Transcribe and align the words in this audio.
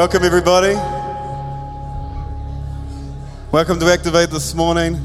Welcome, 0.00 0.24
everybody. 0.24 0.74
Welcome 3.52 3.78
to 3.80 3.92
Activate 3.92 4.30
this 4.30 4.54
morning. 4.54 4.98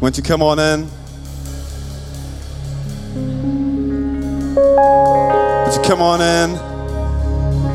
Won't 0.00 0.16
you 0.16 0.22
come 0.22 0.42
on 0.42 0.58
in? 0.58 0.88
Won't 4.54 5.76
you 5.76 5.82
come 5.82 6.00
on 6.00 6.22
in? 6.22 6.54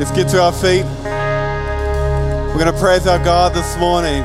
Let's 0.00 0.10
get 0.10 0.28
to 0.30 0.42
our 0.42 0.52
feet. 0.52 0.84
We're 1.04 2.58
going 2.58 2.74
to 2.74 2.80
praise 2.80 3.06
our 3.06 3.22
God 3.22 3.54
this 3.54 3.78
morning. 3.78 4.24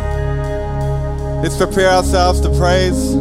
Let's 1.43 1.57
prepare 1.57 1.91
ourselves 1.91 2.41
to 2.41 2.49
praise. 2.57 3.13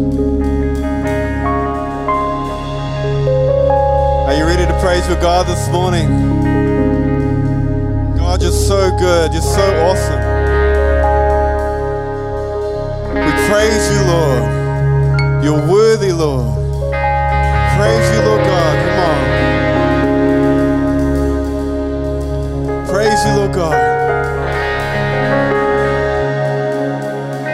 Are 4.25 4.35
you 4.35 4.47
ready 4.47 4.65
to 4.65 4.79
praise 4.81 5.07
your 5.09 5.21
God 5.21 5.47
this 5.47 5.69
morning? 5.69 6.36
God, 8.37 8.43
you're 8.43 8.53
so 8.53 8.91
good. 8.99 9.33
You're 9.33 9.41
so 9.41 9.65
awesome. 9.87 10.21
We 13.15 13.33
praise 13.49 13.91
you, 13.91 14.03
Lord. 14.13 14.45
You're 15.43 15.67
worthy, 15.73 16.13
Lord. 16.13 16.55
Praise 16.93 18.11
you, 18.15 18.21
Lord 18.27 18.45
God. 18.45 18.77
Come 18.85 18.99
on. 22.77 22.87
Praise 22.87 23.25
you, 23.25 23.37
Lord 23.37 23.53
God. 23.55 23.79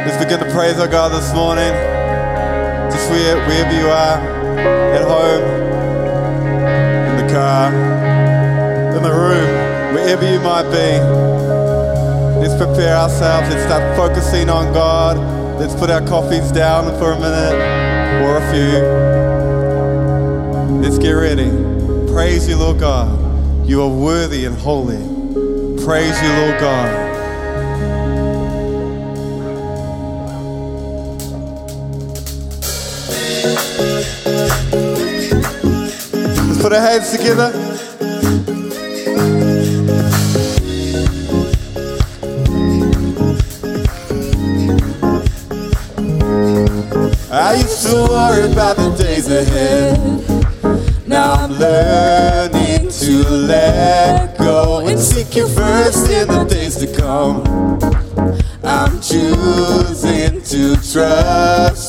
Let's 0.04 0.18
begin 0.24 0.40
to 0.40 0.50
praise 0.52 0.80
our 0.80 0.88
God 0.88 1.12
this 1.12 1.32
morning. 1.32 1.72
Just 2.90 3.08
where, 3.08 3.36
wherever 3.46 3.72
you 3.72 3.86
are, 3.86 4.18
at 4.96 5.02
home, 5.02 5.44
in 7.08 7.24
the 7.24 7.32
car, 7.32 7.72
in 8.96 9.02
the 9.04 9.12
room 9.12 9.61
wherever 10.02 10.28
you 10.30 10.40
might 10.40 10.64
be. 10.64 10.98
Let's 12.40 12.56
prepare 12.56 12.96
ourselves. 12.96 13.48
Let's 13.48 13.62
start 13.62 13.96
focusing 13.96 14.50
on 14.50 14.72
God. 14.74 15.16
Let's 15.60 15.74
put 15.76 15.90
our 15.90 16.00
coffees 16.00 16.50
down 16.50 16.86
for 16.98 17.12
a 17.12 17.20
minute 17.20 17.54
or 18.24 18.38
a 18.38 18.42
few. 18.52 18.82
Let's 20.80 20.98
get 20.98 21.12
ready. 21.12 21.50
Praise 22.12 22.48
you, 22.48 22.56
Lord 22.56 22.80
God. 22.80 23.16
You 23.66 23.82
are 23.82 23.88
worthy 23.88 24.44
and 24.44 24.56
holy. 24.56 24.98
Praise 25.84 26.20
you, 26.20 26.28
Lord 26.30 26.58
God. 26.60 27.10
Let's 36.48 36.60
put 36.60 36.72
our 36.72 36.80
hands 36.80 37.10
together. 37.12 37.71
I 47.34 47.54
used 47.54 47.86
to 47.86 47.94
worry 47.94 48.52
about 48.52 48.76
the 48.76 48.94
days 49.02 49.26
ahead. 49.26 49.98
Now 51.08 51.32
I'm 51.32 51.52
learning 51.52 52.90
to 52.90 53.26
let 53.26 54.36
go 54.36 54.86
and 54.86 55.00
seek 55.00 55.34
you 55.36 55.48
first 55.48 56.10
in 56.10 56.28
the 56.28 56.44
days 56.44 56.76
to 56.76 56.94
come. 56.94 57.42
I'm 58.62 59.00
choosing 59.00 60.42
to 60.42 60.76
trust 60.76 61.81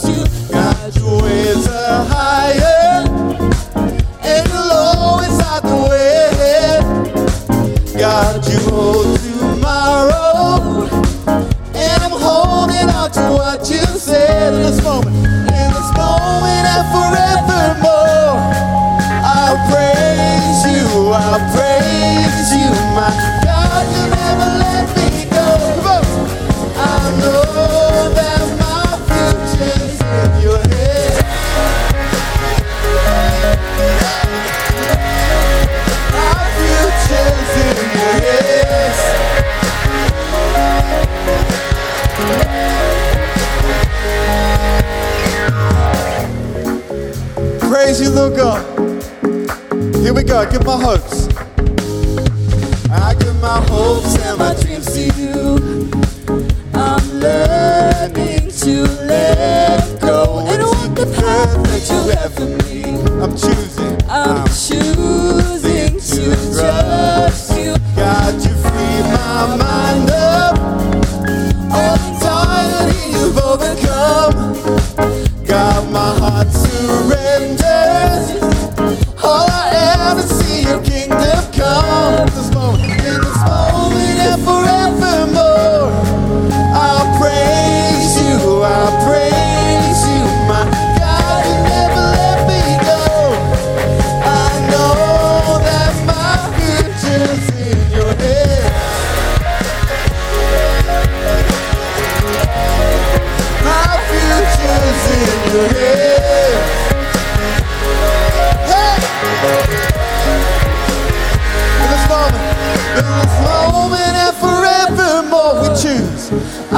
go. 50.34 50.52
Give 50.52 50.66
my 50.66 50.82
hopes. 50.82 51.23
I 51.23 51.23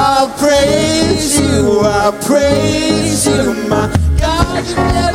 I'll 0.08 0.30
praise 0.38 1.40
you, 1.40 1.80
I'll 1.80 2.14
praise 2.22 3.26
you, 3.26 3.56
my 3.68 3.92
God, 4.20 4.64
you 4.68 4.76
never 4.76 5.15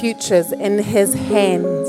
future's 0.00 0.50
in 0.52 0.78
His 0.78 1.12
hands. 1.12 1.88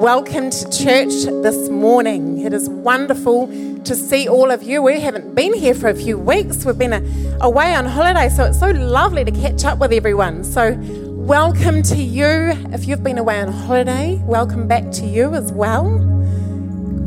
Welcome 0.00 0.50
to 0.50 0.70
church 0.70 1.12
this 1.42 1.68
morning. 1.68 2.42
It 2.42 2.52
is 2.52 2.68
wonderful 2.68 3.48
to 3.82 3.96
see 3.96 4.28
all 4.28 4.52
of 4.52 4.62
you. 4.62 4.80
We 4.82 5.00
haven't 5.00 5.34
been 5.34 5.52
here 5.52 5.74
for 5.74 5.88
a 5.88 5.96
few 5.96 6.16
weeks. 6.16 6.64
We've 6.64 6.78
been 6.78 6.92
a, 6.92 7.38
away 7.40 7.74
on 7.74 7.86
holiday, 7.86 8.28
so 8.28 8.44
it's 8.44 8.60
so 8.60 8.70
lovely 8.70 9.24
to 9.24 9.32
catch 9.32 9.64
up 9.64 9.80
with 9.80 9.92
everyone. 9.92 10.44
So, 10.44 10.76
welcome 10.78 11.82
to 11.82 11.96
you. 11.96 12.52
If 12.72 12.86
you've 12.86 13.02
been 13.02 13.18
away 13.18 13.40
on 13.40 13.52
holiday, 13.52 14.22
welcome 14.22 14.68
back 14.68 14.88
to 14.92 15.04
you 15.04 15.34
as 15.34 15.50
well. 15.50 15.98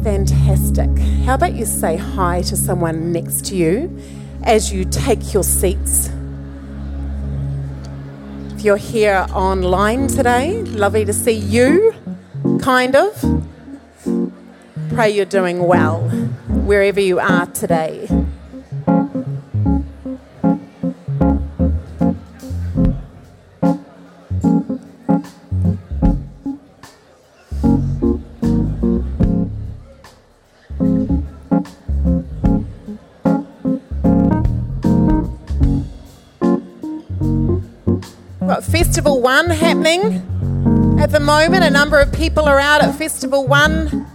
Fantastic. 0.04 0.90
How 1.24 1.36
about 1.36 1.54
you 1.54 1.66
say 1.66 1.96
hi 1.96 2.42
to 2.42 2.58
someone 2.58 3.14
next 3.14 3.46
to 3.46 3.56
you 3.56 3.98
as 4.44 4.74
you 4.74 4.84
take 4.84 5.34
your 5.34 5.44
seats? 5.44 6.10
You're 8.62 8.78
here 8.78 9.26
online 9.34 10.08
today, 10.08 10.62
lovely 10.62 11.04
to 11.06 11.14
see 11.14 11.32
you, 11.32 11.96
kind 12.62 12.96
of. 12.96 13.42
Pray 14.94 15.10
you're 15.10 15.26
doing 15.26 15.66
well 15.66 16.08
wherever 16.48 17.00
you 17.00 17.20
are 17.20 17.48
today. 17.48 18.08
Festival 38.92 39.22
One 39.22 39.50
happening 39.50 41.00
at 41.00 41.12
the 41.12 41.22
moment. 41.22 41.64
A 41.64 41.70
number 41.70 41.98
of 41.98 42.12
people 42.12 42.44
are 42.44 42.60
out 42.60 42.82
at 42.84 42.94
Festival 42.94 43.48
One 43.48 44.06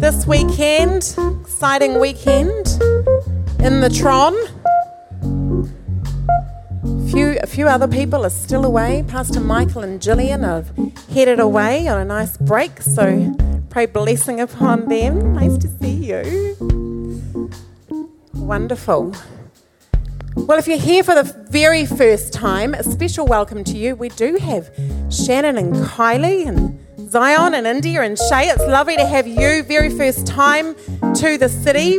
this 0.00 0.26
weekend. 0.26 1.14
Exciting 1.42 2.00
weekend 2.00 2.66
in 3.58 3.82
the 3.82 3.90
Tron. 3.94 4.32
Few, 7.10 7.36
a 7.42 7.46
few 7.46 7.68
other 7.68 7.86
people 7.86 8.24
are 8.24 8.30
still 8.30 8.64
away. 8.64 9.04
Pastor 9.06 9.38
Michael 9.38 9.82
and 9.82 10.00
Gillian 10.00 10.44
have 10.44 10.72
headed 11.12 11.38
away 11.38 11.86
on 11.86 12.00
a 12.00 12.04
nice 12.06 12.38
break, 12.38 12.80
so 12.80 13.36
pray 13.68 13.84
blessing 13.84 14.40
upon 14.40 14.88
them. 14.88 15.34
Nice 15.34 15.58
to 15.58 15.68
see 15.68 15.90
you. 15.90 17.50
Wonderful. 18.32 19.14
Well, 20.36 20.58
if 20.58 20.68
you're 20.68 20.78
here 20.78 21.02
for 21.02 21.14
the 21.14 21.24
very 21.50 21.84
first 21.84 22.32
time, 22.32 22.74
a 22.74 22.84
special 22.84 23.26
welcome 23.26 23.64
to 23.64 23.76
you. 23.76 23.96
We 23.96 24.10
do 24.10 24.36
have 24.36 24.70
Shannon 25.10 25.58
and 25.58 25.74
Kylie 25.74 26.46
and 26.46 27.10
Zion 27.10 27.52
and 27.54 27.66
India 27.66 28.02
and 28.02 28.16
Shay. 28.16 28.48
It's 28.48 28.62
lovely 28.62 28.96
to 28.96 29.04
have 29.04 29.26
you 29.26 29.64
very 29.64 29.90
first 29.90 30.28
time 30.28 30.76
to 31.14 31.36
the 31.36 31.48
city. 31.48 31.98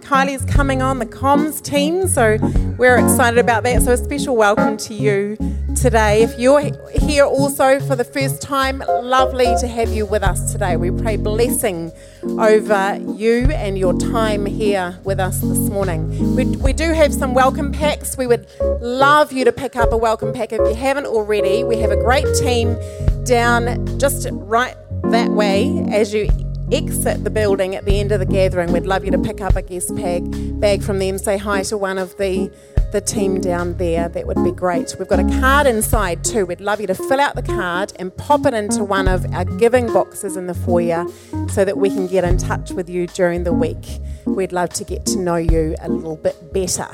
Kylie's 0.00 0.44
coming 0.44 0.80
on 0.80 1.00
the 1.00 1.06
comms 1.06 1.60
team, 1.60 2.06
so 2.06 2.38
we're 2.78 2.98
excited 2.98 3.38
about 3.38 3.64
that. 3.64 3.82
So, 3.82 3.92
a 3.92 3.96
special 3.96 4.36
welcome 4.36 4.76
to 4.76 4.94
you 4.94 5.36
today. 5.82 6.22
If 6.22 6.38
you're 6.38 6.60
here 6.92 7.24
also 7.24 7.80
for 7.80 7.96
the 7.96 8.04
first 8.04 8.40
time, 8.40 8.84
lovely 8.86 9.52
to 9.58 9.66
have 9.66 9.88
you 9.88 10.06
with 10.06 10.22
us 10.22 10.52
today. 10.52 10.76
We 10.76 10.92
pray 10.92 11.16
blessing 11.16 11.90
over 12.22 13.00
you 13.16 13.50
and 13.50 13.76
your 13.76 13.92
time 13.98 14.46
here 14.46 14.96
with 15.02 15.18
us 15.18 15.40
this 15.40 15.58
morning. 15.58 16.36
We, 16.36 16.44
we 16.44 16.72
do 16.72 16.92
have 16.92 17.12
some 17.12 17.34
welcome 17.34 17.72
packs. 17.72 18.16
We 18.16 18.28
would 18.28 18.46
love 18.80 19.32
you 19.32 19.44
to 19.44 19.50
pick 19.50 19.74
up 19.74 19.92
a 19.92 19.96
welcome 19.96 20.32
pack 20.32 20.52
if 20.52 20.60
you 20.60 20.74
haven't 20.74 21.06
already. 21.06 21.64
We 21.64 21.78
have 21.78 21.90
a 21.90 21.96
great 21.96 22.32
team 22.36 22.78
down 23.24 23.98
just 23.98 24.28
right 24.30 24.76
that 25.10 25.30
way 25.30 25.84
as 25.90 26.14
you 26.14 26.28
exit 26.72 27.22
the 27.22 27.30
building 27.30 27.74
at 27.74 27.84
the 27.84 27.98
end 27.98 28.12
of 28.12 28.20
the 28.20 28.26
gathering. 28.26 28.72
We'd 28.72 28.86
love 28.86 29.04
you 29.04 29.10
to 29.10 29.18
pick 29.18 29.40
up 29.40 29.56
a 29.56 29.62
guest 29.62 29.94
bag, 29.96 30.60
bag 30.60 30.82
from 30.82 31.00
them, 31.00 31.18
say 31.18 31.36
hi 31.36 31.64
to 31.64 31.76
one 31.76 31.98
of 31.98 32.16
the, 32.16 32.50
the 32.92 33.00
team 33.00 33.40
down 33.40 33.76
there. 33.78 34.08
That 34.08 34.26
would 34.26 34.42
be 34.44 34.52
great. 34.52 34.94
We've 34.98 35.08
got 35.08 35.18
a 35.18 35.40
card 35.40 35.66
inside 35.66 36.22
too. 36.22 36.46
We'd 36.46 36.60
love 36.60 36.80
you 36.80 36.86
to 36.86 36.94
fill 36.94 37.20
out 37.20 37.34
the 37.34 37.42
card 37.42 37.92
and 37.98 38.16
pop 38.16 38.46
it 38.46 38.54
into 38.54 38.84
one 38.84 39.08
of 39.08 39.24
our 39.34 39.44
giving 39.44 39.92
boxes 39.92 40.36
in 40.36 40.46
the 40.46 40.54
foyer 40.54 41.06
so 41.48 41.64
that 41.64 41.78
we 41.78 41.88
can 41.88 42.06
get 42.06 42.24
in 42.24 42.38
touch 42.38 42.70
with 42.70 42.88
you 42.88 43.06
during 43.08 43.44
the 43.44 43.52
week. 43.52 44.00
We'd 44.26 44.52
love 44.52 44.70
to 44.70 44.84
get 44.84 45.06
to 45.06 45.18
know 45.18 45.36
you 45.36 45.74
a 45.80 45.88
little 45.88 46.16
bit 46.16 46.52
better. 46.52 46.88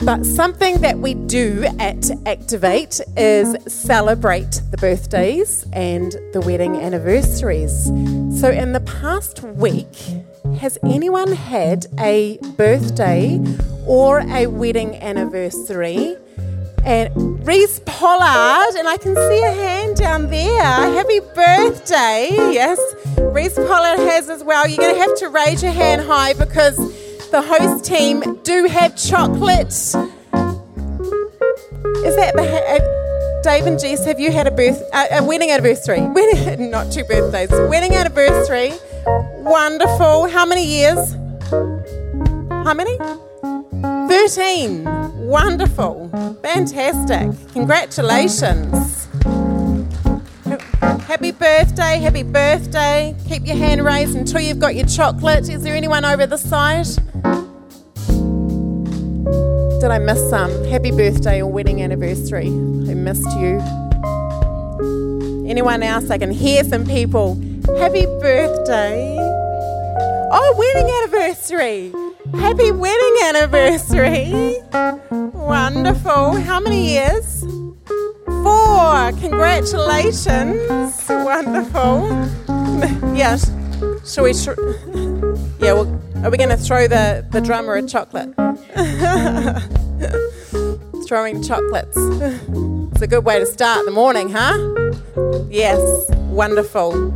But 0.00 0.26
something 0.26 0.80
that 0.80 0.98
we 0.98 1.14
do 1.14 1.64
at 1.78 2.10
Activate 2.26 3.00
is 3.16 3.56
celebrate 3.72 4.60
the 4.70 4.76
birthdays 4.76 5.64
and 5.72 6.12
the 6.32 6.40
wedding 6.40 6.76
anniversaries. 6.76 7.84
So, 8.38 8.50
in 8.50 8.72
the 8.72 8.82
past 8.84 9.42
week, 9.42 9.96
has 10.60 10.78
anyone 10.84 11.32
had 11.32 11.86
a 11.98 12.38
birthday 12.56 13.40
or 13.86 14.20
a 14.20 14.46
wedding 14.46 14.94
anniversary 14.96 16.16
And 16.84 17.46
Reese 17.46 17.80
Pollard, 17.86 18.76
and 18.78 18.86
I 18.86 18.98
can 18.98 19.14
see 19.14 19.42
a 19.42 19.52
hand 19.52 19.96
down 19.96 20.28
there. 20.28 20.62
Happy 20.62 21.20
birthday. 21.20 22.28
Yes, 22.52 22.78
Reese 23.18 23.54
Pollard 23.54 23.98
has 24.00 24.28
as 24.28 24.44
well. 24.44 24.68
You're 24.68 24.76
going 24.76 24.94
to 24.94 25.00
have 25.00 25.16
to 25.18 25.28
raise 25.30 25.62
your 25.62 25.72
hand 25.72 26.02
high 26.02 26.34
because 26.34 26.76
the 27.30 27.40
host 27.40 27.86
team 27.86 28.38
do 28.42 28.66
have 28.66 28.96
chocolate. 28.96 29.68
Is 29.68 29.94
that 32.16 32.34
the. 32.34 32.44
Uh, 32.68 33.03
Dave 33.44 33.66
and 33.66 33.78
Jess, 33.78 34.06
have 34.06 34.18
you 34.18 34.32
had 34.32 34.46
a 34.46 34.50
birth, 34.50 34.82
a 34.94 35.22
wedding 35.22 35.50
anniversary? 35.50 36.00
Wedding, 36.14 36.70
not 36.70 36.90
two 36.90 37.04
birthdays. 37.04 37.50
Wedding 37.50 37.92
anniversary. 37.92 38.72
Wonderful. 39.04 40.28
How 40.30 40.46
many 40.46 40.64
years? 40.64 41.12
How 42.48 42.72
many? 42.72 42.96
13. 44.08 44.84
Wonderful. 45.26 46.08
Fantastic. 46.42 47.52
Congratulations. 47.52 49.08
Happy 51.06 51.32
birthday, 51.32 51.98
happy 51.98 52.22
birthday. 52.22 53.14
Keep 53.28 53.46
your 53.46 53.56
hand 53.56 53.84
raised 53.84 54.16
until 54.16 54.40
you've 54.40 54.58
got 54.58 54.74
your 54.74 54.86
chocolate. 54.86 55.50
Is 55.50 55.62
there 55.62 55.76
anyone 55.76 56.06
over 56.06 56.26
the 56.26 56.38
side? 56.38 56.86
Did 59.84 59.90
I 59.90 59.98
miss 59.98 60.30
some? 60.30 60.64
Happy 60.64 60.90
birthday 60.92 61.42
or 61.42 61.52
wedding 61.52 61.82
anniversary. 61.82 62.46
I 62.46 62.94
missed 62.94 63.30
you. 63.36 63.60
Anyone 65.46 65.82
else? 65.82 66.08
I 66.08 66.16
can 66.16 66.30
hear 66.30 66.64
some 66.64 66.86
people. 66.86 67.34
Happy 67.76 68.06
birthday. 68.06 69.14
Oh, 69.20 70.54
wedding 70.56 70.90
anniversary. 71.02 71.92
Happy 72.40 72.70
wedding 72.72 73.16
anniversary. 73.24 74.56
Wonderful. 75.34 76.40
How 76.40 76.60
many 76.60 76.94
years? 76.94 77.42
Four. 78.42 79.12
Congratulations. 79.20 81.04
Wonderful. 81.10 82.08
yes. 83.14 83.52
Shall 84.10 84.24
we? 84.24 84.32
Sh- 84.32 84.48
yeah. 85.60 85.74
Well, 85.74 86.03
are 86.24 86.30
we 86.30 86.38
going 86.38 86.48
to 86.48 86.56
throw 86.56 86.88
the, 86.88 87.26
the 87.32 87.40
drummer 87.42 87.74
a 87.74 87.86
chocolate? 87.86 88.34
Throwing 91.06 91.42
chocolates. 91.42 91.98
It's 91.98 93.02
a 93.02 93.06
good 93.06 93.26
way 93.26 93.38
to 93.38 93.44
start 93.44 93.84
the 93.84 93.90
morning, 93.90 94.30
huh? 94.30 94.56
Yes. 95.50 96.10
Wonderful. 96.30 97.10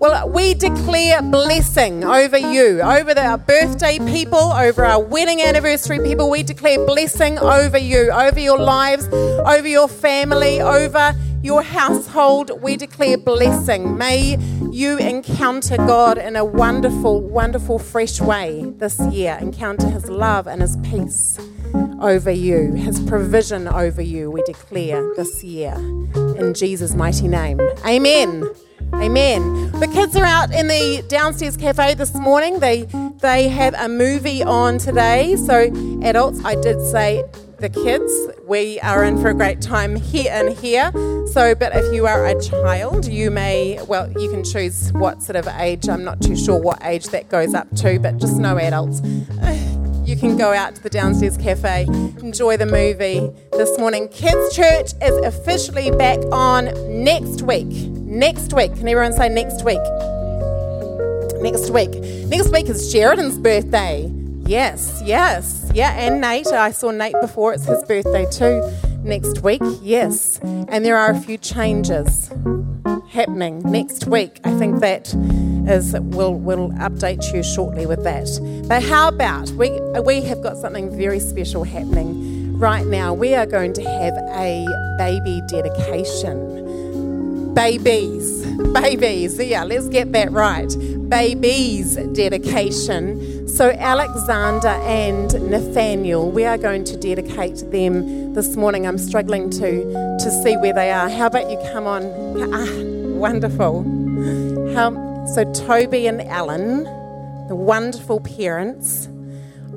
Well, 0.00 0.28
we 0.28 0.54
declare 0.54 1.22
blessing 1.22 2.04
over 2.04 2.36
you, 2.36 2.80
over 2.80 3.14
the, 3.14 3.24
our 3.24 3.38
birthday 3.38 4.00
people, 4.00 4.38
over 4.38 4.84
our 4.84 5.02
wedding 5.02 5.40
anniversary 5.40 6.00
people. 6.00 6.28
We 6.28 6.42
declare 6.42 6.84
blessing 6.84 7.38
over 7.38 7.78
you, 7.78 8.10
over 8.10 8.40
your 8.40 8.58
lives, 8.58 9.06
over 9.08 9.68
your 9.68 9.86
family, 9.86 10.60
over 10.60 11.14
your 11.48 11.62
household. 11.62 12.50
We 12.60 12.76
declare 12.76 13.16
blessing. 13.16 13.96
May 13.96 14.36
you 14.70 14.98
encounter 14.98 15.78
God 15.78 16.18
in 16.18 16.36
a 16.36 16.44
wonderful, 16.44 17.22
wonderful, 17.22 17.78
fresh 17.78 18.20
way 18.20 18.70
this 18.76 19.00
year. 19.06 19.38
Encounter 19.40 19.88
His 19.88 20.10
love 20.10 20.46
and 20.46 20.60
His 20.60 20.76
peace 20.82 21.38
over 22.02 22.30
you, 22.30 22.74
His 22.74 23.00
provision 23.00 23.66
over 23.66 24.02
you, 24.02 24.30
we 24.30 24.42
declare 24.42 25.02
this 25.16 25.42
year. 25.42 25.72
In 26.36 26.52
Jesus' 26.52 26.94
mighty 26.94 27.28
name. 27.28 27.58
Amen. 27.86 28.46
Amen. 28.92 29.72
The 29.80 29.88
kids 29.88 30.16
are 30.16 30.26
out 30.26 30.52
in 30.52 30.68
the 30.68 31.02
downstairs 31.08 31.56
cafe 31.56 31.94
this 31.94 32.14
morning. 32.14 32.58
They 32.58 32.82
they 33.22 33.48
have 33.48 33.72
a 33.74 33.88
movie 33.88 34.42
on 34.42 34.76
today. 34.76 35.36
So 35.36 35.72
adults, 36.02 36.44
I 36.44 36.56
did 36.56 36.78
say 36.82 37.24
the 37.58 37.68
kids, 37.68 38.12
we 38.46 38.78
are 38.80 39.04
in 39.04 39.20
for 39.20 39.28
a 39.28 39.34
great 39.34 39.60
time 39.60 39.96
here 39.96 40.30
and 40.32 40.56
here. 40.56 40.92
So, 41.26 41.54
but 41.54 41.74
if 41.74 41.92
you 41.92 42.06
are 42.06 42.26
a 42.26 42.40
child, 42.40 43.06
you 43.06 43.30
may, 43.30 43.80
well, 43.88 44.10
you 44.12 44.30
can 44.30 44.44
choose 44.44 44.92
what 44.92 45.22
sort 45.22 45.36
of 45.36 45.48
age. 45.48 45.88
I'm 45.88 46.04
not 46.04 46.20
too 46.22 46.36
sure 46.36 46.58
what 46.58 46.78
age 46.84 47.06
that 47.06 47.28
goes 47.28 47.54
up 47.54 47.68
to, 47.76 47.98
but 47.98 48.18
just 48.18 48.38
no 48.38 48.58
adults. 48.58 49.02
You 50.08 50.16
can 50.16 50.38
go 50.38 50.54
out 50.54 50.74
to 50.74 50.82
the 50.82 50.88
downstairs 50.88 51.36
cafe, 51.36 51.84
enjoy 51.86 52.56
the 52.56 52.64
movie 52.64 53.30
this 53.52 53.78
morning. 53.78 54.08
Kids 54.08 54.56
Church 54.56 54.94
is 55.02 55.14
officially 55.18 55.90
back 55.90 56.18
on 56.32 56.70
next 57.04 57.42
week. 57.42 57.68
Next 57.68 58.54
week. 58.54 58.74
Can 58.74 58.88
everyone 58.88 59.12
say 59.12 59.28
next 59.28 59.66
week? 59.66 59.82
Next 61.42 61.68
week. 61.68 61.90
Next 62.26 62.50
week 62.50 62.70
is 62.70 62.90
Sheridan's 62.90 63.36
birthday. 63.36 64.10
Yes, 64.46 65.02
yes. 65.04 65.67
Yeah, 65.78 65.92
and 65.92 66.20
Nate. 66.20 66.48
I 66.48 66.72
saw 66.72 66.90
Nate 66.90 67.14
before. 67.20 67.54
It's 67.54 67.64
his 67.64 67.84
birthday 67.84 68.26
too. 68.32 68.68
Next 69.04 69.44
week, 69.44 69.62
yes. 69.80 70.40
And 70.42 70.84
there 70.84 70.96
are 70.96 71.12
a 71.12 71.20
few 71.20 71.38
changes 71.38 72.32
happening 73.10 73.60
next 73.60 74.08
week. 74.08 74.40
I 74.42 74.58
think 74.58 74.80
that 74.80 75.14
is 75.68 75.94
we'll 76.00 76.34
we'll 76.34 76.70
update 76.70 77.32
you 77.32 77.44
shortly 77.44 77.86
with 77.86 78.02
that. 78.02 78.26
But 78.66 78.82
how 78.82 79.06
about 79.06 79.50
we 79.50 79.70
we 80.02 80.20
have 80.22 80.42
got 80.42 80.56
something 80.56 80.90
very 80.98 81.20
special 81.20 81.62
happening 81.62 82.58
right 82.58 82.84
now. 82.84 83.14
We 83.14 83.36
are 83.36 83.46
going 83.46 83.72
to 83.74 83.84
have 83.84 84.14
a 84.34 84.66
baby 84.98 85.40
dedication 85.46 86.67
babies. 87.54 88.44
Babies. 88.72 89.38
Yeah, 89.38 89.64
let's 89.64 89.88
get 89.88 90.12
that 90.12 90.30
right. 90.32 90.68
Babies 91.08 91.96
dedication. 92.12 93.48
So, 93.48 93.70
Alexander 93.70 94.68
and 94.68 95.32
Nathaniel, 95.50 96.30
we 96.30 96.44
are 96.44 96.58
going 96.58 96.84
to 96.84 96.96
dedicate 96.96 97.70
them 97.70 98.34
this 98.34 98.56
morning. 98.56 98.86
I'm 98.86 98.98
struggling 98.98 99.50
to, 99.50 99.84
to 100.18 100.42
see 100.42 100.56
where 100.58 100.72
they 100.72 100.90
are. 100.90 101.08
How 101.08 101.26
about 101.26 101.50
you 101.50 101.58
come 101.72 101.86
on? 101.86 102.04
Ah, 102.52 103.18
wonderful. 103.18 103.82
How, 104.74 105.26
so, 105.34 105.50
Toby 105.52 106.06
and 106.06 106.22
Alan, 106.22 106.84
the 107.48 107.56
wonderful 107.56 108.20
parents 108.20 109.08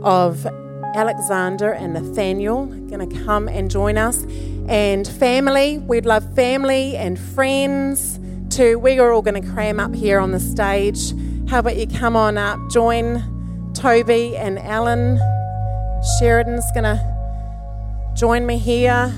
of 0.04 0.46
Alexander 0.96 1.72
and 1.72 1.94
Nathaniel, 1.94 2.66
going 2.66 3.10
to 3.10 3.24
come 3.24 3.48
and 3.48 3.72
join 3.72 3.98
us 3.98 4.24
and 4.68 5.08
family. 5.08 5.78
We'd 5.78 6.06
love 6.06 6.36
family 6.36 6.96
and 6.96 7.20
friends 7.20 8.20
too. 8.50 8.78
We 8.80 9.00
are 9.00 9.12
all 9.12 9.22
going 9.22 9.42
to 9.42 9.50
cram 9.52 9.80
up 9.80 9.96
here 9.96 10.20
on 10.20 10.32
the 10.32 10.40
stage. 10.40 11.14
How 11.50 11.60
about 11.60 11.78
you 11.78 11.88
come 11.88 12.16
on 12.16 12.38
up, 12.38 12.60
join 12.70 13.74
Toby 13.74 14.36
and 14.38 14.60
Alan. 14.60 15.20
Sheridan's 16.20 16.70
going 16.74 16.84
to 16.84 18.14
join 18.16 18.46
me 18.46 18.58
here. 18.58 19.14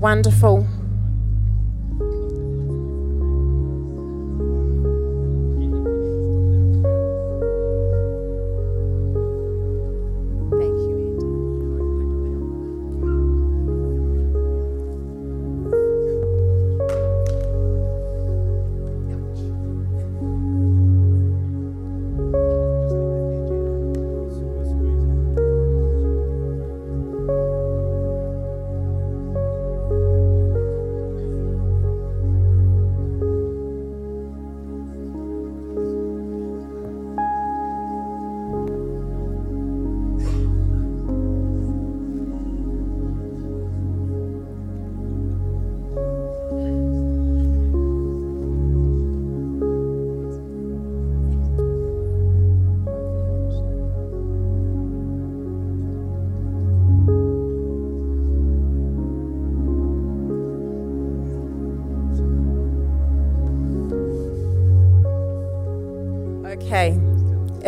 Wonderful. 0.00 0.66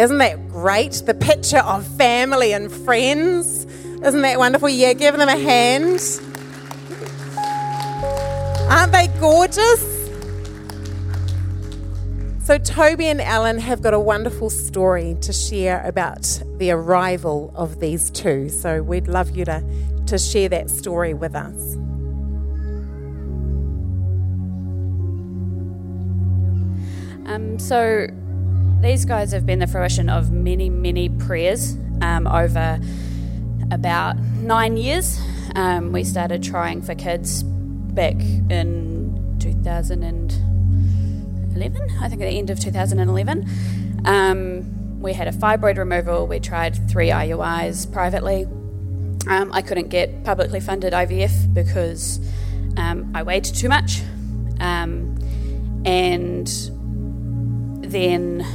Isn't 0.00 0.16
that 0.16 0.48
great? 0.48 1.02
The 1.04 1.12
picture 1.12 1.58
of 1.58 1.86
family 1.98 2.54
and 2.54 2.72
friends. 2.72 3.66
Isn't 4.02 4.22
that 4.22 4.38
wonderful? 4.38 4.70
Yeah, 4.70 4.94
give 4.94 5.14
them 5.14 5.28
a 5.28 5.36
hand. 5.36 6.00
Aren't 8.70 8.92
they 8.92 9.08
gorgeous? 9.20 10.00
So, 12.46 12.56
Toby 12.56 13.08
and 13.08 13.20
Alan 13.20 13.58
have 13.58 13.82
got 13.82 13.92
a 13.92 14.00
wonderful 14.00 14.48
story 14.48 15.18
to 15.20 15.34
share 15.34 15.86
about 15.86 16.42
the 16.56 16.70
arrival 16.70 17.52
of 17.54 17.78
these 17.80 18.10
two. 18.10 18.48
So, 18.48 18.82
we'd 18.82 19.06
love 19.06 19.36
you 19.36 19.44
to, 19.44 19.62
to 20.06 20.16
share 20.16 20.48
that 20.48 20.70
story 20.70 21.12
with 21.12 21.34
us. 21.34 21.74
Um, 27.26 27.58
so, 27.58 28.06
these 28.82 29.04
guys 29.04 29.32
have 29.32 29.44
been 29.44 29.58
the 29.58 29.66
fruition 29.66 30.08
of 30.08 30.30
many, 30.30 30.70
many 30.70 31.08
prayers 31.08 31.76
um, 32.00 32.26
over 32.26 32.80
about 33.70 34.16
nine 34.18 34.78
years. 34.78 35.20
Um, 35.54 35.92
we 35.92 36.02
started 36.04 36.42
trying 36.42 36.80
for 36.82 36.94
kids 36.94 37.42
back 37.42 38.14
in 38.14 39.36
2011, 39.38 41.98
I 42.00 42.08
think 42.08 42.22
at 42.22 42.30
the 42.30 42.38
end 42.38 42.48
of 42.50 42.58
2011. 42.58 43.46
Um, 44.06 45.00
we 45.00 45.12
had 45.12 45.28
a 45.28 45.32
fibroid 45.32 45.76
removal, 45.76 46.26
we 46.26 46.40
tried 46.40 46.88
three 46.88 47.10
IUIs 47.10 47.92
privately. 47.92 48.44
Um, 49.28 49.52
I 49.52 49.60
couldn't 49.60 49.88
get 49.88 50.24
publicly 50.24 50.60
funded 50.60 50.94
IVF 50.94 51.52
because 51.52 52.18
um, 52.78 53.12
I 53.14 53.22
weighed 53.22 53.44
too 53.44 53.68
much. 53.68 54.00
Um, 54.58 55.18
and 55.84 56.48
then 57.82 58.46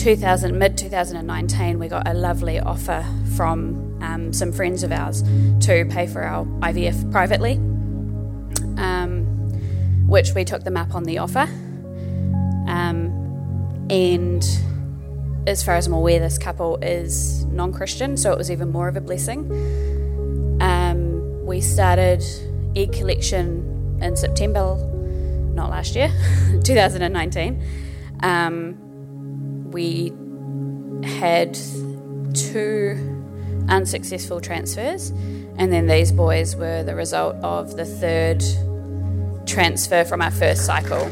2000 0.00 0.58
mid 0.58 0.78
2019 0.78 1.78
we 1.78 1.86
got 1.86 2.08
a 2.08 2.14
lovely 2.14 2.58
offer 2.58 3.04
from 3.36 3.98
um, 4.00 4.32
some 4.32 4.50
friends 4.50 4.82
of 4.82 4.90
ours 4.90 5.22
to 5.60 5.84
pay 5.90 6.06
for 6.06 6.22
our 6.22 6.46
IVF 6.62 7.12
privately, 7.12 7.56
um, 8.78 9.26
which 10.06 10.32
we 10.34 10.42
took 10.42 10.64
them 10.64 10.78
up 10.78 10.94
on 10.94 11.04
the 11.04 11.18
offer. 11.18 11.46
Um, 12.66 13.12
and 13.90 14.42
as 15.46 15.62
far 15.62 15.74
as 15.74 15.86
I'm 15.86 15.92
aware, 15.92 16.18
this 16.18 16.38
couple 16.38 16.78
is 16.78 17.44
non 17.44 17.70
Christian, 17.70 18.16
so 18.16 18.32
it 18.32 18.38
was 18.38 18.50
even 18.50 18.72
more 18.72 18.88
of 18.88 18.96
a 18.96 19.02
blessing. 19.02 19.52
Um, 20.62 21.44
we 21.44 21.60
started 21.60 22.24
egg 22.74 22.94
collection 22.94 23.98
in 24.00 24.16
September, 24.16 24.76
not 25.52 25.68
last 25.68 25.94
year, 25.94 26.10
2019. 26.64 27.62
Um, 28.22 28.89
we 29.70 30.12
had 31.04 31.58
two 32.34 33.16
unsuccessful 33.68 34.40
transfers, 34.40 35.10
and 35.56 35.72
then 35.72 35.86
these 35.86 36.12
boys 36.12 36.56
were 36.56 36.82
the 36.82 36.94
result 36.94 37.36
of 37.36 37.76
the 37.76 37.84
third 37.84 38.42
transfer 39.46 40.04
from 40.04 40.22
our 40.22 40.30
first 40.30 40.64
cycle. 40.64 41.02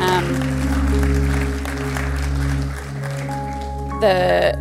Um, 0.00 0.26
the 4.00 4.56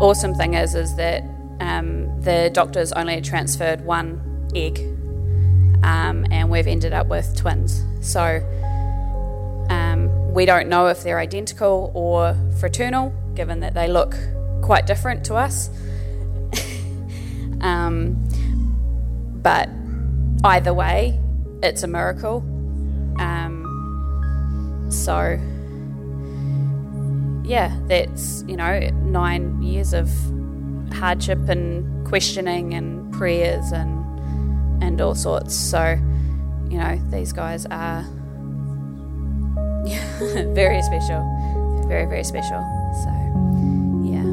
awesome 0.00 0.34
thing 0.34 0.54
is, 0.54 0.74
is 0.74 0.96
that 0.96 1.22
um, 1.60 2.20
the 2.22 2.50
doctors 2.52 2.92
only 2.92 3.20
transferred 3.20 3.84
one 3.84 4.48
egg, 4.54 4.78
um, 5.82 6.26
and 6.30 6.50
we've 6.50 6.66
ended 6.66 6.92
up 6.92 7.08
with 7.08 7.36
twins. 7.36 7.84
So 8.00 8.40
we 10.36 10.44
don't 10.44 10.68
know 10.68 10.86
if 10.88 11.02
they're 11.02 11.18
identical 11.18 11.90
or 11.94 12.36
fraternal, 12.60 13.08
given 13.34 13.60
that 13.60 13.72
they 13.72 13.88
look 13.88 14.14
quite 14.60 14.86
different 14.86 15.24
to 15.24 15.34
us. 15.34 15.70
um, 17.62 18.22
but 19.42 19.70
either 20.44 20.74
way, 20.74 21.18
it's 21.62 21.82
a 21.84 21.86
miracle. 21.86 22.44
Um, 23.18 24.86
so, 24.90 25.38
yeah, 27.42 27.74
that's, 27.86 28.44
you 28.46 28.58
know, 28.58 28.78
nine 28.90 29.62
years 29.62 29.94
of 29.94 30.10
hardship 30.92 31.48
and 31.48 32.06
questioning 32.06 32.74
and 32.74 33.10
prayers 33.14 33.72
and, 33.72 34.84
and 34.84 35.00
all 35.00 35.14
sorts. 35.14 35.54
So, 35.54 35.98
you 36.68 36.76
know, 36.76 37.00
these 37.10 37.32
guys 37.32 37.64
are 37.70 38.04
very 40.54 40.82
special. 40.82 41.22
Very, 41.88 42.06
very 42.06 42.24
special. 42.24 42.60
So, 43.04 43.10
yeah. 44.04 44.24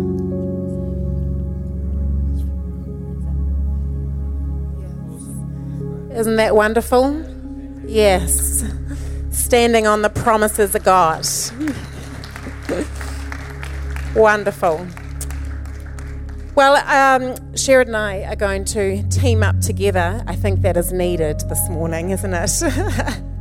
Isn't 6.19 6.37
that 6.37 6.55
wonderful? 6.55 7.23
Yes. 7.85 8.63
Standing 9.31 9.85
on 9.85 10.01
the 10.01 10.09
promises 10.09 10.73
of 10.73 10.83
God. 10.83 11.25
wonderful. 14.15 14.87
Well, 16.55 16.75
um, 16.87 17.55
Sheridan 17.55 17.95
and 17.95 18.03
I 18.03 18.31
are 18.31 18.35
going 18.35 18.65
to 18.65 19.01
team 19.09 19.41
up 19.43 19.59
together. 19.59 20.23
I 20.27 20.35
think 20.35 20.61
that 20.61 20.77
is 20.77 20.91
needed 20.91 21.39
this 21.49 21.69
morning, 21.69 22.11
isn't 22.11 22.33
it? 22.33 23.21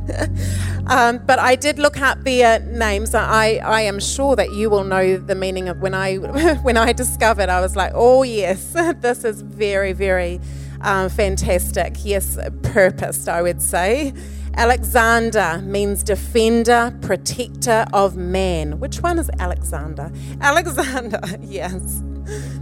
um, 0.87 1.19
but 1.25 1.39
I 1.39 1.55
did 1.55 1.79
look 1.79 1.99
up 1.99 2.23
their 2.23 2.59
names. 2.59 3.15
I, 3.15 3.61
I 3.63 3.81
am 3.81 3.99
sure 3.99 4.35
that 4.35 4.51
you 4.53 4.69
will 4.69 4.83
know 4.83 5.17
the 5.17 5.35
meaning 5.35 5.69
of 5.69 5.81
when 5.81 5.93
I 5.93 6.15
when 6.63 6.77
I 6.77 6.93
discovered. 6.93 7.49
I 7.49 7.61
was 7.61 7.75
like, 7.75 7.91
oh 7.95 8.23
yes, 8.23 8.73
this 8.99 9.23
is 9.23 9.41
very 9.41 9.93
very 9.93 10.39
um, 10.81 11.09
fantastic. 11.09 11.95
Yes, 12.03 12.37
purposed, 12.61 13.29
I 13.29 13.41
would 13.41 13.61
say. 13.61 14.13
Alexander 14.55 15.59
means 15.63 16.03
defender, 16.03 16.95
protector 17.01 17.85
of 17.91 18.15
man. 18.15 18.79
Which 18.79 19.01
one 19.01 19.17
is 19.17 19.31
Alexander? 19.39 20.11
Alexander, 20.41 21.19
yes. 21.41 22.01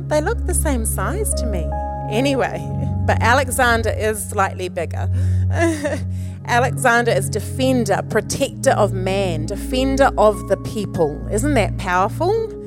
They 0.08 0.21
look 0.21 0.45
the 0.45 0.54
same 0.54 0.86
size 0.86 1.34
to 1.36 1.45
me. 1.45 1.69
Anyway, 2.10 2.60
but 3.06 3.21
Alexander 3.21 3.89
is 3.89 4.23
slightly 4.30 4.69
bigger. 4.69 5.10
Alexander 6.45 7.12
is 7.12 7.30
defender, 7.30 8.01
protector 8.10 8.71
of 8.71 8.93
man, 8.93 9.45
defender 9.45 10.10
of 10.17 10.47
the 10.49 10.58
people. 10.58 11.25
Isn't 11.32 11.54
that 11.54 11.77
powerful? 11.77 12.58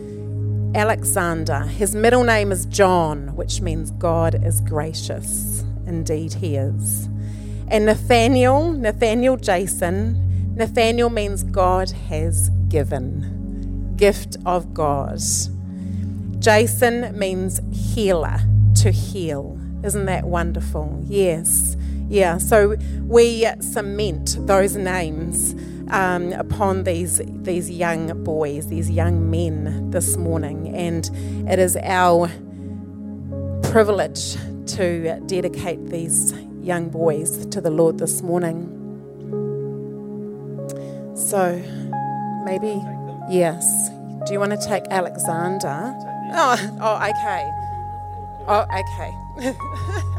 Alexander. 0.75 1.61
His 1.61 1.95
middle 1.95 2.25
name 2.25 2.51
is 2.51 2.67
John, 2.67 3.35
which 3.37 3.61
means 3.61 3.91
God 3.93 4.45
is 4.45 4.61
gracious. 4.61 5.65
Indeed, 5.87 6.35
he 6.35 6.57
is. 6.57 7.07
And 7.69 7.87
Nathaniel, 7.87 8.73
Nathaniel 8.73 9.37
Jason, 9.37 10.55
Nathaniel 10.55 11.11
means 11.11 11.43
God 11.43 11.91
has 11.91 12.51
given, 12.69 13.95
gift 13.97 14.37
of 14.47 14.73
God. 14.73 15.21
Jason 16.39 17.19
means 17.19 17.61
healer, 17.73 18.39
to 18.77 18.91
heal. 18.91 19.59
Isn't 19.83 20.07
that 20.07 20.25
wonderful? 20.25 21.03
Yes. 21.07 21.77
Yeah, 22.09 22.39
so 22.39 22.77
we 23.03 23.47
cement 23.61 24.37
those 24.47 24.77
names 24.77 25.55
um, 25.91 26.33
upon 26.33 26.85
these 26.85 27.21
these 27.43 27.71
young 27.71 28.23
boys, 28.25 28.69
these 28.69 28.91
young 28.91 29.31
men 29.31 29.91
this 29.91 30.17
morning, 30.17 30.75
and 30.75 31.09
it 31.51 31.59
is 31.59 31.77
our 31.83 32.29
privilege 33.63 34.37
to 34.67 35.21
dedicate 35.27 35.87
these 35.91 36.33
young 36.61 36.89
boys 36.89 37.47
to 37.47 37.61
the 37.61 37.71
Lord 37.71 37.99
this 37.99 38.23
morning. 38.23 38.71
So, 41.15 41.57
maybe 42.45 42.81
yes. 43.31 43.91
Do 44.27 44.33
you 44.33 44.41
want 44.41 44.53
to 44.53 44.59
take 44.69 44.85
Alexander? 44.91 45.95
Oh, 46.33 46.79
oh, 46.81 46.97
okay. 46.97 47.51
Oh, 48.47 48.67
okay. 48.79 50.01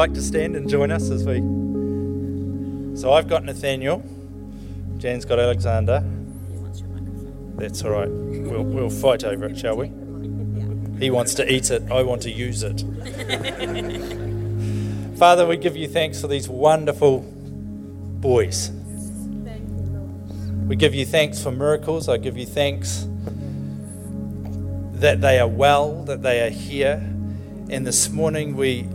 like 0.00 0.14
to 0.14 0.22
stand 0.22 0.56
and 0.56 0.66
join 0.66 0.90
us 0.90 1.10
as 1.10 1.26
we? 1.26 1.40
So 2.98 3.12
I've 3.12 3.28
got 3.28 3.44
Nathaniel. 3.44 4.02
Jan's 4.96 5.26
got 5.26 5.38
Alexander. 5.38 6.02
That's 7.56 7.84
all 7.84 7.90
right. 7.90 8.08
We'll, 8.08 8.62
we'll 8.62 8.88
fight 8.88 9.24
over 9.24 9.44
it, 9.44 9.58
shall 9.58 9.76
we? 9.76 9.88
He 10.98 11.10
wants 11.10 11.34
to 11.34 11.52
eat 11.52 11.70
it. 11.70 11.82
I 11.92 12.02
want 12.02 12.22
to 12.22 12.30
use 12.30 12.62
it. 12.62 12.80
Father, 15.18 15.46
we 15.46 15.58
give 15.58 15.76
you 15.76 15.86
thanks 15.86 16.18
for 16.18 16.28
these 16.28 16.48
wonderful 16.48 17.20
boys. 17.20 18.70
We 20.66 20.76
give 20.76 20.94
you 20.94 21.04
thanks 21.04 21.42
for 21.42 21.52
miracles. 21.52 22.08
I 22.08 22.16
give 22.16 22.38
you 22.38 22.46
thanks 22.46 23.06
that 24.92 25.20
they 25.20 25.38
are 25.38 25.48
well, 25.48 26.04
that 26.04 26.22
they 26.22 26.40
are 26.40 26.48
here. 26.48 27.06
And 27.68 27.86
this 27.86 28.08
morning 28.08 28.56
we 28.56 28.88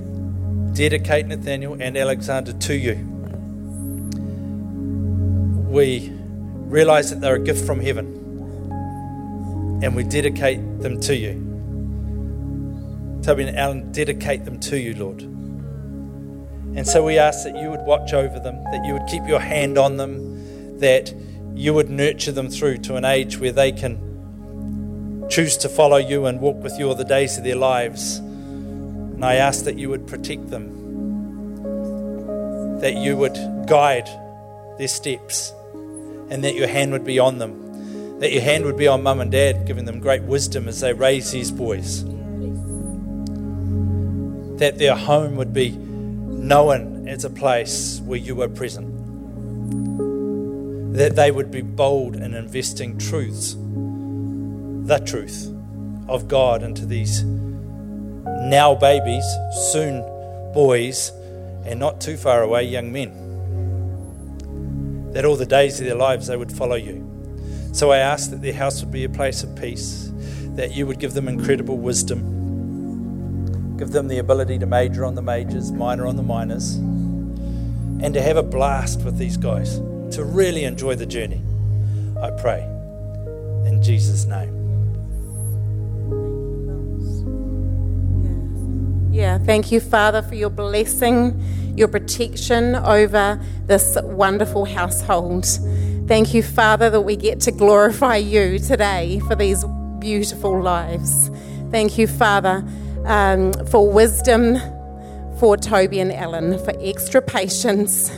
dedicate 0.76 1.26
Nathaniel 1.28 1.78
and 1.80 1.98
Alexander 1.98 2.52
to 2.52 2.76
you. 2.76 2.96
We 5.70 6.12
realize 6.12 7.10
that 7.10 7.22
they're 7.22 7.36
a 7.36 7.40
gift 7.40 7.66
from 7.66 7.80
heaven 7.80 8.08
and 9.82 9.96
we 9.96 10.04
dedicate 10.04 10.60
them 10.82 11.00
to 11.02 11.16
you. 11.16 11.42
Toby 13.24 13.44
and 13.44 13.58
Alan, 13.58 13.92
dedicate 13.92 14.44
them 14.44 14.60
to 14.60 14.78
you, 14.78 14.94
Lord. 14.96 15.22
And 15.22 16.86
so 16.86 17.04
we 17.04 17.18
ask 17.18 17.46
that 17.46 17.56
you 17.56 17.70
would 17.70 17.82
watch 17.82 18.14
over 18.14 18.38
them, 18.38 18.62
that 18.66 18.86
you 18.86 18.94
would 18.94 19.08
keep 19.08 19.26
your 19.28 19.40
hand 19.40 19.78
on 19.78 19.96
them, 19.96 20.80
that 20.80 21.14
you 21.56 21.74
would 21.74 21.90
nurture 21.90 22.34
them 22.34 22.50
through 22.50 22.80
to 22.80 22.96
an 22.96 23.06
age 23.06 23.40
where 23.40 23.54
they 23.54 23.72
can 23.72 25.26
choose 25.30 25.56
to 25.58 25.70
follow 25.70 25.98
you 25.98 26.26
and 26.26 26.42
walk 26.42 26.62
with 26.62 26.78
you 26.78 26.90
all 26.90 26.96
the 26.96 27.06
days 27.06 27.38
of 27.38 27.46
their 27.46 27.56
lives. 27.56 28.20
And 29.16 29.24
I 29.24 29.36
ask 29.36 29.64
that 29.64 29.78
you 29.78 29.90
would 29.90 30.08
protect 30.08 30.50
them, 30.50 30.70
that 32.82 32.96
you 32.98 33.16
would 33.16 33.38
guide 33.66 34.10
their 34.78 34.90
steps, 34.90 35.54
and 36.30 36.44
that 36.44 36.54
your 36.56 36.68
hand 36.68 36.92
would 36.92 37.06
be 37.06 37.18
on 37.18 37.38
them, 37.38 38.20
that 38.20 38.34
your 38.34 38.42
hand 38.42 38.66
would 38.66 38.76
be 38.76 38.88
on 38.88 39.04
mum 39.04 39.22
and 39.22 39.32
dad, 39.32 39.66
giving 39.66 39.86
them 39.86 40.02
great 40.02 40.24
wisdom 40.24 40.68
as 40.68 40.82
they 40.82 40.92
raise 40.92 41.32
these 41.32 41.50
boys, 41.50 42.04
that 44.58 44.78
their 44.78 44.96
home 44.96 45.38
would 45.38 45.54
be 45.54 45.72
known 45.72 47.08
as 47.08 47.24
a 47.24 47.30
place 47.30 48.02
where 48.04 48.20
you 48.20 48.42
are 48.42 48.50
present, 48.50 48.92
that 50.94 51.16
they 51.16 51.32
would 51.32 51.52
be 51.52 51.62
bold 51.62 52.18
in 52.18 52.34
investing 52.34 52.98
truths, 52.98 53.54
the 53.54 55.02
truth 55.06 55.50
of 56.10 56.28
God 56.28 56.64
into 56.64 56.86
these 56.86 57.24
now 58.46 58.76
babies, 58.76 59.26
soon 59.72 60.02
boys, 60.54 61.12
and 61.66 61.80
not 61.80 62.00
too 62.00 62.16
far 62.16 62.44
away 62.44 62.64
young 62.64 62.92
men. 62.92 63.12
That 65.14 65.26
all 65.26 65.36
the 65.36 65.46
days 65.46 65.80
of 65.80 65.86
their 65.86 65.96
lives 65.96 66.28
they 66.28 66.38
would 66.38 66.52
follow 66.52 66.76
you. 66.76 67.02
So 67.74 67.92
I 67.92 67.98
ask 67.98 68.30
that 68.30 68.42
their 68.42 68.54
house 68.54 68.82
would 68.82 68.92
be 68.92 69.04
a 69.04 69.10
place 69.10 69.44
of 69.44 69.56
peace, 69.56 70.12
that 70.56 70.74
you 70.74 70.88
would 70.88 71.00
give 71.00 71.14
them 71.14 71.28
incredible 71.28 71.78
wisdom, 71.78 73.78
give 73.78 73.92
them 73.92 74.08
the 74.08 74.20
ability 74.20 74.60
to 74.60 74.66
major 74.66 75.04
on 75.04 75.16
the 75.16 75.22
majors, 75.22 75.72
minor 75.72 76.08
on 76.08 76.16
the 76.16 76.24
minors, 76.24 76.76
and 76.76 78.14
to 78.14 78.22
have 78.22 78.38
a 78.38 78.44
blast 78.44 79.04
with 79.04 79.18
these 79.18 79.38
guys, 79.38 79.80
to 80.16 80.24
really 80.24 80.64
enjoy 80.64 80.96
the 80.96 81.06
journey. 81.06 81.42
I 82.22 82.32
pray. 82.32 82.64
In 83.66 83.82
Jesus' 83.84 84.26
name. 84.26 84.55
Yeah, 89.16 89.38
thank 89.38 89.72
you, 89.72 89.80
Father, 89.80 90.22
for 90.22 90.36
your 90.36 90.50
blessing, 90.50 91.42
your 91.78 91.88
protection 91.88 92.76
over 92.76 93.40
this 93.66 93.98
wonderful 94.04 94.66
household. 94.66 95.46
Thank 96.06 96.34
you, 96.34 96.44
Father, 96.44 96.90
that 96.90 97.00
we 97.00 97.16
get 97.16 97.40
to 97.42 97.52
glorify 97.54 98.18
you 98.18 98.60
today 98.60 99.22
for 99.22 99.34
these 99.34 99.64
beautiful 100.00 100.62
lives. 100.62 101.32
Thank 101.72 101.98
you, 101.98 102.08
Father, 102.08 102.62
um, 103.06 103.54
for 103.68 103.90
wisdom 103.90 104.58
for 105.40 105.56
Toby 105.56 106.02
and 106.02 106.12
Ellen, 106.12 106.60
for 106.66 106.74
extra 106.82 107.22
patience. 107.22 108.12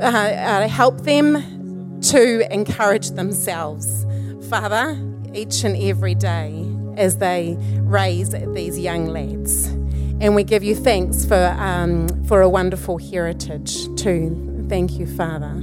Uh, 0.00 0.04
uh, 0.04 0.68
help 0.68 1.00
them 1.00 1.98
to 2.02 2.52
encourage 2.52 3.12
themselves, 3.12 4.04
Father, 4.50 5.00
each 5.32 5.64
and 5.64 5.78
every 5.78 6.14
day 6.14 6.66
as 6.98 7.16
they 7.16 7.56
raise 7.78 8.32
these 8.52 8.78
young 8.78 9.06
lads. 9.06 9.79
And 10.20 10.34
we 10.34 10.44
give 10.44 10.62
you 10.62 10.74
thanks 10.74 11.24
for, 11.24 11.56
um, 11.58 12.24
for 12.24 12.42
a 12.42 12.48
wonderful 12.48 12.98
heritage 12.98 13.86
too. 13.96 14.66
Thank 14.68 14.98
you, 14.98 15.06
Father. 15.06 15.56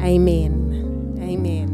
Amen. 0.00 1.16
Amen. 1.20 1.68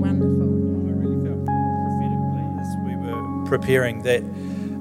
Wonderful. 0.00 0.48
I 0.88 0.92
really 0.92 1.26
felt 1.26 1.44
prophetically 1.44 2.46
as 2.60 2.76
we 2.86 2.96
were 2.96 3.46
preparing 3.46 4.02
that 4.02 4.22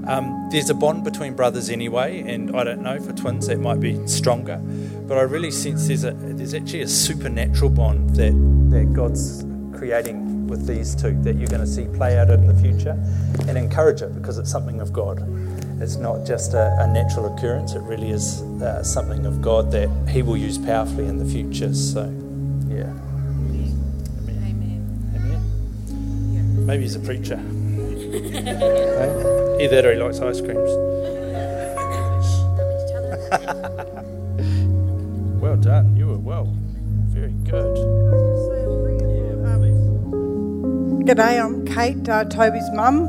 um, 0.08 0.48
there's 0.52 0.70
a 0.70 0.74
bond 0.74 1.04
between 1.04 1.34
brothers 1.34 1.70
anyway, 1.70 2.22
and 2.22 2.56
I 2.56 2.64
don't 2.64 2.82
know 2.82 3.00
for 3.02 3.12
twins 3.12 3.48
that 3.48 3.60
might 3.60 3.82
be 3.82 4.08
stronger, 4.08 4.58
but 5.06 5.18
I 5.18 5.22
really 5.22 5.52
sense 5.52 5.88
there's 5.88 6.06
a 6.06 6.12
there's 6.12 6.54
actually 6.54 6.82
a 6.82 6.88
supernatural 6.88 7.72
bond 7.72 8.12
that 8.12 8.32
that 8.72 8.94
God's 8.94 9.44
creating 9.78 10.48
with 10.48 10.66
these 10.66 10.96
two 10.96 11.22
that 11.24 11.36
you're 11.36 11.50
going 11.50 11.60
to 11.60 11.68
see 11.68 11.88
play 11.98 12.18
out 12.18 12.30
in 12.30 12.48
the 12.48 12.56
future, 12.56 12.98
and 13.50 13.58
encourage 13.58 14.02
it 14.02 14.16
because 14.16 14.38
it's 14.38 14.50
something 14.50 14.80
of 14.80 14.94
God. 14.94 15.20
It's 15.80 15.96
not 15.96 16.26
just 16.26 16.54
a, 16.54 16.76
a 16.80 16.88
natural 16.88 17.34
occurrence; 17.34 17.74
it 17.74 17.82
really 17.82 18.10
is 18.10 18.42
uh, 18.62 18.84
something 18.84 19.26
of 19.26 19.42
God 19.42 19.72
that 19.72 19.90
He 20.10 20.22
will 20.22 20.38
use 20.38 20.58
powerfully 20.58 21.06
in 21.06 21.18
the 21.18 21.26
future. 21.26 21.74
So, 21.74 22.04
yeah. 22.68 22.92
Amen. 23.46 25.14
Amen. 25.16 26.66
Maybe 26.66 26.84
he's 26.84 26.96
a 26.96 27.00
preacher. 27.00 27.38
Hey? 28.08 29.58
Either 29.60 29.76
that 29.76 29.86
or 29.86 29.94
he 29.94 30.00
likes 30.00 30.20
ice 30.20 30.40
creams. 30.40 30.72
well 35.42 35.58
done. 35.58 35.96
You 35.98 36.08
were 36.08 36.18
well. 36.18 36.46
Very 37.10 37.32
good. 37.44 37.76
G'day, 41.08 41.44
I'm 41.44 41.66
Kate, 41.66 42.08
uh, 42.10 42.24
Toby's 42.26 42.70
mum. 42.74 43.08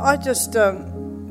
I 0.00 0.16
just 0.16 0.56
um, 0.56 0.89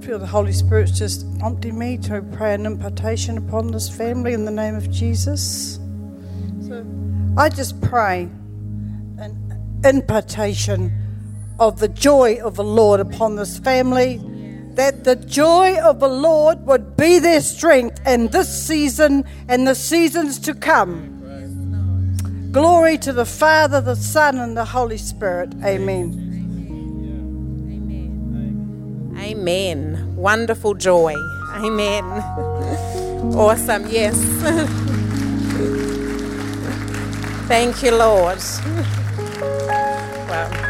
feel 0.09 0.17
the 0.17 0.25
Holy 0.25 0.51
Spirit's 0.51 0.97
just 0.97 1.23
prompting 1.37 1.77
me 1.77 1.95
to 1.95 2.19
pray 2.31 2.55
an 2.55 2.65
impartation 2.65 3.37
upon 3.37 3.67
this 3.67 3.87
family 3.87 4.33
in 4.33 4.43
the 4.43 4.49
name 4.49 4.73
of 4.73 4.89
Jesus. 4.89 5.75
So 6.67 6.83
I 7.37 7.49
just 7.49 7.79
pray 7.79 8.21
an 9.19 9.81
impartation 9.85 10.91
of 11.59 11.79
the 11.79 11.89
joy 11.89 12.39
of 12.41 12.55
the 12.55 12.63
Lord 12.63 12.99
upon 12.99 13.35
this 13.35 13.59
family, 13.59 14.19
that 14.73 15.03
the 15.03 15.15
joy 15.15 15.77
of 15.77 15.99
the 15.99 16.09
Lord 16.09 16.65
would 16.65 16.97
be 16.97 17.19
their 17.19 17.41
strength 17.41 18.01
in 18.07 18.29
this 18.29 18.65
season 18.65 19.25
and 19.47 19.67
the 19.67 19.75
seasons 19.75 20.39
to 20.39 20.55
come. 20.55 22.49
Glory 22.51 22.97
to 22.97 23.13
the 23.13 23.25
Father, 23.25 23.79
the 23.79 23.95
Son, 23.95 24.39
and 24.39 24.57
the 24.57 24.65
Holy 24.65 24.97
Spirit. 24.97 25.53
Amen. 25.63 26.28
Amen. 29.29 30.15
Wonderful 30.15 30.73
joy. 30.73 31.13
Amen. 31.55 32.03
Awesome. 33.35 33.85
Yes. 33.87 34.17
Thank 37.47 37.83
you, 37.83 37.91
Lord. 37.91 38.39
Wow. 40.29 40.49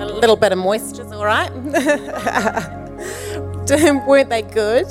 A 0.00 0.04
little 0.20 0.36
bit 0.36 0.52
of 0.52 0.58
moisture's 0.58 1.10
all 1.12 1.24
right. 1.24 1.50
Weren't 4.06 4.30
they 4.30 4.42
good? 4.42 4.86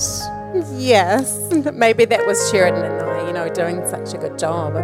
Yes. 0.75 1.37
Maybe 1.73 2.05
that 2.05 2.25
was 2.25 2.49
Sheridan 2.49 2.83
and 2.85 3.01
I, 3.01 3.27
you 3.27 3.33
know, 3.33 3.49
doing 3.53 3.85
such 3.87 4.13
a 4.13 4.17
good 4.17 4.37
job. 4.39 4.75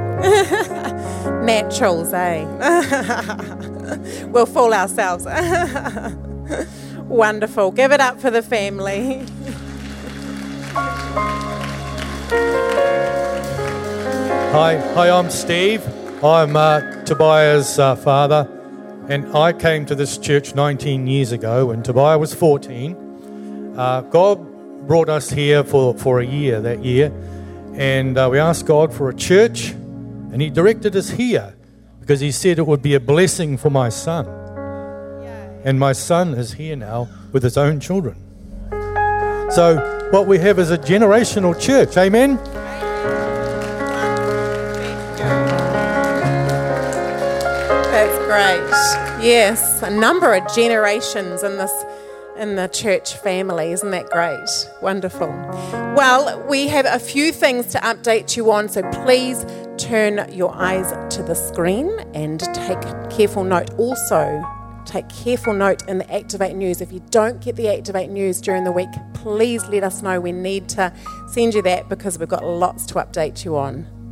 Naturals, 1.43 2.13
eh? 2.13 2.45
we'll 4.27 4.45
fool 4.45 4.73
ourselves. 4.73 5.25
Wonderful. 7.07 7.71
Give 7.71 7.91
it 7.91 7.99
up 7.99 8.21
for 8.21 8.31
the 8.31 8.41
family. 8.41 9.25
Hi, 14.53 14.77
hi, 14.93 15.09
I'm 15.09 15.29
Steve. 15.29 15.85
I'm 16.23 16.55
uh, 16.55 17.03
Tobiah's 17.03 17.77
uh, 17.77 17.97
father, 17.97 18.47
and 19.09 19.35
I 19.35 19.51
came 19.51 19.85
to 19.87 19.95
this 19.95 20.17
church 20.17 20.55
19 20.55 21.07
years 21.07 21.33
ago 21.33 21.65
when 21.65 21.83
Tobias 21.83 22.19
was 22.19 22.33
14. 22.33 23.75
Uh, 23.75 24.01
God 24.01 24.87
brought 24.87 25.09
us 25.09 25.29
here 25.29 25.65
for, 25.65 25.93
for 25.95 26.21
a 26.21 26.25
year 26.25 26.61
that 26.61 26.85
year, 26.85 27.11
and 27.73 28.17
uh, 28.17 28.29
we 28.31 28.39
asked 28.39 28.65
God 28.65 28.93
for 28.93 29.09
a 29.09 29.13
church, 29.13 29.73
and 30.33 30.41
He 30.41 30.49
directed 30.49 30.95
us 30.97 31.11
here 31.11 31.55
because 32.01 32.19
He 32.19 32.31
said 32.31 32.59
it 32.59 32.67
would 32.67 32.81
be 32.81 32.95
a 32.95 32.99
blessing 32.99 33.55
for 33.57 33.69
my 33.69 33.87
son. 33.87 34.27
And 35.65 35.79
my 35.79 35.93
son 35.93 36.33
is 36.33 36.53
here 36.53 36.75
now 36.75 37.07
with 37.31 37.43
his 37.43 37.57
own 37.57 37.79
children. 37.79 38.17
So, 39.49 40.09
what 40.11 40.27
we 40.27 40.37
have 40.39 40.59
is 40.59 40.71
a 40.71 40.77
generational 40.77 41.59
church. 41.59 41.95
Amen. 41.95 42.35
That's 47.91 48.17
great. 48.25 49.25
Yes, 49.25 49.81
a 49.81 49.89
number 49.89 50.33
of 50.33 50.53
generations 50.53 51.43
in 51.43 51.57
this 51.57 51.71
in 52.37 52.55
the 52.55 52.67
church 52.67 53.15
family. 53.15 53.71
Isn't 53.71 53.91
that 53.91 54.09
great? 54.09 54.49
Wonderful. 54.81 55.29
Well, 55.95 56.43
we 56.49 56.67
have 56.67 56.85
a 56.85 56.99
few 56.99 57.31
things 57.31 57.67
to 57.67 57.77
update 57.79 58.35
you 58.35 58.51
on, 58.51 58.67
so 58.67 58.81
please 59.05 59.45
turn 59.77 60.31
your 60.31 60.53
eyes 60.55 60.91
to 61.15 61.23
the 61.23 61.35
screen 61.35 61.89
and 62.13 62.39
take 62.53 62.81
careful 63.09 63.43
note. 63.43 63.71
Also, 63.77 64.43
take 64.85 65.07
careful 65.09 65.53
note 65.53 65.87
in 65.87 65.97
the 65.97 66.13
Activate 66.13 66.55
News. 66.55 66.81
If 66.81 66.91
you 66.91 67.01
don't 67.09 67.41
get 67.41 67.55
the 67.55 67.67
Activate 67.69 68.09
News 68.09 68.41
during 68.41 68.63
the 68.63 68.71
week, 68.71 68.89
please 69.13 69.65
let 69.67 69.83
us 69.83 70.01
know. 70.01 70.19
We 70.19 70.31
need 70.31 70.69
to 70.69 70.93
send 71.27 71.53
you 71.53 71.61
that 71.63 71.89
because 71.89 72.19
we've 72.19 72.29
got 72.29 72.43
lots 72.43 72.85
to 72.87 72.95
update 72.95 73.45
you 73.45 73.57
on. 73.57 74.02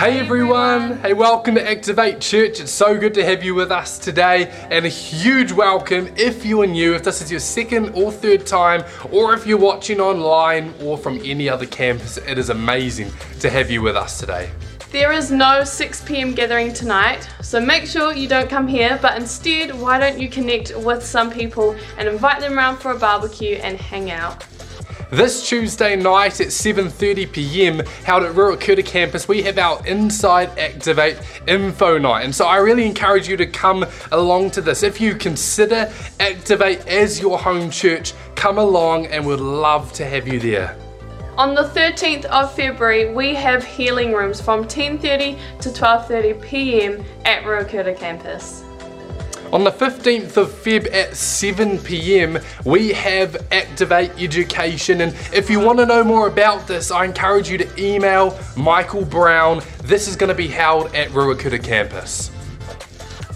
Hey 0.00 0.18
everyone! 0.18 0.96
Hey, 1.00 1.12
welcome 1.12 1.56
to 1.56 1.70
Activate 1.70 2.22
Church. 2.22 2.58
It's 2.58 2.72
so 2.72 2.96
good 2.96 3.12
to 3.12 3.22
have 3.22 3.44
you 3.44 3.54
with 3.54 3.70
us 3.70 3.98
today, 3.98 4.48
and 4.70 4.86
a 4.86 4.88
huge 4.88 5.52
welcome 5.52 6.08
if 6.16 6.42
you 6.42 6.62
are 6.62 6.66
new, 6.66 6.94
if 6.94 7.02
this 7.02 7.20
is 7.20 7.30
your 7.30 7.38
second 7.38 7.90
or 7.90 8.10
third 8.10 8.46
time, 8.46 8.82
or 9.12 9.34
if 9.34 9.46
you're 9.46 9.58
watching 9.58 10.00
online 10.00 10.72
or 10.80 10.96
from 10.96 11.20
any 11.22 11.50
other 11.50 11.66
campus. 11.66 12.16
It 12.16 12.38
is 12.38 12.48
amazing 12.48 13.12
to 13.40 13.50
have 13.50 13.70
you 13.70 13.82
with 13.82 13.94
us 13.94 14.18
today. 14.18 14.50
There 14.90 15.12
is 15.12 15.30
no 15.30 15.64
6 15.64 16.04
pm 16.04 16.32
gathering 16.32 16.72
tonight, 16.72 17.28
so 17.42 17.60
make 17.60 17.84
sure 17.84 18.14
you 18.14 18.26
don't 18.26 18.48
come 18.48 18.66
here, 18.66 18.98
but 19.02 19.18
instead, 19.18 19.78
why 19.78 19.98
don't 19.98 20.18
you 20.18 20.30
connect 20.30 20.74
with 20.78 21.04
some 21.04 21.30
people 21.30 21.76
and 21.98 22.08
invite 22.08 22.40
them 22.40 22.56
around 22.56 22.78
for 22.78 22.92
a 22.92 22.98
barbecue 22.98 23.56
and 23.56 23.78
hang 23.78 24.10
out? 24.10 24.46
This 25.10 25.48
Tuesday 25.48 25.96
night 25.96 26.40
at 26.40 26.48
7:30 26.48 27.32
p.m. 27.32 27.80
held 28.04 28.22
at 28.22 28.32
Ruakura 28.36 28.86
campus, 28.86 29.26
we 29.26 29.42
have 29.42 29.58
our 29.58 29.84
Inside 29.84 30.56
Activate 30.56 31.18
Info 31.48 31.98
Night, 31.98 32.22
and 32.22 32.32
so 32.32 32.46
I 32.46 32.58
really 32.58 32.86
encourage 32.86 33.26
you 33.26 33.36
to 33.38 33.46
come 33.46 33.84
along 34.12 34.52
to 34.52 34.60
this. 34.60 34.84
If 34.84 35.00
you 35.00 35.16
consider 35.16 35.92
Activate 36.20 36.86
as 36.86 37.20
your 37.20 37.38
home 37.38 37.70
church, 37.70 38.12
come 38.36 38.58
along, 38.58 39.06
and 39.06 39.26
we'd 39.26 39.40
love 39.40 39.92
to 39.94 40.04
have 40.04 40.28
you 40.28 40.38
there. 40.38 40.76
On 41.36 41.56
the 41.56 41.64
13th 41.64 42.26
of 42.26 42.54
February, 42.54 43.12
we 43.12 43.34
have 43.34 43.64
healing 43.64 44.12
rooms 44.12 44.40
from 44.40 44.64
10:30 44.64 45.36
to 45.60 45.70
12:30 45.70 46.40
p.m. 46.40 47.04
at 47.24 47.42
Ruakura 47.42 47.98
campus. 47.98 48.62
On 49.52 49.64
the 49.64 49.72
15th 49.72 50.36
of 50.36 50.48
Feb 50.48 50.94
at 50.94 51.16
7 51.16 51.80
pm, 51.80 52.38
we 52.64 52.92
have 52.92 53.48
Activate 53.50 54.12
Education. 54.12 55.00
And 55.00 55.12
if 55.34 55.50
you 55.50 55.58
want 55.58 55.80
to 55.80 55.86
know 55.86 56.04
more 56.04 56.28
about 56.28 56.68
this, 56.68 56.92
I 56.92 57.04
encourage 57.04 57.50
you 57.50 57.58
to 57.58 57.68
email 57.76 58.38
Michael 58.56 59.04
Brown. 59.04 59.60
This 59.82 60.06
is 60.06 60.14
going 60.14 60.28
to 60.28 60.36
be 60.36 60.46
held 60.46 60.94
at 60.94 61.08
Ruakura 61.08 61.60
campus. 61.60 62.30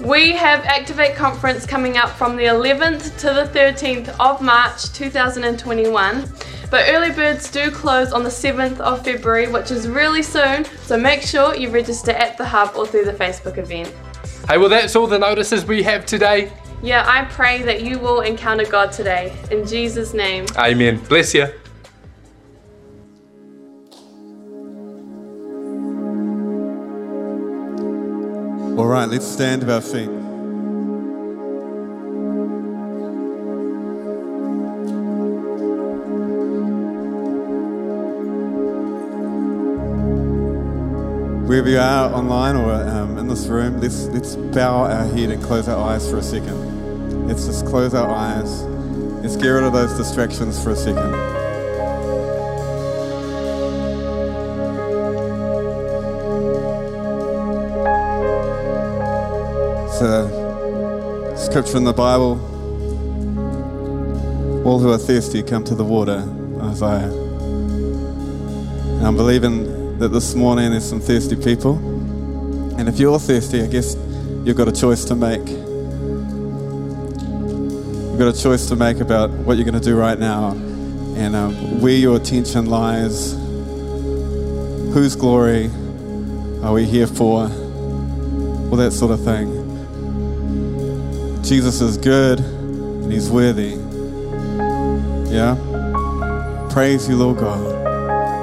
We 0.01 0.31
have 0.33 0.65
Activate 0.67 1.17
Conference 1.17 1.67
coming 1.67 1.97
up 1.97 2.11
from 2.11 2.37
the 2.37 2.45
11th 2.45 3.19
to 3.19 3.35
the 3.35 3.51
13th 3.53 4.15
of 4.21 4.41
March 4.41 4.93
2021. 4.93 6.33
But 6.71 6.85
early 6.91 7.11
birds 7.11 7.51
do 7.51 7.73
close 7.73 8.13
on 8.13 8.23
the 8.23 8.31
7th 8.31 8.79
of 8.79 9.05
February, 9.05 9.49
which 9.49 9.73
is 9.73 9.89
really 9.89 10.23
soon, 10.23 10.65
so 10.85 10.97
make 10.97 11.23
sure 11.23 11.57
you 11.57 11.71
register 11.71 12.13
at 12.13 12.39
the 12.39 12.45
hub 12.45 12.77
or 12.77 12.87
through 12.87 13.07
the 13.07 13.13
Facebook 13.13 13.59
event. 13.59 13.93
Hey, 14.47 14.59
well, 14.59 14.69
that's 14.69 14.95
all 14.95 15.07
the 15.07 15.19
notices 15.19 15.65
we 15.65 15.83
have 15.85 16.05
today. 16.05 16.53
Yeah, 16.83 17.03
I 17.09 17.25
pray 17.25 17.63
that 17.63 17.83
you 17.83 17.99
will 17.99 18.21
encounter 18.21 18.67
God 18.67 18.93
today. 18.93 19.35
In 19.51 19.67
Jesus' 19.67 20.13
name. 20.13 20.45
Amen. 20.59 20.99
Bless 21.09 21.33
you. 21.33 21.45
All 28.77 28.87
right, 28.87 29.09
let's 29.09 29.27
stand 29.27 29.63
to 29.63 29.73
our 29.73 29.81
feet. 29.81 30.11
Wherever 41.55 41.71
you 41.71 41.79
are, 41.79 42.13
online 42.13 42.57
or 42.57 42.73
um, 42.73 43.17
in 43.17 43.29
this 43.29 43.47
room, 43.47 43.81
let's, 43.81 44.07
let's 44.07 44.35
bow 44.35 44.91
our 44.91 45.07
head 45.07 45.31
and 45.31 45.41
close 45.41 45.69
our 45.69 45.89
eyes 45.89 46.11
for 46.11 46.19
a 46.19 46.23
second. 46.23 47.29
Let's 47.29 47.47
just 47.47 47.65
close 47.65 47.95
our 47.95 48.11
eyes. 48.11 48.63
Let's 49.23 49.37
get 49.37 49.47
rid 49.51 49.63
of 49.63 49.73
those 49.73 49.97
distractions 49.97 50.61
for 50.61 50.71
a 50.71 50.77
second. 50.77 51.15
Scripture 61.39 61.77
in 61.77 61.85
the 61.85 61.93
Bible. 61.93 62.33
All 64.67 64.81
who 64.81 64.91
are 64.91 64.99
thirsty 64.99 65.41
come 65.45 65.63
to 65.63 65.77
the 65.77 65.85
water, 65.85 66.29
Isaiah. 66.63 67.13
And 68.97 69.07
I'm 69.07 69.15
believing 69.15 69.64
that 69.99 70.09
this 70.09 70.35
morning 70.35 70.73
there's 70.73 70.89
some 70.89 71.01
thirsty 71.01 71.37
people. 71.37 71.77
And 72.79 72.89
if 72.89 72.99
you're 72.99 73.19
thirsty, 73.19 73.63
I 73.63 73.67
guess 73.67 73.95
you've 74.45 74.57
got 74.57 74.67
a 74.67 74.73
choice 74.73 75.05
to 75.07 75.15
make. 75.15 75.47
You've 78.09 78.19
got 78.19 78.35
a 78.35 78.39
choice 78.39 78.67
to 78.69 78.77
make 78.77 78.99
about 79.01 79.31
what 79.31 79.57
you're 79.57 79.65
going 79.65 79.81
to 79.81 79.85
do 79.85 79.97
right 79.97 80.19
now 80.19 80.51
and 81.17 81.37
um, 81.37 81.81
where 81.81 81.93
your 81.93 82.17
attention 82.17 82.67
lies. 82.67 83.35
Whose 84.93 85.15
glory 85.17 85.67
are 86.63 86.73
we 86.73 86.85
here 86.85 87.07
for? 87.07 87.43
All 87.43 88.77
that 88.77 88.93
sort 88.93 89.13
of 89.13 89.25
thing. 89.25 89.63
Jesus 91.45 91.81
is 91.81 91.97
good 91.99 92.41
and 92.41 93.13
he's 93.13 93.31
worthy. 93.31 93.77
Yeah? 95.33 95.57
Praise 96.71 97.09
you, 97.09 97.17
Lord 97.17 97.39
God. 97.39 97.74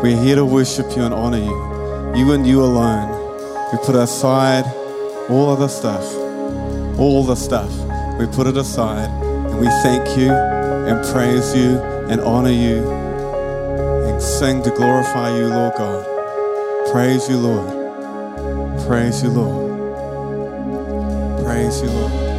We're 0.02 0.20
here 0.20 0.36
to 0.38 0.46
worship 0.46 0.98
you 0.98 1.04
and 1.04 1.14
honor 1.14 1.38
you. 1.38 2.16
You 2.18 2.32
and 2.32 2.48
you 2.48 2.64
alone. 2.64 3.08
We 3.72 3.78
put 3.86 3.94
aside 3.94 4.66
all 5.30 5.52
other 5.52 5.68
stuff, 5.68 6.04
all 7.00 7.24
the 7.24 7.36
stuff. 7.36 7.70
We 8.18 8.26
put 8.26 8.48
it 8.48 8.58
aside 8.58 9.12
and 9.12 9.60
we 9.60 9.68
thank 9.84 10.18
you 10.18 10.32
and 10.32 11.06
praise 11.14 11.56
you 11.56 11.80
and 12.10 12.20
honor 12.22 12.50
you 12.50 12.90
and 12.90 14.20
sing 14.20 14.64
to 14.64 14.72
glorify 14.72 15.38
you, 15.38 15.46
Lord 15.46 15.74
God. 15.78 16.92
Praise 16.92 17.30
you, 17.30 17.38
Lord. 17.38 17.70
Praise 18.88 19.22
you, 19.22 19.30
Lord. 19.30 19.70
Praise 21.46 21.80
you, 21.84 21.90
Lord. 21.92 22.31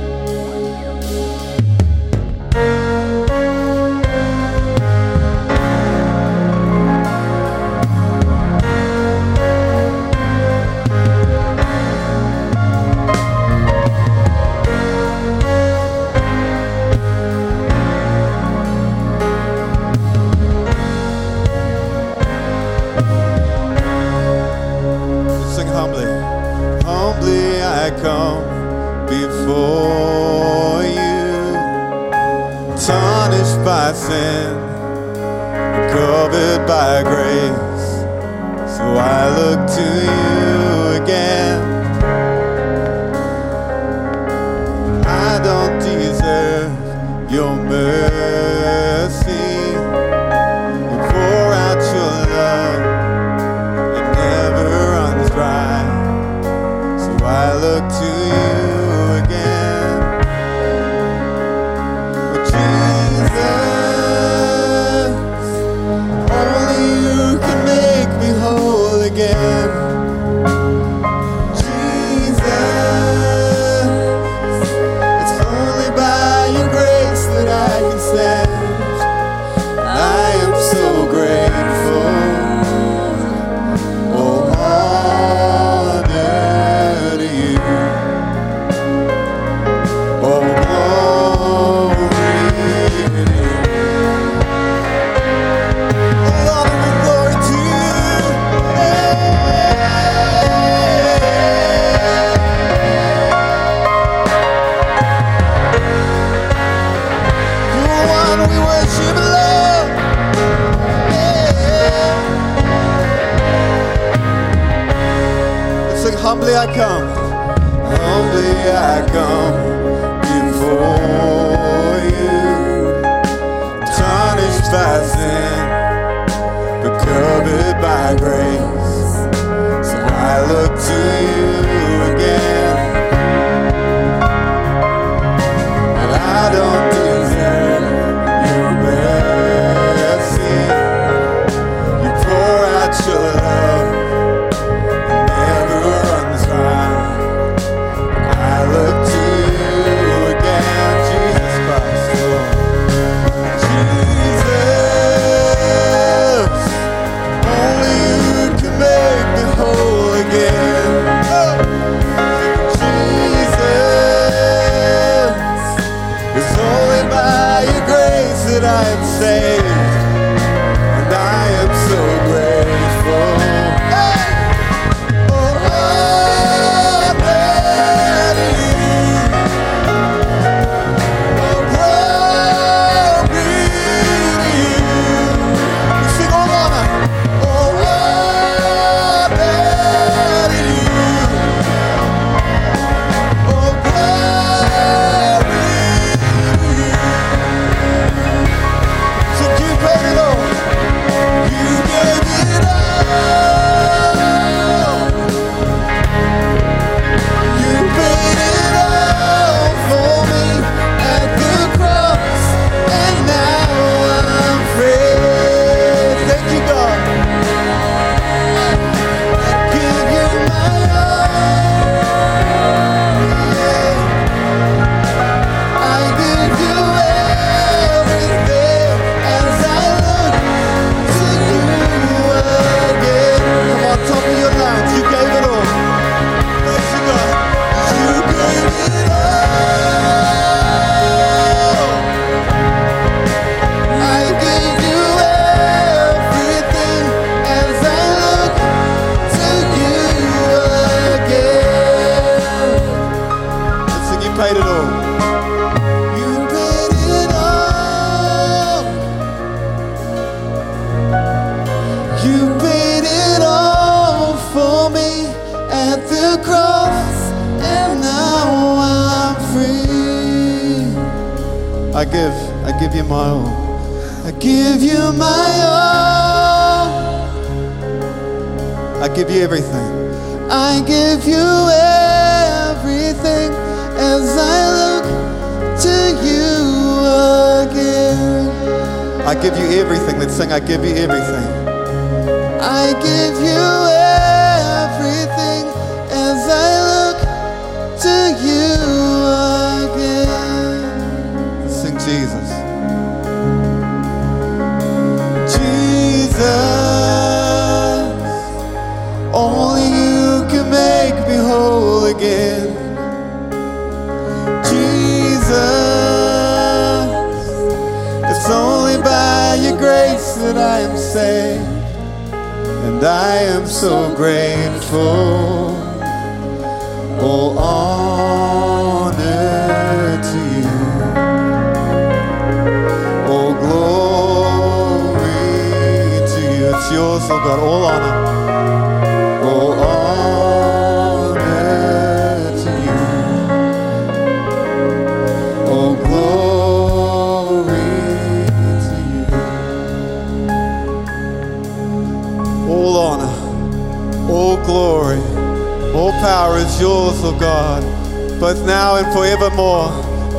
God, 357.80 358.40
both 358.40 358.66
now 358.66 358.96
and 358.96 359.06
forevermore. 359.14 359.88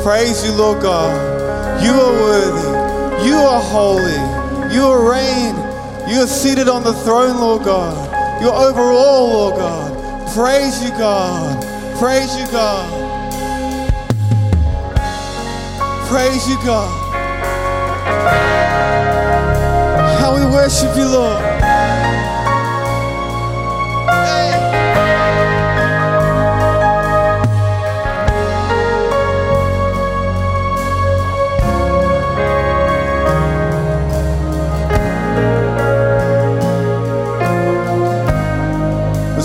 Praise 0.03 0.45
you, 0.45 0.53
Lord 0.53 0.81
God. 0.81 1.81
You 1.83 1.91
are 1.91 2.13
worthy. 2.13 3.27
You 3.27 3.35
are 3.35 3.61
holy. 3.61 4.73
You 4.73 4.83
are 4.85 5.11
reign. 5.11 5.55
You 6.09 6.21
are 6.21 6.27
seated 6.27 6.67
on 6.67 6.83
the 6.83 6.93
throne, 6.93 7.37
Lord 7.39 7.63
God. 7.63 8.41
You're 8.41 8.53
over 8.53 8.81
all, 8.81 9.29
Lord 9.29 9.55
God. 9.55 10.33
Praise 10.35 10.83
you, 10.83 10.89
God. 10.91 11.63
Praise 11.97 12.35
you, 12.37 12.45
God. 12.51 12.85
Praise 16.07 16.47
you, 16.47 16.57
God. 16.57 16.89
How 20.19 20.35
we 20.35 20.45
worship 20.45 20.95
you, 20.95 21.07
Lord. 21.07 21.62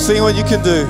Seeing 0.08 0.22
what 0.22 0.36
you 0.36 0.44
can 0.44 0.62
do. 0.62 0.86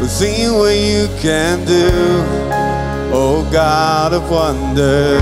But 0.00 0.08
seeing 0.08 0.54
what 0.54 0.74
you 0.74 1.06
can 1.20 1.66
do. 1.66 1.90
Oh 3.12 3.46
God 3.52 4.14
of 4.14 4.30
wonders, 4.30 5.20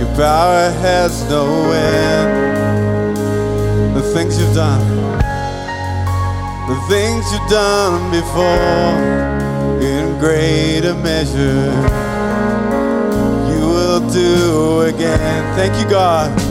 your 0.00 0.08
power 0.16 0.70
has 0.82 1.22
no 1.30 1.70
end. 1.70 3.16
The 3.94 4.02
things 4.12 4.40
you've 4.40 4.56
done, 4.56 4.84
the 6.66 6.80
things 6.88 7.24
you've 7.30 7.48
done 7.48 8.10
before, 8.10 8.98
in 9.80 10.18
greater 10.18 10.94
measure, 10.96 11.70
you 13.48 13.60
will 13.68 14.00
do 14.10 14.80
again. 14.80 15.54
Thank 15.54 15.80
you, 15.80 15.88
God. 15.88 16.45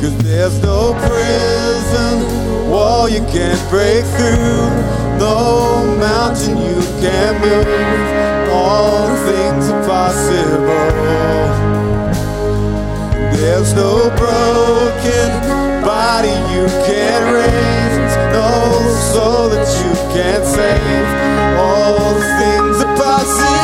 Cause 0.00 0.16
there's 0.18 0.62
no 0.62 0.92
prison 0.92 2.70
wall 2.70 3.08
you 3.08 3.20
can't 3.32 3.70
break 3.70 4.04
through, 4.04 4.68
no 5.18 5.96
mountain 5.98 6.58
you 6.58 6.80
can't 7.00 7.40
move. 7.40 7.66
All 8.52 9.08
things 9.24 9.70
are 9.70 9.86
possible. 9.86 10.66
There's 13.36 13.72
no 13.72 14.10
broken 14.20 15.30
body 15.82 16.36
you 16.52 16.66
can't 16.84 17.26
raise, 17.32 18.16
no 18.36 18.50
soul 19.12 19.48
that 19.48 19.66
you 19.80 19.92
can't 20.14 20.44
save. 20.44 21.08
All 21.58 22.14
things 22.38 22.84
are 22.84 22.96
possible. 22.96 23.55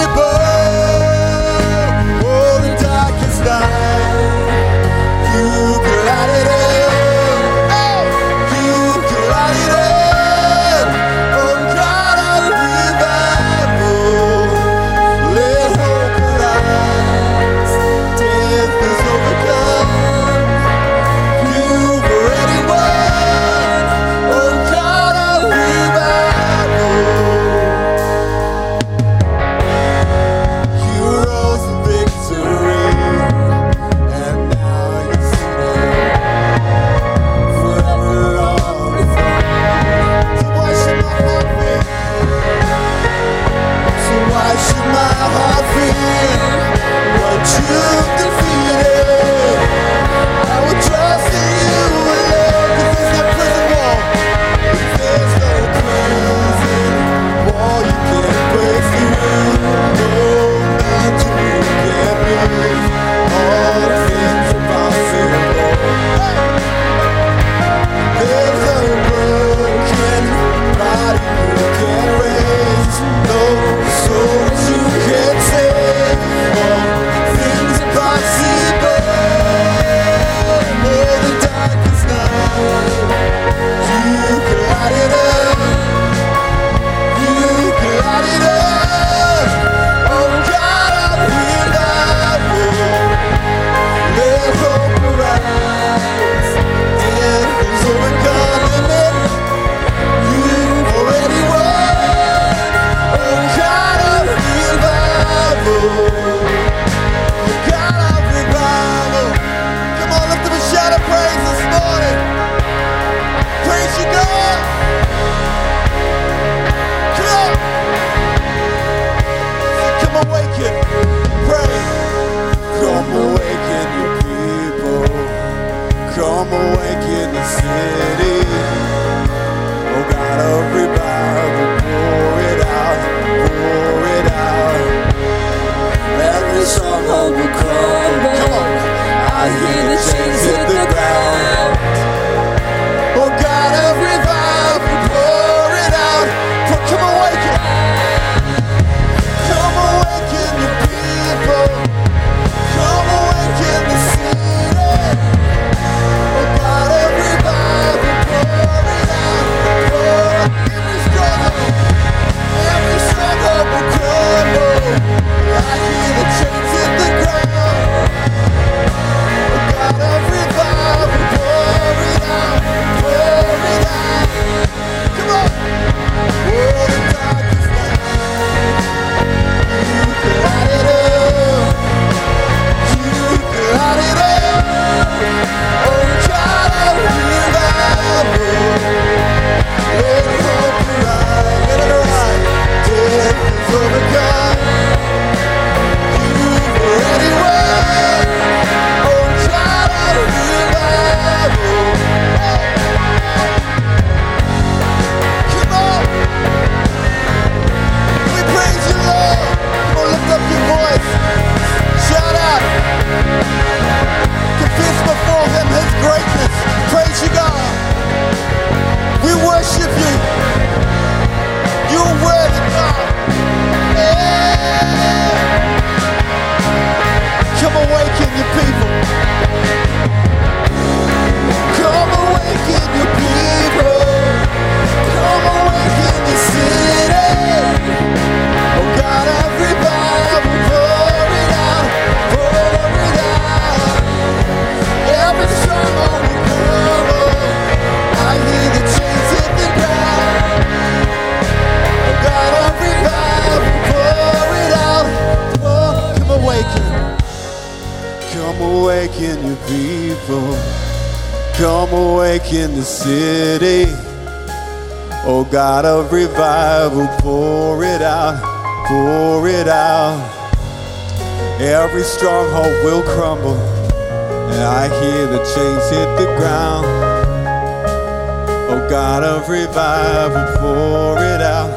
God 279.13 279.25
of 279.25 279.47
revival, 279.47 280.57
pour 280.57 281.19
it 281.19 281.43
out. 281.43 281.69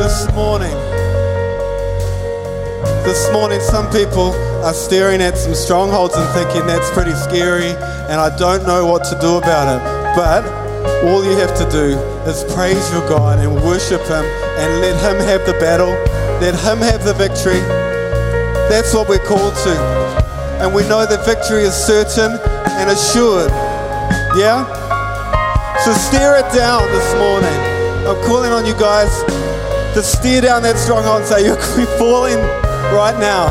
This 0.00 0.32
morning, 0.32 0.72
this 3.04 3.30
morning, 3.34 3.60
some 3.60 3.84
people 3.90 4.32
are 4.64 4.72
staring 4.72 5.20
at 5.20 5.36
some 5.36 5.54
strongholds 5.54 6.14
and 6.16 6.26
thinking 6.30 6.66
that's 6.66 6.90
pretty 6.92 7.12
scary, 7.12 7.68
and 8.08 8.18
I 8.18 8.34
don't 8.38 8.66
know 8.66 8.86
what 8.86 9.04
to 9.10 9.18
do 9.20 9.36
about 9.36 9.68
it. 9.76 9.84
But 10.16 10.42
all 11.04 11.22
you 11.22 11.36
have 11.36 11.54
to 11.58 11.70
do 11.70 11.98
is 12.24 12.44
praise 12.54 12.90
your 12.90 13.06
God 13.06 13.38
and 13.38 13.54
worship 13.56 14.00
Him 14.08 14.24
and 14.56 14.80
let 14.80 14.96
Him 15.04 15.20
have 15.20 15.44
the 15.44 15.52
battle, 15.60 15.92
let 16.40 16.54
Him 16.64 16.78
have 16.78 17.04
the 17.04 17.12
victory. 17.12 17.60
That's 18.72 18.94
what 18.94 19.06
we're 19.06 19.26
called 19.26 19.54
to. 19.64 19.76
And 20.64 20.74
we 20.74 20.80
know 20.88 21.04
that 21.04 21.26
victory 21.26 21.64
is 21.64 21.74
certain 21.74 22.40
and 22.80 22.88
assured. 22.88 23.50
Yeah? 24.34 24.81
So 25.84 25.92
steer 25.94 26.36
it 26.36 26.46
down 26.54 26.86
this 26.92 27.12
morning. 27.16 27.58
I'm 28.06 28.14
calling 28.24 28.52
on 28.52 28.64
you 28.64 28.72
guys 28.74 29.10
to 29.94 30.00
steer 30.00 30.40
down 30.40 30.62
that 30.62 30.76
stronghold 30.78 31.22
and 31.22 31.26
say, 31.26 31.44
You're 31.44 31.56
falling 31.98 32.38
right 32.94 33.18
now. 33.18 33.50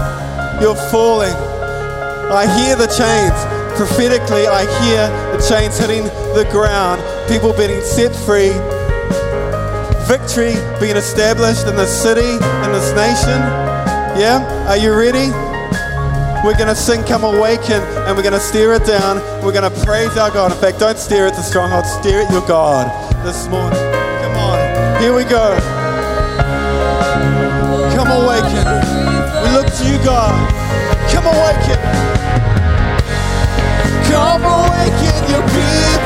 You're 0.61 0.79
falling. 0.89 1.33
I 2.31 2.47
hear 2.55 2.77
the 2.77 2.87
chains. 2.87 3.35
Prophetically, 3.75 4.47
I 4.47 4.63
hear 4.79 5.09
the 5.35 5.43
chains 5.43 5.77
hitting 5.77 6.05
the 6.31 6.47
ground. 6.51 7.03
People 7.27 7.51
being 7.51 7.81
set 7.81 8.15
free. 8.15 8.55
Victory 10.07 10.55
being 10.79 10.95
established 10.95 11.67
in 11.67 11.75
this 11.75 11.91
city, 11.91 12.31
in 12.31 12.71
this 12.71 12.95
nation. 12.95 13.43
Yeah? 14.15 14.39
Are 14.69 14.77
you 14.77 14.95
ready? 14.95 15.50
We're 16.43 16.57
going 16.57 16.69
to 16.69 16.75
sing 16.75 17.03
Come 17.03 17.23
Awaken 17.23 17.83
and 18.09 18.17
we're 18.17 18.23
going 18.23 18.33
to 18.33 18.39
steer 18.39 18.73
it 18.73 18.83
down. 18.83 19.17
We're 19.45 19.53
going 19.53 19.71
to 19.71 19.85
praise 19.85 20.17
our 20.17 20.31
God. 20.31 20.51
In 20.51 20.57
fact, 20.57 20.79
don't 20.79 20.97
steer 20.97 21.27
it 21.27 21.35
the 21.35 21.43
stronghold, 21.43 21.85
steer 21.85 22.21
it 22.21 22.31
your 22.31 22.45
God 22.47 22.89
this 23.23 23.47
morning. 23.47 23.77
Come 23.77 24.35
on. 24.37 25.01
Here 25.01 25.13
we 25.13 25.23
go. 25.23 25.55
Come 27.93 28.09
awaken. 28.09 28.65
We 29.43 29.49
look 29.53 29.67
to 29.69 29.85
you, 29.85 30.03
God. 30.03 30.33
Come 31.13 31.27
awaken. 31.27 31.77
Come 34.09 34.41
awaken 34.41 35.29
your 35.29 35.45
people. 35.45 36.00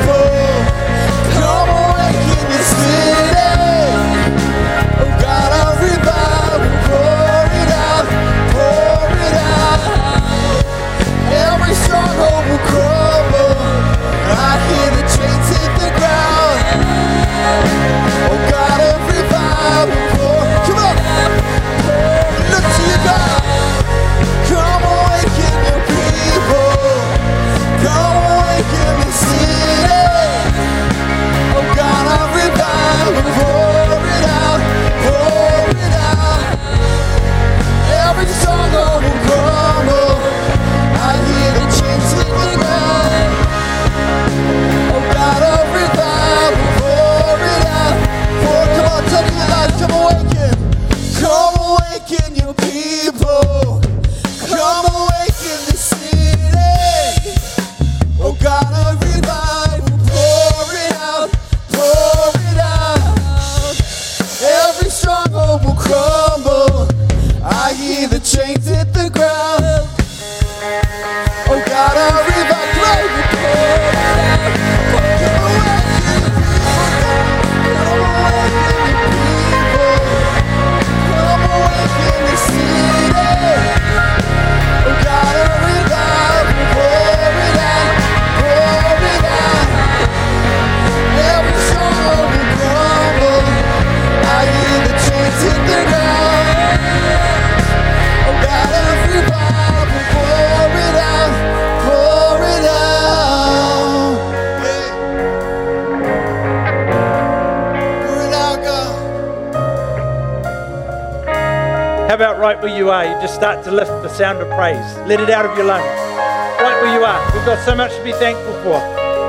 About 112.16 112.38
right 112.38 112.58
where 112.62 112.74
you 112.74 112.88
are? 112.88 113.04
You 113.04 113.12
just 113.20 113.34
start 113.34 113.62
to 113.64 113.70
lift 113.70 113.90
the 113.90 114.08
sound 114.08 114.38
of 114.38 114.48
praise. 114.56 114.96
Let 115.06 115.20
it 115.20 115.28
out 115.28 115.44
of 115.44 115.54
your 115.54 115.66
lungs. 115.66 115.84
Right 115.84 116.82
where 116.82 116.98
you 116.98 117.04
are. 117.04 117.22
We've 117.34 117.44
got 117.44 117.62
so 117.62 117.74
much 117.76 117.94
to 117.94 118.02
be 118.02 118.12
thankful 118.12 118.54
for. 118.62 118.80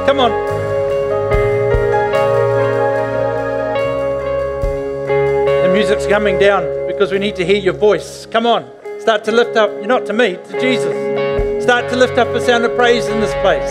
Come 0.08 0.22
on. 0.22 0.32
The 5.64 5.70
music's 5.74 6.08
coming 6.08 6.40
down 6.40 6.88
because 6.88 7.12
we 7.12 7.20
need 7.20 7.36
to 7.36 7.46
hear 7.46 7.58
your 7.58 7.74
voice. 7.74 8.26
Come 8.26 8.46
on. 8.46 8.72
Start 9.02 9.26
to 9.26 9.34
lift 9.34 9.58
up. 9.58 9.70
You're 9.72 9.88
not 9.88 10.06
to 10.06 10.14
me, 10.14 10.38
to 10.38 10.62
Jesus. 10.62 11.64
Start 11.64 11.90
to 11.90 11.98
lift 11.98 12.18
up 12.18 12.30
a 12.30 12.40
sound 12.40 12.64
of 12.64 12.74
praise 12.78 13.06
in 13.08 13.20
this 13.20 13.34
place. 13.42 13.70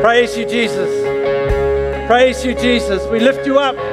Praise 0.00 0.38
you, 0.38 0.46
Jesus. 0.46 2.06
Praise 2.06 2.44
you, 2.44 2.54
Jesus. 2.54 3.04
We 3.08 3.18
lift 3.18 3.44
you 3.44 3.58
up. 3.58 3.91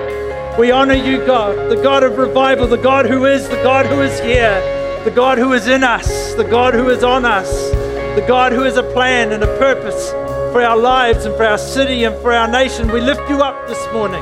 We 0.59 0.71
honor 0.71 0.93
you, 0.93 1.25
God, 1.25 1.71
the 1.71 1.81
God 1.81 2.03
of 2.03 2.17
revival, 2.17 2.67
the 2.67 2.75
God 2.75 3.05
who 3.05 3.23
is, 3.23 3.47
the 3.47 3.63
God 3.63 3.85
who 3.85 4.01
is 4.01 4.19
here, 4.19 4.59
the 5.05 5.09
God 5.09 5.37
who 5.37 5.53
is 5.53 5.69
in 5.69 5.85
us, 5.85 6.33
the 6.33 6.43
God 6.43 6.73
who 6.73 6.89
is 6.89 7.01
on 7.01 7.23
us, 7.23 7.69
the 7.71 8.25
God 8.27 8.51
who 8.51 8.63
has 8.63 8.75
a 8.75 8.83
plan 8.83 9.31
and 9.31 9.41
a 9.41 9.57
purpose 9.57 10.09
for 10.51 10.61
our 10.61 10.75
lives 10.75 11.23
and 11.23 11.33
for 11.37 11.45
our 11.45 11.57
city 11.57 12.03
and 12.03 12.13
for 12.21 12.33
our 12.33 12.51
nation. 12.51 12.91
We 12.91 12.99
lift 12.99 13.29
you 13.29 13.37
up 13.37 13.69
this 13.69 13.81
morning. 13.93 14.21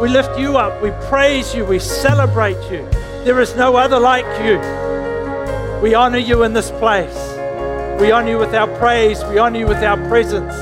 We 0.00 0.08
lift 0.08 0.36
you 0.36 0.56
up. 0.56 0.82
We 0.82 0.90
praise 1.08 1.54
you. 1.54 1.64
We 1.64 1.78
celebrate 1.78 2.60
you. 2.68 2.84
There 3.22 3.40
is 3.40 3.54
no 3.54 3.76
other 3.76 4.00
like 4.00 4.26
you. 4.44 4.58
We 5.80 5.94
honor 5.94 6.18
you 6.18 6.42
in 6.42 6.54
this 6.54 6.72
place. 6.72 7.16
We 8.00 8.10
honor 8.10 8.30
you 8.30 8.38
with 8.38 8.52
our 8.52 8.66
praise. 8.78 9.22
We 9.26 9.38
honor 9.38 9.60
you 9.60 9.68
with 9.68 9.84
our 9.84 10.08
presence. 10.08 10.54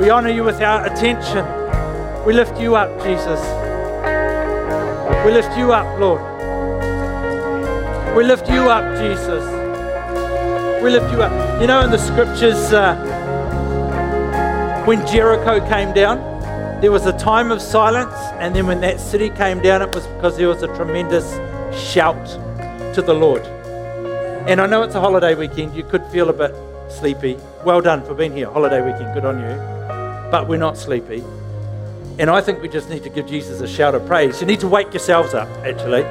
We 0.00 0.08
honor 0.08 0.30
you 0.30 0.44
with 0.44 0.60
our 0.60 0.86
attention. 0.86 1.44
We 2.24 2.32
lift 2.32 2.60
you 2.60 2.76
up, 2.76 2.96
Jesus. 3.02 3.59
We 5.24 5.32
lift 5.32 5.54
you 5.58 5.72
up, 5.72 6.00
Lord. 6.00 6.22
We 8.16 8.24
lift 8.24 8.48
you 8.48 8.70
up, 8.70 8.98
Jesus. 8.98 9.44
We 10.82 10.90
lift 10.90 11.12
you 11.12 11.22
up. 11.22 11.60
You 11.60 11.66
know, 11.66 11.82
in 11.82 11.90
the 11.90 11.98
scriptures, 11.98 12.72
uh, 12.72 12.96
when 14.86 15.06
Jericho 15.06 15.60
came 15.68 15.92
down, 15.92 16.18
there 16.80 16.90
was 16.90 17.04
a 17.04 17.12
time 17.18 17.50
of 17.50 17.60
silence, 17.60 18.14
and 18.38 18.56
then 18.56 18.66
when 18.66 18.80
that 18.80 18.98
city 18.98 19.28
came 19.28 19.60
down, 19.60 19.82
it 19.82 19.94
was 19.94 20.06
because 20.06 20.38
there 20.38 20.48
was 20.48 20.62
a 20.62 20.68
tremendous 20.68 21.30
shout 21.78 22.26
to 22.94 23.02
the 23.02 23.12
Lord. 23.12 23.44
And 24.48 24.58
I 24.58 24.66
know 24.66 24.82
it's 24.82 24.94
a 24.94 25.00
holiday 25.00 25.34
weekend, 25.34 25.76
you 25.76 25.84
could 25.84 26.04
feel 26.06 26.30
a 26.30 26.32
bit 26.32 26.54
sleepy. 26.90 27.36
Well 27.62 27.82
done 27.82 28.02
for 28.06 28.14
being 28.14 28.32
here, 28.32 28.50
holiday 28.50 28.80
weekend, 28.80 29.12
good 29.12 29.26
on 29.26 29.38
you. 29.38 29.54
But 30.30 30.48
we're 30.48 30.56
not 30.56 30.78
sleepy. 30.78 31.22
And 32.20 32.28
I 32.28 32.42
think 32.42 32.60
we 32.60 32.68
just 32.68 32.90
need 32.90 33.02
to 33.04 33.08
give 33.08 33.24
Jesus 33.26 33.62
a 33.62 33.66
shout 33.66 33.94
of 33.94 34.04
praise. 34.04 34.42
You 34.42 34.46
need 34.46 34.60
to 34.60 34.68
wake 34.68 34.92
yourselves 34.92 35.32
up, 35.32 35.48
actually. 35.64 36.02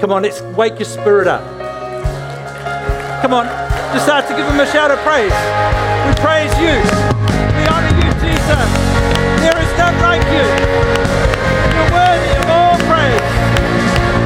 Come 0.00 0.10
on, 0.10 0.24
let's 0.26 0.42
wake 0.58 0.82
your 0.82 0.90
spirit 0.90 1.28
up. 1.28 1.46
Come 3.22 3.32
on, 3.32 3.46
just 3.94 4.02
start 4.02 4.26
to 4.26 4.34
give 4.34 4.50
him 4.50 4.58
a 4.58 4.66
shout 4.66 4.90
of 4.90 4.98
praise. 5.06 5.30
We 5.30 6.12
praise 6.18 6.50
you. 6.58 6.74
We 7.54 7.62
honor 7.70 7.94
you, 8.02 8.10
Jesus. 8.18 8.66
There 9.46 9.54
is 9.54 9.70
none 9.78 9.94
like 10.02 10.26
you. 10.34 10.42
You're 10.42 11.90
worthy 12.02 12.34
of 12.34 12.46
all 12.50 12.74
praise, 12.90 13.30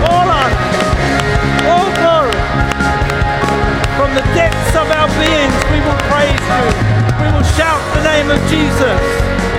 all 0.09 0.33
honor, 0.33 0.57
all 1.69 1.89
glory. 2.01 2.41
From 4.01 4.17
the 4.17 4.25
depths 4.33 4.73
of 4.81 4.89
our 4.97 5.13
beings, 5.21 5.53
we 5.69 5.77
will 5.85 6.01
praise 6.09 6.41
you. 6.41 6.65
We 7.21 7.29
will 7.37 7.49
shout 7.53 7.85
the 7.93 8.03
name 8.17 8.33
of 8.33 8.41
Jesus. 8.49 8.97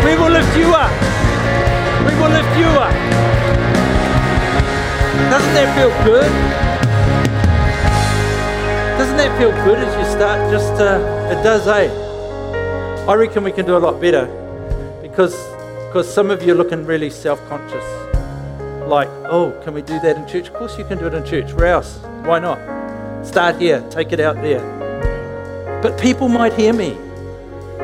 We 0.02 0.18
will 0.18 0.34
lift 0.34 0.58
you 0.58 0.74
up. 0.74 1.09
We 2.08 2.16
will 2.16 2.30
lift 2.30 2.54
you 2.58 2.70
up. 2.80 2.94
Doesn't 5.30 5.54
that 5.54 5.70
feel 5.78 5.92
good? 6.06 6.32
Doesn't 8.98 9.18
that 9.18 9.38
feel 9.38 9.52
good 9.64 9.78
as 9.78 9.96
you 9.98 10.06
start 10.16 10.52
just 10.52 10.74
uh, 10.82 11.32
it 11.32 11.44
does, 11.44 11.68
eh? 11.68 11.90
I 13.08 13.14
reckon 13.16 13.44
we 13.44 13.52
can 13.52 13.66
do 13.66 13.78
a 13.78 13.80
lot 13.80 14.00
better 14.02 14.26
because 15.02 15.36
because 15.88 16.12
some 16.14 16.30
of 16.30 16.44
you 16.44 16.54
are 16.54 16.56
looking 16.56 16.86
really 16.86 17.10
self-conscious. 17.10 17.84
Like, 18.88 19.10
oh, 19.26 19.60
can 19.64 19.74
we 19.74 19.82
do 19.82 20.00
that 20.02 20.18
in 20.18 20.28
church? 20.28 20.48
Of 20.48 20.54
course 20.54 20.78
you 20.78 20.86
can 20.86 20.98
do 21.00 21.08
it 21.08 21.14
in 21.14 21.26
church. 21.26 21.54
Where 21.54 21.74
else? 21.74 21.98
Why 22.24 22.40
not? 22.40 22.60
Start 23.26 23.60
here, 23.60 23.82
take 23.90 24.12
it 24.12 24.20
out 24.20 24.36
there. 24.38 24.62
But 25.82 26.00
people 26.00 26.28
might 26.28 26.54
hear 26.54 26.74
me. 26.74 26.98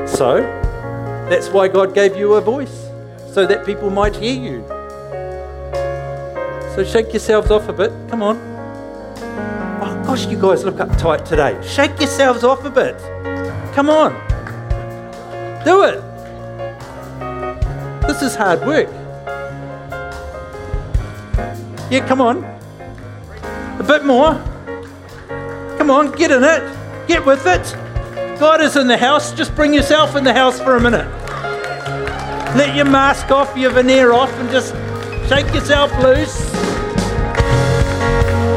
So 0.06 0.42
that's 1.30 1.50
why 1.50 1.68
God 1.68 1.94
gave 1.96 2.16
you 2.16 2.34
a 2.34 2.42
voice, 2.42 2.85
so 3.36 3.46
that 3.46 3.66
people 3.66 3.90
might 3.90 4.16
hear 4.16 4.34
you. 4.34 4.64
So 6.74 6.86
shake 6.86 7.12
yourselves 7.12 7.52
off 7.52 7.68
a 7.68 7.74
bit. 7.74 7.92
Come 8.10 8.24
on. 8.24 8.38
Oh 9.84 10.04
gosh, 10.06 10.26
you 10.28 10.40
guys 10.40 10.64
look 10.64 10.76
uptight 10.76 11.26
today. 11.26 11.60
Shake 11.62 12.00
yourselves 12.00 12.46
off 12.46 12.64
a 12.64 12.70
bit. 12.70 12.98
Come 13.74 13.90
on. 13.90 14.14
Do 15.66 15.84
it. 15.84 16.02
This 18.08 18.22
is 18.22 18.36
hard 18.36 18.66
work. 18.66 18.88
Yeah, 21.92 22.06
come 22.08 22.22
on. 22.22 22.46
A 23.80 23.84
bit 23.86 24.06
more. 24.06 24.32
Come 25.78 25.92
on, 25.92 26.14
get 26.14 26.32
in 26.32 26.42
it. 26.42 26.64
Get 27.06 27.26
with 27.26 27.46
it. 27.46 27.76
God 28.40 28.62
is 28.62 28.78
in 28.78 28.88
the 28.88 28.98
house. 28.98 29.34
Just 29.34 29.54
bring 29.56 29.74
yourself 29.74 30.16
in 30.16 30.24
the 30.24 30.34
house 30.34 30.58
for 30.58 30.78
a 30.78 30.80
minute. 30.80 31.25
Let 32.56 32.74
your 32.74 32.86
mask 32.86 33.32
off, 33.32 33.58
your 33.58 33.72
veneer 33.72 34.14
off, 34.14 34.32
and 34.40 34.50
just 34.50 34.72
shake 35.28 35.54
yourself 35.54 35.92
loose. 36.02 36.40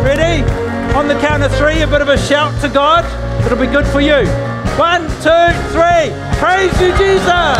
Ready? 0.06 0.46
On 0.94 1.08
the 1.08 1.18
count 1.18 1.42
of 1.42 1.50
three, 1.58 1.82
a 1.82 1.86
bit 1.86 2.00
of 2.00 2.08
a 2.08 2.16
shout 2.16 2.54
to 2.62 2.68
God. 2.68 3.02
It'll 3.44 3.58
be 3.58 3.66
good 3.66 3.86
for 3.86 4.00
you. 4.00 4.22
One, 4.78 5.02
two, 5.18 5.50
three. 5.74 6.14
Praise 6.38 6.70
you, 6.78 6.94
Jesus. 6.94 7.58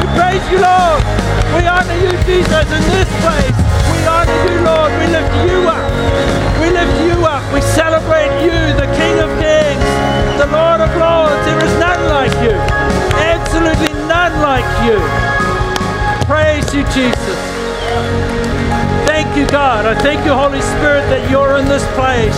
We 0.00 0.08
praise 0.16 0.40
you, 0.48 0.64
Lord. 0.64 1.04
We 1.52 1.68
honor 1.68 2.00
you, 2.00 2.16
Jesus, 2.24 2.66
in 2.72 2.82
this 2.96 3.10
place. 3.20 3.56
We 3.92 4.00
honor 4.08 4.32
you, 4.48 4.56
Lord. 4.64 4.88
We 4.96 5.12
lift 5.12 5.28
you 5.44 5.60
up. 5.68 5.84
We 6.56 6.72
lift 6.72 6.96
you 7.04 7.20
up. 7.20 7.44
We 7.52 7.60
celebrate 7.60 8.32
you, 8.40 8.56
the 8.80 8.88
King 8.96 9.20
of 9.20 9.28
Kings, 9.36 9.84
the 10.40 10.48
Lord 10.48 10.80
of 10.80 10.88
Lords. 10.96 11.36
There 11.44 11.60
is 11.60 11.74
none 11.76 12.00
like 12.08 12.32
you. 12.40 12.56
Absolutely 13.20 13.92
none 14.08 14.40
like 14.40 14.64
you. 14.88 15.35
Praise 16.26 16.74
you, 16.74 16.82
Jesus. 16.86 17.38
Thank 19.06 19.36
you, 19.36 19.46
God. 19.46 19.86
I 19.86 19.94
thank 20.02 20.24
you, 20.26 20.34
Holy 20.34 20.60
Spirit, 20.60 21.02
that 21.08 21.30
you're 21.30 21.56
in 21.56 21.66
this 21.66 21.84
place. 21.94 22.34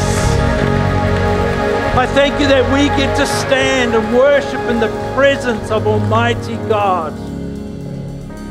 I 1.97 2.07
thank 2.13 2.39
you 2.39 2.47
that 2.49 2.71
we 2.71 2.89
get 2.99 3.17
to 3.17 3.27
stand 3.27 3.95
and 3.95 4.15
worship 4.15 4.61
in 4.69 4.79
the 4.79 4.89
presence 5.15 5.71
of 5.71 5.87
Almighty 5.87 6.57
God. 6.69 7.15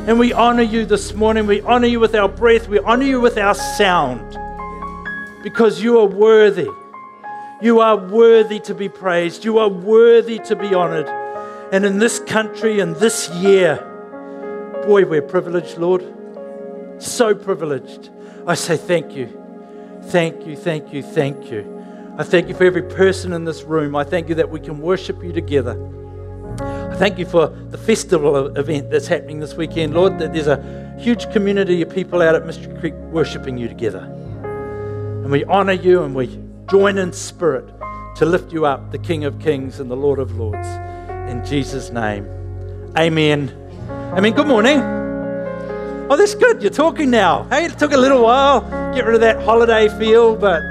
And 0.08 0.18
we 0.18 0.32
honor 0.32 0.64
you 0.64 0.84
this 0.84 1.14
morning. 1.14 1.46
We 1.46 1.60
honor 1.60 1.86
you 1.86 2.00
with 2.00 2.16
our 2.16 2.28
breath. 2.28 2.68
We 2.68 2.80
honor 2.80 3.04
you 3.04 3.20
with 3.20 3.38
our 3.38 3.54
sound 3.54 4.36
because 5.44 5.80
you 5.80 6.00
are 6.00 6.06
worthy. 6.06 6.68
You 7.62 7.78
are 7.78 7.96
worthy 7.96 8.58
to 8.60 8.74
be 8.74 8.88
praised. 8.88 9.44
You 9.44 9.58
are 9.58 9.68
worthy 9.68 10.40
to 10.40 10.56
be 10.56 10.74
honored. 10.74 11.08
And 11.72 11.84
in 11.84 12.00
this 12.00 12.18
country 12.18 12.80
and 12.80 12.96
this 12.96 13.30
year, 13.30 13.87
boy, 14.86 15.04
we're 15.04 15.22
privileged, 15.22 15.78
Lord. 15.78 16.04
So 16.98 17.34
privileged. 17.34 18.10
I 18.46 18.54
say 18.54 18.76
thank 18.76 19.14
you. 19.14 19.26
Thank 20.04 20.46
you, 20.46 20.56
thank 20.56 20.92
you, 20.92 21.02
thank 21.02 21.50
you. 21.50 21.74
I 22.18 22.24
thank 22.24 22.48
you 22.48 22.54
for 22.54 22.64
every 22.64 22.82
person 22.82 23.32
in 23.32 23.44
this 23.44 23.62
room. 23.62 23.94
I 23.94 24.04
thank 24.04 24.28
you 24.28 24.34
that 24.36 24.50
we 24.50 24.58
can 24.58 24.80
worship 24.80 25.22
you 25.22 25.32
together. 25.32 25.76
I 26.60 26.96
thank 26.96 27.18
you 27.18 27.26
for 27.26 27.48
the 27.48 27.78
festival 27.78 28.56
event 28.56 28.90
that's 28.90 29.06
happening 29.06 29.38
this 29.38 29.54
weekend, 29.54 29.94
Lord, 29.94 30.18
that 30.18 30.32
there's 30.32 30.48
a 30.48 30.96
huge 30.98 31.30
community 31.30 31.82
of 31.82 31.90
people 31.90 32.22
out 32.22 32.34
at 32.34 32.44
Mystery 32.44 32.76
Creek 32.80 32.94
worshiping 33.12 33.56
you 33.56 33.68
together. 33.68 34.00
And 34.00 35.30
we 35.30 35.44
honor 35.44 35.74
you 35.74 36.02
and 36.02 36.14
we 36.14 36.40
join 36.68 36.98
in 36.98 37.12
spirit 37.12 37.68
to 38.16 38.24
lift 38.24 38.52
you 38.52 38.66
up, 38.66 38.90
the 38.90 38.98
King 38.98 39.24
of 39.24 39.38
Kings 39.38 39.78
and 39.78 39.90
the 39.90 39.96
Lord 39.96 40.18
of 40.18 40.36
Lords. 40.36 40.66
In 41.30 41.44
Jesus' 41.44 41.90
name. 41.90 42.26
Amen. 42.96 43.67
Amen. 44.16 44.32
Good 44.32 44.46
morning. 44.46 44.80
Oh, 46.10 46.16
that's 46.16 46.34
good. 46.34 46.62
You're 46.62 46.70
talking 46.70 47.10
now. 47.10 47.44
Hey, 47.50 47.66
it 47.66 47.78
took 47.78 47.92
a 47.92 47.96
little 47.96 48.22
while. 48.22 48.62
Get 48.94 49.04
rid 49.04 49.14
of 49.14 49.20
that 49.20 49.40
holiday 49.42 49.88
feel, 49.98 50.34
but 50.34 50.62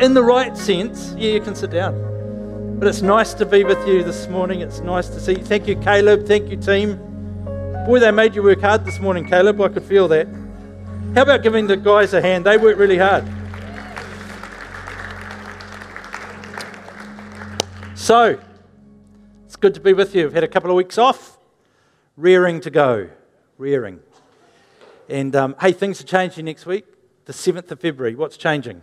in 0.00 0.14
the 0.14 0.22
right 0.22 0.56
sense, 0.56 1.12
yeah, 1.18 1.32
you 1.32 1.40
can 1.40 1.54
sit 1.56 1.70
down. 1.70 2.78
But 2.78 2.86
it's 2.86 3.02
nice 3.02 3.34
to 3.34 3.44
be 3.44 3.64
with 3.64 3.84
you 3.86 4.04
this 4.04 4.28
morning. 4.28 4.60
It's 4.60 4.78
nice 4.78 5.08
to 5.08 5.18
see 5.20 5.32
you. 5.38 5.44
Thank 5.44 5.66
you, 5.66 5.74
Caleb. 5.76 6.24
Thank 6.26 6.50
you, 6.50 6.56
team. 6.56 6.96
Boy, 7.84 7.98
they 7.98 8.12
made 8.12 8.36
you 8.36 8.42
work 8.44 8.60
hard 8.60 8.84
this 8.84 9.00
morning, 9.00 9.26
Caleb. 9.28 9.60
I 9.60 9.68
could 9.68 9.82
feel 9.82 10.06
that. 10.08 10.28
How 11.14 11.22
about 11.22 11.42
giving 11.42 11.66
the 11.66 11.76
guys 11.76 12.14
a 12.14 12.20
hand? 12.20 12.46
They 12.46 12.56
worked 12.58 12.78
really 12.78 12.98
hard. 12.98 13.24
So, 17.96 18.38
it's 19.46 19.56
good 19.56 19.74
to 19.74 19.80
be 19.80 19.92
with 19.92 20.14
you. 20.14 20.26
I've 20.26 20.34
had 20.34 20.44
a 20.44 20.48
couple 20.48 20.70
of 20.70 20.76
weeks 20.76 20.96
off, 20.96 21.37
rearing 22.18 22.60
to 22.60 22.70
go. 22.70 23.08
Rearing. 23.56 24.00
And 25.08 25.34
um, 25.34 25.56
hey, 25.60 25.72
things 25.72 26.00
are 26.00 26.04
changing 26.04 26.44
next 26.44 26.66
week, 26.66 26.84
the 27.24 27.32
7th 27.32 27.70
of 27.70 27.80
February. 27.80 28.14
What's 28.14 28.36
changing? 28.36 28.82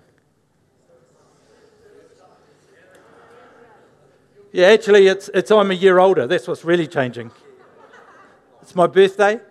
Yeah, 4.51 4.67
actually, 4.67 5.07
it's, 5.07 5.29
it's 5.33 5.51
I'm 5.51 5.69
a 5.69 5.73
year 5.73 5.99
older. 5.99 6.27
That's 6.27 6.47
what's 6.47 6.63
really 6.63 6.87
changing. 6.87 7.29
It's 8.61 8.73
my 8.73 8.87
birthday, 8.87 9.41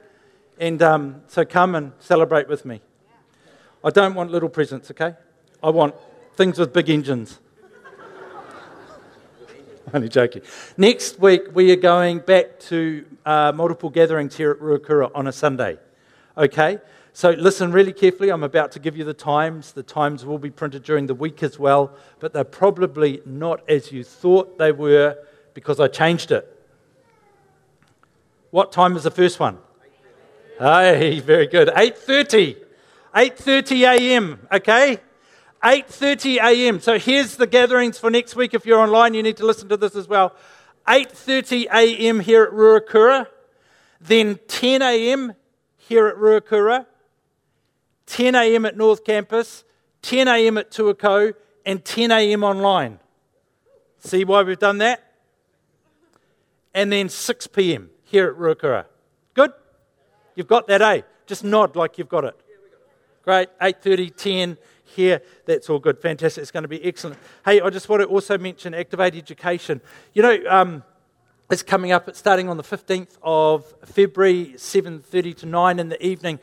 and 0.59 0.83
um, 0.83 1.23
so 1.29 1.45
come 1.45 1.75
and 1.75 1.93
celebrate 2.01 2.49
with 2.49 2.65
me. 2.65 2.81
I 3.85 3.91
don't 3.91 4.15
want 4.15 4.31
little 4.31 4.49
presents, 4.49 4.91
okay? 4.91 5.15
I 5.63 5.69
want 5.69 5.95
things 6.37 6.59
with 6.59 6.73
big 6.73 6.89
engines. 6.89 7.39
Only 9.95 10.09
joking. 10.09 10.41
Next 10.79 11.21
week, 11.21 11.43
we 11.53 11.71
are 11.71 11.77
going 11.77 12.21
back 12.21 12.59
to 12.61 13.05
uh, 13.25 13.53
multiple 13.55 13.91
gatherings 13.91 14.37
here 14.37 14.51
at 14.51 14.59
Ruakura 14.59 15.11
on 15.15 15.27
a 15.27 15.33
Sunday, 15.33 15.79
okay? 16.37 16.79
So 17.13 17.31
listen 17.31 17.71
really 17.71 17.93
carefully. 17.93 18.31
I'm 18.31 18.43
about 18.43 18.73
to 18.73 18.79
give 18.79 18.97
you 18.97 19.05
the 19.05 19.15
times. 19.15 19.73
The 19.73 19.85
times 19.85 20.27
will 20.27 20.39
be 20.39 20.51
printed 20.51 20.83
during 20.83 21.07
the 21.07 21.15
week 21.15 21.43
as 21.43 21.59
well, 21.59 21.93
but 22.19 22.33
they're 22.33 22.45
probably 22.45 23.23
not 23.25 23.69
as 23.71 23.93
you 23.93 24.03
thought 24.03 24.59
they 24.59 24.73
were 24.73 25.17
because 25.55 25.79
I 25.79 25.87
changed 25.87 26.33
it. 26.33 26.51
What 28.51 28.73
time 28.73 28.97
is 28.97 29.05
the 29.05 29.11
first 29.11 29.39
one? 29.39 29.59
Hey, 30.59 31.21
very 31.21 31.47
good. 31.47 31.69
8:30. 31.69 32.57
8:30 33.15 33.99
a.m., 33.99 34.47
okay? 34.53 34.99
8:30 35.63 36.37
a.m. 36.43 36.81
So 36.81 36.99
here's 36.99 37.37
the 37.37 37.47
gatherings 37.47 37.99
for 37.99 38.11
next 38.11 38.37
week 38.37 38.55
if 38.55 38.67
you're 38.67 38.81
online, 38.81 39.15
you 39.15 39.23
need 39.23 39.37
to 39.39 39.47
listen 39.47 39.69
to 39.69 39.77
this 39.77 39.97
as 39.97 40.09
well. 40.09 40.35
8:30 40.87 41.67
a.m. 41.73 42.21
here 42.21 42.45
at 42.45 42.53
Ruakura, 42.53 43.27
then 44.01 44.39
10 44.49 44.83
a.m. 44.83 45.35
here 45.77 46.07
at 46.09 46.17
Ruakura, 46.17 46.87
10 48.07 48.35
a.m. 48.35 48.67
at 48.67 48.77
North 48.77 49.05
Campus, 49.05 49.65
10 50.03 50.29
a.m. 50.29 50.59
at 50.59 50.71
Tuakau, 50.71 51.33
and 51.65 51.85
10 51.85 52.11
a.m. 52.11 52.45
online. 52.45 52.99
See 53.99 54.25
why 54.25 54.43
we've 54.43 54.59
done 54.59 54.79
that? 54.79 55.13
And 56.75 56.93
then 56.93 57.09
6 57.09 57.47
p.m. 57.49 57.91
here 58.03 58.29
at 58.29 58.37
Ruakura. 58.37 58.85
Good? 59.33 59.53
You've 60.35 60.49
got 60.49 60.67
that, 60.67 60.83
eh? 60.83 61.03
Just 61.27 61.45
nod 61.45 61.77
like 61.77 61.97
you've 61.97 62.09
got 62.09 62.25
it. 62.25 62.39
Great. 63.23 63.49
8.30, 63.59 64.17
10 64.17 64.59
here. 64.95 65.23
That's 65.47 65.69
all 65.69 65.79
good. 65.79 65.99
Fantastic. 65.99 66.43
It's 66.43 66.51
going 66.51 66.63
to 66.63 66.69
be 66.69 66.85
excellent. 66.85 67.19
Hey, 67.45 67.61
I 67.61 67.71
just 67.71 67.89
want 67.89 68.03
to 68.03 68.09
also 68.09 68.39
mention 68.39 68.75
Activate 68.75 69.15
Education. 69.15 69.81
You 70.13 70.23
know, 70.23 70.39
um, 70.49 70.83
it's 71.51 71.63
coming 71.63 71.93
up. 71.93 72.09
It's 72.09 72.19
starting 72.19 72.49
on 72.49 72.57
the 72.57 72.63
15th 72.63 73.19
of 73.23 73.73
February, 73.85 74.55
7.30 74.57 75.37
to 75.39 75.47
9 75.47 75.79
in 75.79 75.89
the 75.89 76.05
evening. 76.05 76.39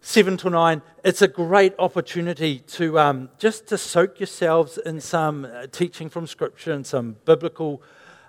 7 0.00 0.36
to 0.36 0.50
9, 0.50 0.82
it's 1.04 1.20
a 1.20 1.26
great 1.26 1.74
opportunity 1.80 2.60
to 2.60 2.98
um, 2.98 3.28
just 3.38 3.66
to 3.68 3.78
soak 3.78 4.20
yourselves 4.20 4.78
in 4.78 5.00
some 5.00 5.44
uh, 5.44 5.66
teaching 5.72 6.08
from 6.08 6.28
Scripture 6.28 6.72
and 6.72 6.86
some 6.86 7.16
biblical 7.24 7.82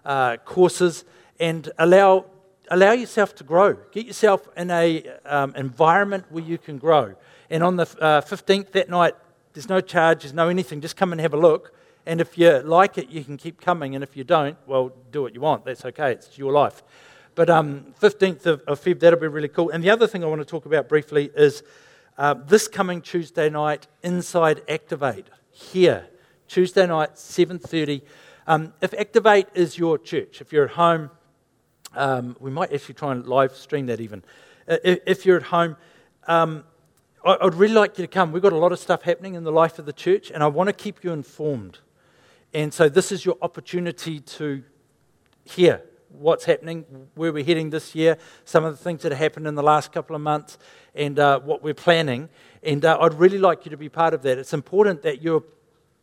uh, 0.04 0.38
courses 0.38 1.06
and 1.40 1.70
allow 1.78 2.26
allow 2.70 2.92
yourself 2.92 3.36
to 3.36 3.44
grow. 3.44 3.74
Get 3.92 4.06
yourself 4.06 4.48
in 4.58 4.72
a 4.72 5.06
um, 5.26 5.54
environment 5.56 6.26
where 6.30 6.44
you 6.44 6.58
can 6.58 6.78
grow. 6.78 7.16
And 7.50 7.64
on 7.64 7.76
the 7.76 7.84
uh, 8.02 8.22
15th 8.22 8.72
that 8.72 8.90
night, 8.90 9.16
there's 9.58 9.70
no 9.70 9.82
charge, 9.82 10.22
there's 10.22 10.36
no 10.36 10.50
anything. 10.50 10.82
Just 10.82 10.96
come 10.96 11.12
and 11.12 11.20
have 11.20 11.34
a 11.34 11.38
look. 11.38 11.74
And 12.06 12.22
if 12.22 12.38
you 12.38 12.60
like 12.60 13.00
it, 13.00 13.10
you 13.10 13.24
can 13.24 13.38
keep 13.38 13.60
coming. 13.60 13.96
And 13.96 14.04
if 14.04 14.16
you 14.16 14.24
don't, 14.24 14.56
well, 14.68 14.92
do 15.12 15.24
what 15.24 15.34
you 15.34 15.42
want. 15.42 15.66
That's 15.66 15.84
okay. 15.84 16.12
It's 16.12 16.38
your 16.38 16.52
life. 16.52 16.84
But 17.34 17.50
um, 17.50 17.96
15th 18.00 18.46
of, 18.46 18.62
of 18.68 18.80
Feb, 18.80 19.00
that'll 19.00 19.20
be 19.20 19.26
really 19.28 19.48
cool. 19.48 19.72
And 19.72 19.84
the 19.84 19.90
other 19.90 20.06
thing 20.06 20.24
I 20.24 20.28
want 20.28 20.42
to 20.42 20.46
talk 20.46 20.68
about 20.68 20.88
briefly 20.88 21.32
is 21.36 21.64
uh, 22.20 22.36
this 22.36 22.68
coming 22.68 23.02
Tuesday 23.02 23.50
night, 23.50 23.88
Inside 24.04 24.62
Activate 24.70 25.26
here, 25.50 26.08
Tuesday 26.48 26.86
night, 26.86 27.16
7:30. 27.16 28.04
Um, 28.46 28.74
if 28.80 28.94
Activate 28.94 29.48
is 29.56 29.76
your 29.76 29.98
church, 29.98 30.40
if 30.40 30.54
you're 30.54 30.66
at 30.66 30.72
home, 30.72 31.10
um, 31.96 32.38
we 32.40 32.52
might 32.52 32.72
actually 32.72 32.94
try 32.94 33.12
and 33.12 33.26
live 33.26 33.56
stream 33.56 33.88
that 33.88 34.02
even. 34.02 34.24
If, 34.68 35.00
if, 35.08 35.26
you're 35.26 35.38
at 35.38 35.44
home, 35.44 35.78
um, 36.28 36.64
I, 37.28 37.38
I'd 37.42 37.56
really 37.56 37.74
like 37.74 37.98
you 37.98 38.04
to 38.06 38.08
come. 38.08 38.32
We've 38.32 38.42
got 38.42 38.54
a 38.54 38.58
lot 38.58 38.72
of 38.72 38.80
stuff 38.80 39.02
happening 39.02 39.36
in 39.36 39.44
the 39.44 39.52
life 39.52 39.80
of 39.80 39.86
the 39.86 39.92
church, 39.92 40.32
and 40.32 40.42
I 40.42 40.48
want 40.48 40.68
to 40.68 40.74
keep 40.74 41.04
you 41.04 41.12
informed. 41.12 41.80
And 42.54 42.74
so 42.74 42.88
this 42.88 43.12
is 43.12 43.26
your 43.26 43.38
opportunity 43.42 44.22
to 44.22 44.64
hear 45.44 45.82
what's 46.08 46.46
happening, 46.46 46.86
where 47.16 47.34
we're 47.34 47.44
heading 47.44 47.70
this 47.70 47.94
year, 47.94 48.18
some 48.46 48.64
of 48.64 48.78
the 48.78 48.82
things 48.82 49.02
that 49.02 49.12
have 49.12 49.20
happened 49.20 49.46
in 49.46 49.56
the 49.56 49.64
last 49.64 49.92
couple 49.92 50.16
of 50.16 50.22
months, 50.22 50.58
and 50.96 51.20
uh, 51.20 51.42
what 51.42 51.62
we're 51.62 51.74
planning. 51.74 52.30
And 52.64 52.86
uh, 52.86 52.98
I'd 53.02 53.14
really 53.16 53.40
like 53.40 53.66
you 53.66 53.72
to 53.72 53.78
be 53.78 53.90
part 53.90 54.14
of 54.14 54.22
that. 54.22 54.38
It's 54.38 54.54
important 54.54 55.02
that 55.02 55.22
you're 55.22 55.44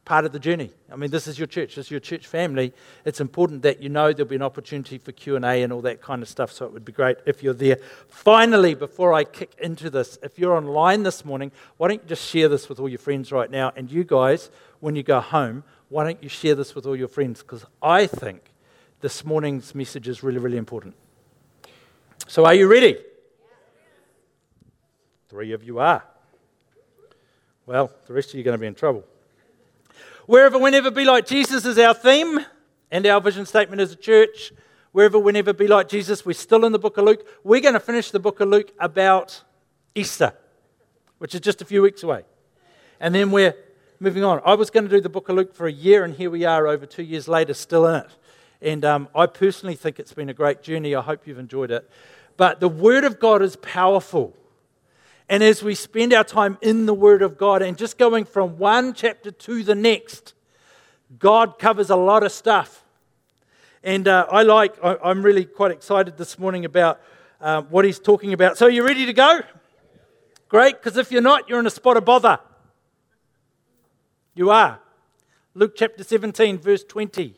part 0.04 0.24
of 0.24 0.32
the 0.32 0.38
journey. 0.38 0.70
I 0.92 0.96
mean, 0.96 1.10
this 1.10 1.26
is 1.26 1.38
your 1.38 1.46
church, 1.46 1.76
this 1.76 1.86
is 1.86 1.90
your 1.90 2.00
church 2.00 2.26
family. 2.26 2.72
It's 3.04 3.20
important 3.20 3.62
that 3.62 3.82
you 3.82 3.88
know 3.88 4.12
there'll 4.12 4.28
be 4.28 4.36
an 4.36 4.42
opportunity 4.42 4.98
for 4.98 5.12
Q 5.12 5.36
and 5.36 5.44
A 5.44 5.62
and 5.62 5.72
all 5.72 5.80
that 5.82 6.02
kind 6.02 6.22
of 6.22 6.28
stuff. 6.28 6.52
So 6.52 6.66
it 6.66 6.72
would 6.72 6.84
be 6.84 6.92
great 6.92 7.16
if 7.26 7.42
you're 7.42 7.54
there. 7.54 7.78
Finally, 8.08 8.74
before 8.74 9.14
I 9.14 9.24
kick 9.24 9.54
into 9.58 9.90
this, 9.90 10.18
if 10.22 10.38
you're 10.38 10.54
online 10.54 11.02
this 11.02 11.24
morning, 11.24 11.52
why 11.78 11.88
don't 11.88 12.02
you 12.02 12.08
just 12.08 12.28
share 12.28 12.48
this 12.48 12.68
with 12.68 12.78
all 12.80 12.88
your 12.88 12.98
friends 12.98 13.32
right 13.32 13.50
now? 13.50 13.72
And 13.76 13.90
you 13.90 14.04
guys, 14.04 14.50
when 14.80 14.94
you 14.94 15.02
go 15.02 15.20
home, 15.20 15.64
why 15.88 16.04
don't 16.04 16.22
you 16.22 16.28
share 16.28 16.54
this 16.54 16.74
with 16.74 16.86
all 16.86 16.96
your 16.96 17.08
friends? 17.08 17.42
Because 17.42 17.64
I 17.82 18.06
think 18.06 18.52
this 19.00 19.24
morning's 19.24 19.74
message 19.74 20.08
is 20.08 20.22
really, 20.22 20.38
really 20.38 20.58
important. 20.58 20.94
So, 22.26 22.44
are 22.44 22.54
you 22.54 22.66
ready? 22.66 22.98
Three 25.28 25.52
of 25.52 25.64
you 25.64 25.78
are. 25.78 26.04
Well, 27.66 27.90
the 28.06 28.12
rest 28.12 28.30
of 28.30 28.34
you 28.34 28.42
are 28.42 28.44
going 28.44 28.54
to 28.54 28.60
be 28.60 28.66
in 28.66 28.74
trouble. 28.74 29.04
Wherever, 30.26 30.58
whenever, 30.58 30.90
be 30.90 31.04
like 31.04 31.26
Jesus 31.26 31.64
is 31.64 31.78
our 31.78 31.94
theme 31.94 32.40
and 32.90 33.06
our 33.06 33.20
vision 33.20 33.44
statement 33.44 33.80
as 33.80 33.92
a 33.92 33.96
church. 33.96 34.52
Wherever, 34.92 35.18
whenever, 35.18 35.52
be 35.52 35.66
like 35.66 35.88
Jesus. 35.88 36.24
We're 36.24 36.32
still 36.32 36.64
in 36.64 36.72
the 36.72 36.78
book 36.78 36.96
of 36.96 37.04
Luke. 37.04 37.26
We're 37.42 37.60
going 37.60 37.74
to 37.74 37.80
finish 37.80 38.10
the 38.10 38.20
book 38.20 38.40
of 38.40 38.48
Luke 38.48 38.72
about 38.78 39.42
Easter, 39.94 40.32
which 41.18 41.34
is 41.34 41.40
just 41.40 41.60
a 41.60 41.64
few 41.64 41.82
weeks 41.82 42.02
away. 42.02 42.24
And 43.00 43.14
then 43.14 43.30
we're 43.30 43.54
moving 44.00 44.24
on. 44.24 44.40
I 44.46 44.54
was 44.54 44.70
going 44.70 44.84
to 44.84 44.90
do 44.90 45.00
the 45.00 45.08
book 45.08 45.28
of 45.28 45.36
Luke 45.36 45.54
for 45.54 45.66
a 45.66 45.72
year, 45.72 46.04
and 46.04 46.14
here 46.14 46.30
we 46.30 46.44
are 46.44 46.66
over 46.66 46.86
two 46.86 47.02
years 47.02 47.28
later, 47.28 47.52
still 47.52 47.86
in 47.86 47.96
it. 47.96 48.10
And 48.62 48.84
um, 48.84 49.08
I 49.14 49.26
personally 49.26 49.74
think 49.74 49.98
it's 49.98 50.14
been 50.14 50.30
a 50.30 50.34
great 50.34 50.62
journey. 50.62 50.94
I 50.94 51.02
hope 51.02 51.26
you've 51.26 51.38
enjoyed 51.38 51.70
it. 51.70 51.90
But 52.36 52.60
the 52.60 52.68
Word 52.68 53.04
of 53.04 53.20
God 53.20 53.42
is 53.42 53.56
powerful. 53.56 54.34
And 55.28 55.42
as 55.42 55.62
we 55.62 55.74
spend 55.74 56.12
our 56.12 56.24
time 56.24 56.58
in 56.60 56.86
the 56.86 56.94
Word 56.94 57.22
of 57.22 57.38
God 57.38 57.62
and 57.62 57.78
just 57.78 57.96
going 57.96 58.24
from 58.24 58.58
one 58.58 58.92
chapter 58.92 59.30
to 59.30 59.62
the 59.62 59.74
next, 59.74 60.34
God 61.18 61.58
covers 61.58 61.90
a 61.90 61.96
lot 61.96 62.22
of 62.22 62.32
stuff. 62.32 62.84
And 63.82 64.06
uh, 64.06 64.26
I 64.30 64.42
like, 64.42 64.76
I, 64.82 65.10
am 65.10 65.22
really 65.22 65.44
quite 65.44 65.70
excited 65.70 66.16
this 66.18 66.38
morning 66.38 66.64
about 66.64 67.00
uh, 67.40 67.62
what 67.62 67.84
he's 67.84 67.98
talking 67.98 68.32
about. 68.32 68.58
So, 68.58 68.66
are 68.66 68.70
you 68.70 68.84
ready 68.84 69.06
to 69.06 69.12
go? 69.12 69.40
Great, 70.48 70.76
because 70.82 70.96
if 70.96 71.10
you're 71.10 71.22
not, 71.22 71.48
you're 71.48 71.60
in 71.60 71.66
a 71.66 71.70
spot 71.70 71.96
of 71.96 72.04
bother. 72.04 72.38
You 74.34 74.50
are. 74.50 74.80
Luke 75.54 75.74
chapter 75.76 76.04
17, 76.04 76.58
verse 76.58 76.84
20. 76.84 77.34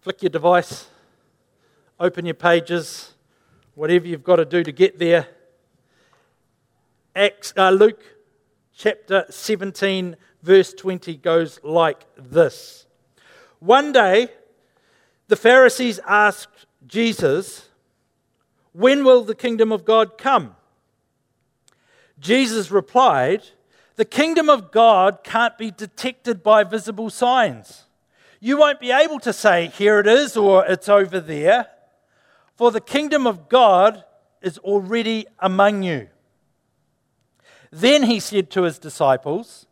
Flick 0.00 0.22
your 0.22 0.30
device, 0.30 0.88
open 1.98 2.26
your 2.26 2.34
pages 2.34 3.15
whatever 3.76 4.08
you've 4.08 4.24
got 4.24 4.36
to 4.36 4.44
do 4.44 4.64
to 4.64 4.72
get 4.72 4.98
there. 4.98 5.28
Acts, 7.14 7.52
uh, 7.56 7.70
Luke 7.70 8.02
chapter 8.74 9.26
17, 9.30 10.16
verse 10.42 10.72
20 10.72 11.16
goes 11.18 11.60
like 11.62 12.04
this 12.16 12.86
One 13.60 13.92
day, 13.92 14.28
the 15.28 15.36
Pharisees 15.36 16.00
asked 16.06 16.66
Jesus, 16.86 17.68
When 18.72 19.04
will 19.04 19.22
the 19.22 19.34
kingdom 19.34 19.70
of 19.70 19.84
God 19.84 20.18
come? 20.18 20.56
Jesus 22.18 22.70
replied, 22.70 23.42
The 23.96 24.06
kingdom 24.06 24.48
of 24.48 24.72
God 24.72 25.18
can't 25.22 25.58
be 25.58 25.70
detected 25.70 26.42
by 26.42 26.64
visible 26.64 27.10
signs. 27.10 27.84
You 28.40 28.56
won't 28.56 28.80
be 28.80 28.90
able 28.90 29.20
to 29.20 29.34
say, 29.34 29.66
Here 29.66 30.00
it 30.00 30.06
is, 30.06 30.34
or 30.34 30.64
it's 30.64 30.88
over 30.88 31.20
there. 31.20 31.68
For 32.56 32.70
the 32.70 32.80
kingdom 32.80 33.26
of 33.26 33.48
God 33.48 34.04
is 34.40 34.58
already 34.58 35.26
among 35.38 35.82
you. 35.82 36.08
Then 37.70 38.04
he 38.04 38.18
said 38.18 38.50
to 38.50 38.62
his 38.62 38.78
disciples, 38.78 39.66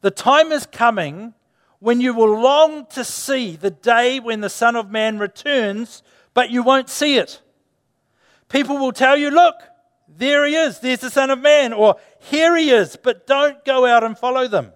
The 0.00 0.12
time 0.12 0.52
is 0.52 0.66
coming 0.66 1.34
when 1.80 2.00
you 2.00 2.14
will 2.14 2.40
long 2.40 2.86
to 2.86 3.04
see 3.04 3.56
the 3.56 3.70
day 3.70 4.20
when 4.20 4.40
the 4.40 4.48
Son 4.48 4.76
of 4.76 4.90
Man 4.90 5.18
returns, 5.18 6.02
but 6.32 6.50
you 6.50 6.62
won't 6.62 6.88
see 6.88 7.18
it. 7.18 7.42
People 8.48 8.78
will 8.78 8.92
tell 8.92 9.16
you, 9.16 9.30
Look, 9.30 9.56
there 10.08 10.46
he 10.46 10.54
is, 10.54 10.78
there's 10.78 11.00
the 11.00 11.10
Son 11.10 11.30
of 11.30 11.40
Man, 11.40 11.72
or 11.72 11.96
here 12.20 12.56
he 12.56 12.70
is, 12.70 12.96
but 12.96 13.26
don't 13.26 13.64
go 13.64 13.84
out 13.84 14.04
and 14.04 14.16
follow 14.16 14.46
them. 14.46 14.72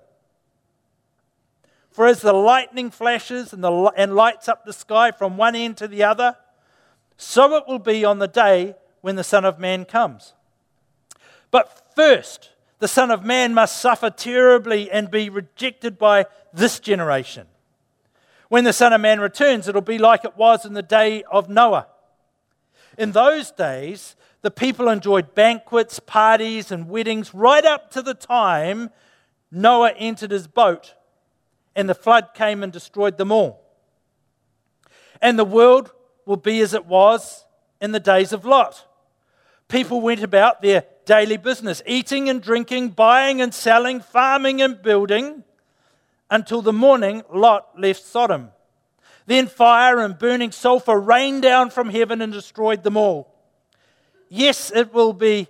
For 1.92 2.06
as 2.06 2.20
the 2.20 2.32
lightning 2.32 2.90
flashes 2.90 3.52
and, 3.52 3.62
the, 3.62 3.92
and 3.96 4.16
lights 4.16 4.48
up 4.48 4.64
the 4.64 4.72
sky 4.72 5.12
from 5.12 5.36
one 5.36 5.54
end 5.54 5.76
to 5.78 5.88
the 5.88 6.02
other, 6.02 6.36
so 7.20 7.54
it 7.54 7.64
will 7.68 7.78
be 7.78 8.02
on 8.02 8.18
the 8.18 8.26
day 8.26 8.74
when 9.02 9.16
the 9.16 9.24
Son 9.24 9.44
of 9.44 9.58
Man 9.58 9.84
comes. 9.84 10.32
But 11.50 11.92
first, 11.94 12.50
the 12.78 12.88
Son 12.88 13.10
of 13.10 13.24
Man 13.24 13.52
must 13.52 13.78
suffer 13.78 14.08
terribly 14.08 14.90
and 14.90 15.10
be 15.10 15.28
rejected 15.28 15.98
by 15.98 16.24
this 16.54 16.80
generation. 16.80 17.46
When 18.48 18.64
the 18.64 18.72
Son 18.72 18.94
of 18.94 19.02
Man 19.02 19.20
returns, 19.20 19.68
it'll 19.68 19.82
be 19.82 19.98
like 19.98 20.24
it 20.24 20.36
was 20.38 20.64
in 20.64 20.72
the 20.72 20.82
day 20.82 21.22
of 21.30 21.50
Noah. 21.50 21.88
In 22.96 23.12
those 23.12 23.50
days, 23.50 24.16
the 24.40 24.50
people 24.50 24.88
enjoyed 24.88 25.34
banquets, 25.34 26.00
parties, 26.00 26.72
and 26.72 26.88
weddings 26.88 27.34
right 27.34 27.66
up 27.66 27.90
to 27.90 28.00
the 28.00 28.14
time 28.14 28.88
Noah 29.52 29.92
entered 29.92 30.30
his 30.30 30.46
boat 30.46 30.94
and 31.76 31.86
the 31.86 31.94
flood 31.94 32.30
came 32.32 32.62
and 32.62 32.72
destroyed 32.72 33.18
them 33.18 33.30
all. 33.30 33.62
And 35.20 35.38
the 35.38 35.44
world 35.44 35.92
will 36.30 36.36
be 36.36 36.60
as 36.60 36.74
it 36.74 36.86
was 36.86 37.44
in 37.80 37.90
the 37.90 37.98
days 37.98 38.32
of 38.32 38.44
Lot. 38.44 38.86
People 39.66 40.00
went 40.00 40.22
about 40.22 40.62
their 40.62 40.84
daily 41.04 41.36
business, 41.36 41.82
eating 41.86 42.28
and 42.28 42.40
drinking, 42.40 42.90
buying 42.90 43.40
and 43.40 43.52
selling, 43.52 43.98
farming 43.98 44.62
and 44.62 44.80
building, 44.80 45.42
until 46.30 46.62
the 46.62 46.72
morning 46.72 47.24
Lot 47.34 47.76
left 47.76 48.04
Sodom. 48.04 48.50
Then 49.26 49.48
fire 49.48 49.98
and 49.98 50.16
burning 50.16 50.52
sulfur 50.52 51.00
rained 51.00 51.42
down 51.42 51.68
from 51.68 51.90
heaven 51.90 52.22
and 52.22 52.32
destroyed 52.32 52.84
them 52.84 52.96
all. 52.96 53.34
Yes, 54.28 54.70
it 54.70 54.94
will 54.94 55.12
be 55.12 55.48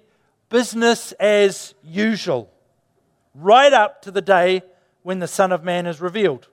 business 0.49 1.13
as 1.21 1.75
usual, 1.85 2.51
right 3.35 3.75
up 3.75 4.01
to 4.01 4.11
the 4.11 4.23
day 4.23 4.63
when 5.03 5.19
the 5.19 5.29
Son 5.29 5.53
of 5.53 5.63
Man 5.63 5.85
is 5.85 6.01
revealed. 6.01 6.49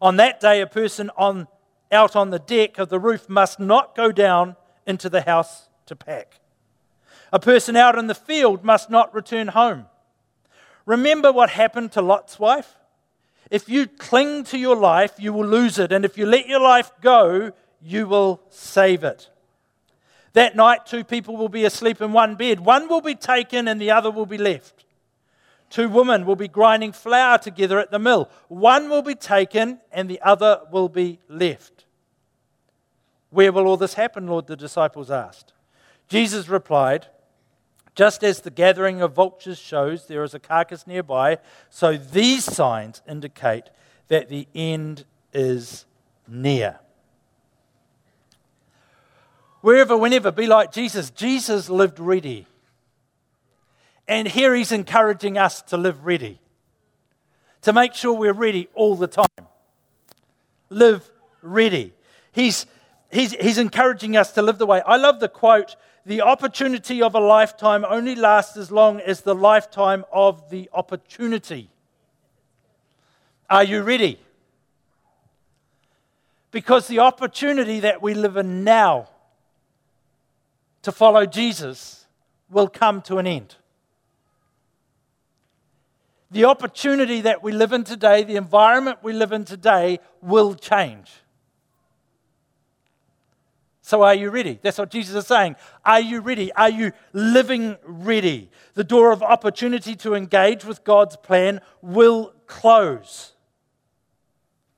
On 0.00 0.16
that 0.16 0.40
day, 0.40 0.62
a 0.62 0.66
person 0.66 1.10
on 1.18 1.46
out 1.90 2.16
on 2.16 2.30
the 2.30 2.38
deck 2.38 2.78
of 2.78 2.88
the 2.88 2.98
roof 2.98 3.28
must 3.28 3.60
not 3.60 3.94
go 3.94 4.12
down 4.12 4.56
into 4.86 5.08
the 5.08 5.22
house 5.22 5.68
to 5.86 5.96
pack. 5.96 6.40
A 7.32 7.38
person 7.38 7.76
out 7.76 7.98
in 7.98 8.06
the 8.06 8.14
field 8.14 8.64
must 8.64 8.90
not 8.90 9.14
return 9.14 9.48
home. 9.48 9.86
Remember 10.84 11.32
what 11.32 11.50
happened 11.50 11.92
to 11.92 12.02
Lot's 12.02 12.38
wife? 12.38 12.76
If 13.50 13.68
you 13.68 13.86
cling 13.86 14.44
to 14.44 14.58
your 14.58 14.76
life, 14.76 15.14
you 15.18 15.32
will 15.32 15.46
lose 15.46 15.78
it. 15.78 15.92
And 15.92 16.04
if 16.04 16.16
you 16.16 16.26
let 16.26 16.48
your 16.48 16.60
life 16.60 16.90
go, 17.00 17.52
you 17.80 18.06
will 18.06 18.40
save 18.48 19.04
it. 19.04 19.28
That 20.32 20.56
night, 20.56 20.86
two 20.86 21.04
people 21.04 21.36
will 21.36 21.48
be 21.48 21.64
asleep 21.64 22.00
in 22.00 22.12
one 22.12 22.34
bed. 22.34 22.60
One 22.60 22.88
will 22.88 23.00
be 23.00 23.14
taken 23.14 23.68
and 23.68 23.80
the 23.80 23.90
other 23.90 24.10
will 24.10 24.26
be 24.26 24.38
left. 24.38 24.84
Two 25.70 25.88
women 25.88 26.26
will 26.26 26.36
be 26.36 26.48
grinding 26.48 26.92
flour 26.92 27.38
together 27.38 27.78
at 27.78 27.90
the 27.90 27.98
mill. 27.98 28.30
One 28.48 28.88
will 28.88 29.02
be 29.02 29.14
taken 29.14 29.80
and 29.90 30.08
the 30.08 30.20
other 30.22 30.60
will 30.70 30.88
be 30.88 31.18
left. 31.28 31.75
Where 33.30 33.52
will 33.52 33.66
all 33.66 33.76
this 33.76 33.94
happen, 33.94 34.26
Lord? 34.26 34.46
The 34.46 34.56
disciples 34.56 35.10
asked. 35.10 35.52
Jesus 36.08 36.48
replied, 36.48 37.06
Just 37.94 38.22
as 38.22 38.40
the 38.40 38.50
gathering 38.50 39.02
of 39.02 39.12
vultures 39.12 39.58
shows 39.58 40.06
there 40.06 40.22
is 40.22 40.34
a 40.34 40.38
carcass 40.38 40.86
nearby, 40.86 41.38
so 41.68 41.96
these 41.96 42.44
signs 42.44 43.02
indicate 43.08 43.70
that 44.08 44.28
the 44.28 44.46
end 44.54 45.04
is 45.32 45.84
near. 46.28 46.78
Wherever, 49.60 49.96
whenever, 49.96 50.30
be 50.30 50.46
like 50.46 50.72
Jesus. 50.72 51.10
Jesus 51.10 51.68
lived 51.68 51.98
ready. 51.98 52.46
And 54.06 54.28
here 54.28 54.54
he's 54.54 54.70
encouraging 54.70 55.36
us 55.36 55.62
to 55.62 55.76
live 55.76 56.06
ready, 56.06 56.38
to 57.62 57.72
make 57.72 57.94
sure 57.94 58.12
we're 58.12 58.32
ready 58.32 58.68
all 58.74 58.94
the 58.94 59.08
time. 59.08 59.26
Live 60.70 61.10
ready. 61.42 61.92
He's, 62.30 62.66
he's, 63.10 63.32
he's 63.32 63.58
encouraging 63.58 64.16
us 64.16 64.32
to 64.32 64.42
live 64.42 64.58
the 64.58 64.66
way. 64.66 64.82
I 64.86 64.96
love 64.96 65.20
the 65.20 65.28
quote 65.28 65.76
the 66.06 66.20
opportunity 66.20 67.02
of 67.02 67.16
a 67.16 67.20
lifetime 67.20 67.84
only 67.84 68.14
lasts 68.14 68.56
as 68.56 68.70
long 68.70 69.00
as 69.00 69.22
the 69.22 69.34
lifetime 69.34 70.04
of 70.12 70.50
the 70.50 70.70
opportunity. 70.72 71.68
Are 73.50 73.64
you 73.64 73.82
ready? 73.82 74.20
Because 76.52 76.86
the 76.86 77.00
opportunity 77.00 77.80
that 77.80 78.00
we 78.00 78.14
live 78.14 78.36
in 78.36 78.62
now 78.62 79.08
to 80.82 80.92
follow 80.92 81.26
Jesus 81.26 82.06
will 82.48 82.68
come 82.68 83.02
to 83.02 83.18
an 83.18 83.26
end. 83.26 83.56
The 86.30 86.44
opportunity 86.44 87.20
that 87.22 87.42
we 87.42 87.50
live 87.50 87.72
in 87.72 87.82
today, 87.82 88.22
the 88.22 88.36
environment 88.36 88.98
we 89.02 89.12
live 89.12 89.32
in 89.32 89.44
today, 89.44 89.98
will 90.22 90.54
change. 90.54 91.10
So, 93.86 94.02
are 94.02 94.16
you 94.16 94.30
ready? 94.30 94.58
That's 94.60 94.78
what 94.78 94.90
Jesus 94.90 95.14
is 95.14 95.28
saying. 95.28 95.54
Are 95.84 96.00
you 96.00 96.20
ready? 96.20 96.52
Are 96.54 96.68
you 96.68 96.90
living 97.12 97.76
ready? 97.84 98.50
The 98.74 98.82
door 98.82 99.12
of 99.12 99.22
opportunity 99.22 99.94
to 99.94 100.14
engage 100.14 100.64
with 100.64 100.82
God's 100.82 101.14
plan 101.14 101.60
will 101.82 102.32
close. 102.48 103.34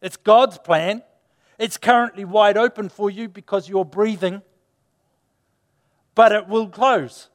It's 0.03 0.19
God's 0.19 0.59
plan. 0.59 1.03
It's 1.59 1.79
currently 1.79 2.27
wide 2.27 2.59
open 2.59 2.91
for 2.91 3.09
you 3.09 3.31
because 3.31 3.67
you're 3.67 3.87
breathing, 3.87 4.43
but 6.15 6.31
it 6.31 6.47
will 6.47 6.69
close. 6.69 7.31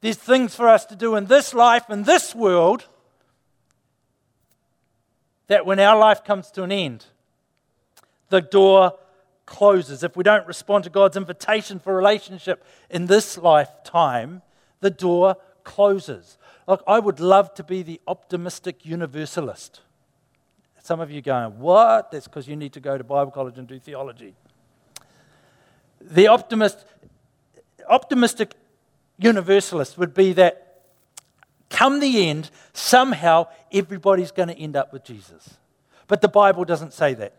There's 0.00 0.16
things 0.16 0.54
for 0.54 0.68
us 0.68 0.84
to 0.84 0.94
do 0.94 1.16
in 1.16 1.26
this 1.26 1.52
life, 1.52 1.90
in 1.90 2.04
this 2.04 2.36
world, 2.36 2.86
that 5.48 5.66
when 5.66 5.80
our 5.80 5.98
life 5.98 6.22
comes 6.22 6.52
to 6.52 6.62
an 6.62 6.70
end, 6.70 7.06
the 8.28 8.40
door 8.40 8.92
closes, 9.52 10.02
if 10.02 10.16
we 10.16 10.24
don't 10.24 10.46
respond 10.46 10.82
to 10.82 10.88
God's 10.88 11.14
invitation 11.14 11.78
for 11.78 11.94
relationship 11.94 12.64
in 12.88 13.04
this 13.04 13.36
lifetime, 13.36 14.40
the 14.80 14.88
door 14.88 15.36
closes. 15.62 16.38
Look, 16.66 16.82
I 16.86 16.98
would 16.98 17.20
love 17.20 17.52
to 17.54 17.62
be 17.62 17.82
the 17.82 18.00
optimistic 18.06 18.86
universalist. 18.86 19.82
Some 20.82 21.00
of 21.00 21.10
you 21.10 21.20
going, 21.20 21.58
What? 21.58 22.10
That's 22.10 22.26
because 22.26 22.48
you 22.48 22.56
need 22.56 22.72
to 22.72 22.80
go 22.80 22.96
to 22.96 23.04
Bible 23.04 23.30
college 23.30 23.58
and 23.58 23.68
do 23.68 23.78
theology. 23.78 24.34
The 26.00 26.28
optimist, 26.28 26.86
optimistic 27.86 28.54
universalist 29.18 29.98
would 29.98 30.14
be 30.14 30.32
that 30.32 30.84
come 31.68 32.00
the 32.00 32.26
end, 32.26 32.50
somehow 32.72 33.48
everybody's 33.70 34.32
going 34.32 34.48
to 34.48 34.58
end 34.58 34.76
up 34.76 34.94
with 34.94 35.04
Jesus. 35.04 35.58
But 36.08 36.22
the 36.22 36.28
Bible 36.28 36.64
doesn't 36.64 36.94
say 36.94 37.12
that. 37.14 37.34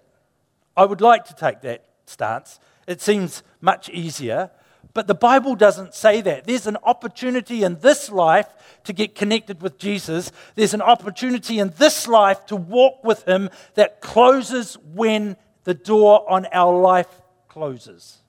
I 0.78 0.86
would 0.86 1.02
like 1.02 1.26
to 1.26 1.34
take 1.34 1.62
that 1.62 1.86
stance. 2.06 2.60
It 2.88 3.02
seems 3.02 3.44
much 3.62 3.90
easier. 3.90 4.52
But 4.94 5.08
the 5.08 5.16
Bible 5.16 5.56
doesn't 5.56 5.96
say 5.96 6.22
that. 6.22 6.46
There's 6.46 6.68
an 6.68 6.78
opportunity 6.84 7.64
in 7.64 7.80
this 7.80 8.12
life 8.12 8.48
to 8.84 8.94
get 8.94 9.16
connected 9.16 9.62
with 9.62 9.80
Jesus. 9.80 10.32
There's 10.56 10.74
an 10.74 10.82
opportunity 10.82 11.60
in 11.60 11.74
this 11.78 12.08
life 12.08 12.46
to 12.48 12.56
walk 12.56 13.04
with 13.04 13.28
Him 13.28 13.50
that 13.74 14.02
closes 14.02 14.78
when 14.94 15.36
the 15.64 15.74
door 15.74 16.30
on 16.30 16.46
our 16.52 16.80
life 16.80 17.08
closes. 17.48 18.20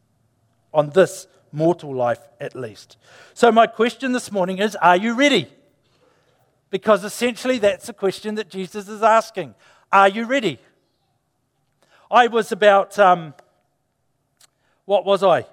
On 0.72 0.91
this 0.91 1.27
mortal 1.53 1.95
life, 1.95 2.20
at 2.41 2.57
least. 2.57 2.97
So, 3.35 3.53
my 3.53 3.66
question 3.66 4.12
this 4.12 4.33
morning 4.33 4.59
is 4.59 4.75
Are 4.77 4.97
you 4.97 5.14
ready? 5.14 5.49
Because 6.70 7.05
essentially, 7.05 7.59
that's 7.59 7.87
the 7.87 7.93
question 7.93 8.37
that 8.37 8.49
Jesus 8.49 8.89
is 8.89 9.03
asking. 9.03 9.55
Are 9.93 10.09
you 10.09 10.25
ready? 10.25 10.59
I 12.11 12.27
was 12.29 12.53
about. 12.53 12.99
Um, 12.99 13.35
what 14.85 15.05
was 15.05 15.22
I? 15.22 15.47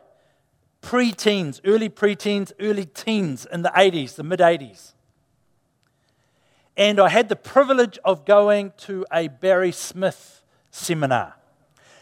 Pre-teens, 0.82 1.62
early 1.64 1.90
pre-teens, 1.90 2.52
early 2.60 2.86
teens 2.86 3.46
in 3.52 3.62
the 3.62 3.70
80s, 3.70 4.16
the 4.16 4.24
mid 4.24 4.40
80s. 4.40 4.94
And 6.76 7.00
I 7.00 7.10
had 7.10 7.30
the 7.30 7.36
privilege 7.36 8.00
of 8.04 8.26
going 8.26 8.74
to 8.78 9.06
a 9.12 9.28
Barry 9.28 9.72
Smith 9.72 10.42
seminar. 10.72 11.36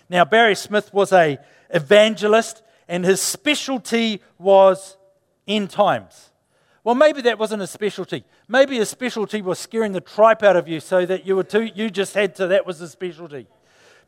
Now, 0.10 0.26
Barry 0.26 0.56
Smith 0.56 0.94
was 0.94 1.12
a 1.12 1.38
evangelist, 1.70 2.64
and 2.88 3.04
his 3.04 3.22
specialty 3.22 4.22
was 4.38 4.98
end 5.48 5.70
times. 5.70 6.32
Well, 6.84 6.96
maybe 6.96 7.22
that 7.24 7.38
wasn't 7.38 7.62
a 7.62 7.68
specialty. 7.68 8.24
Maybe 8.48 8.78
his 8.78 8.90
specialty 8.90 9.42
was 9.42 9.60
scaring 9.60 9.92
the 9.92 10.02
tripe 10.02 10.42
out 10.42 10.56
of 10.56 10.68
you 10.68 10.80
so 10.80 11.06
that 11.06 11.26
you 11.26 11.36
were 11.36 11.44
too, 11.44 11.70
you 11.76 11.90
just 11.90 12.14
had 12.14 12.34
to, 12.36 12.48
that 12.48 12.66
was 12.66 12.80
his 12.80 12.92
specialty 12.92 13.48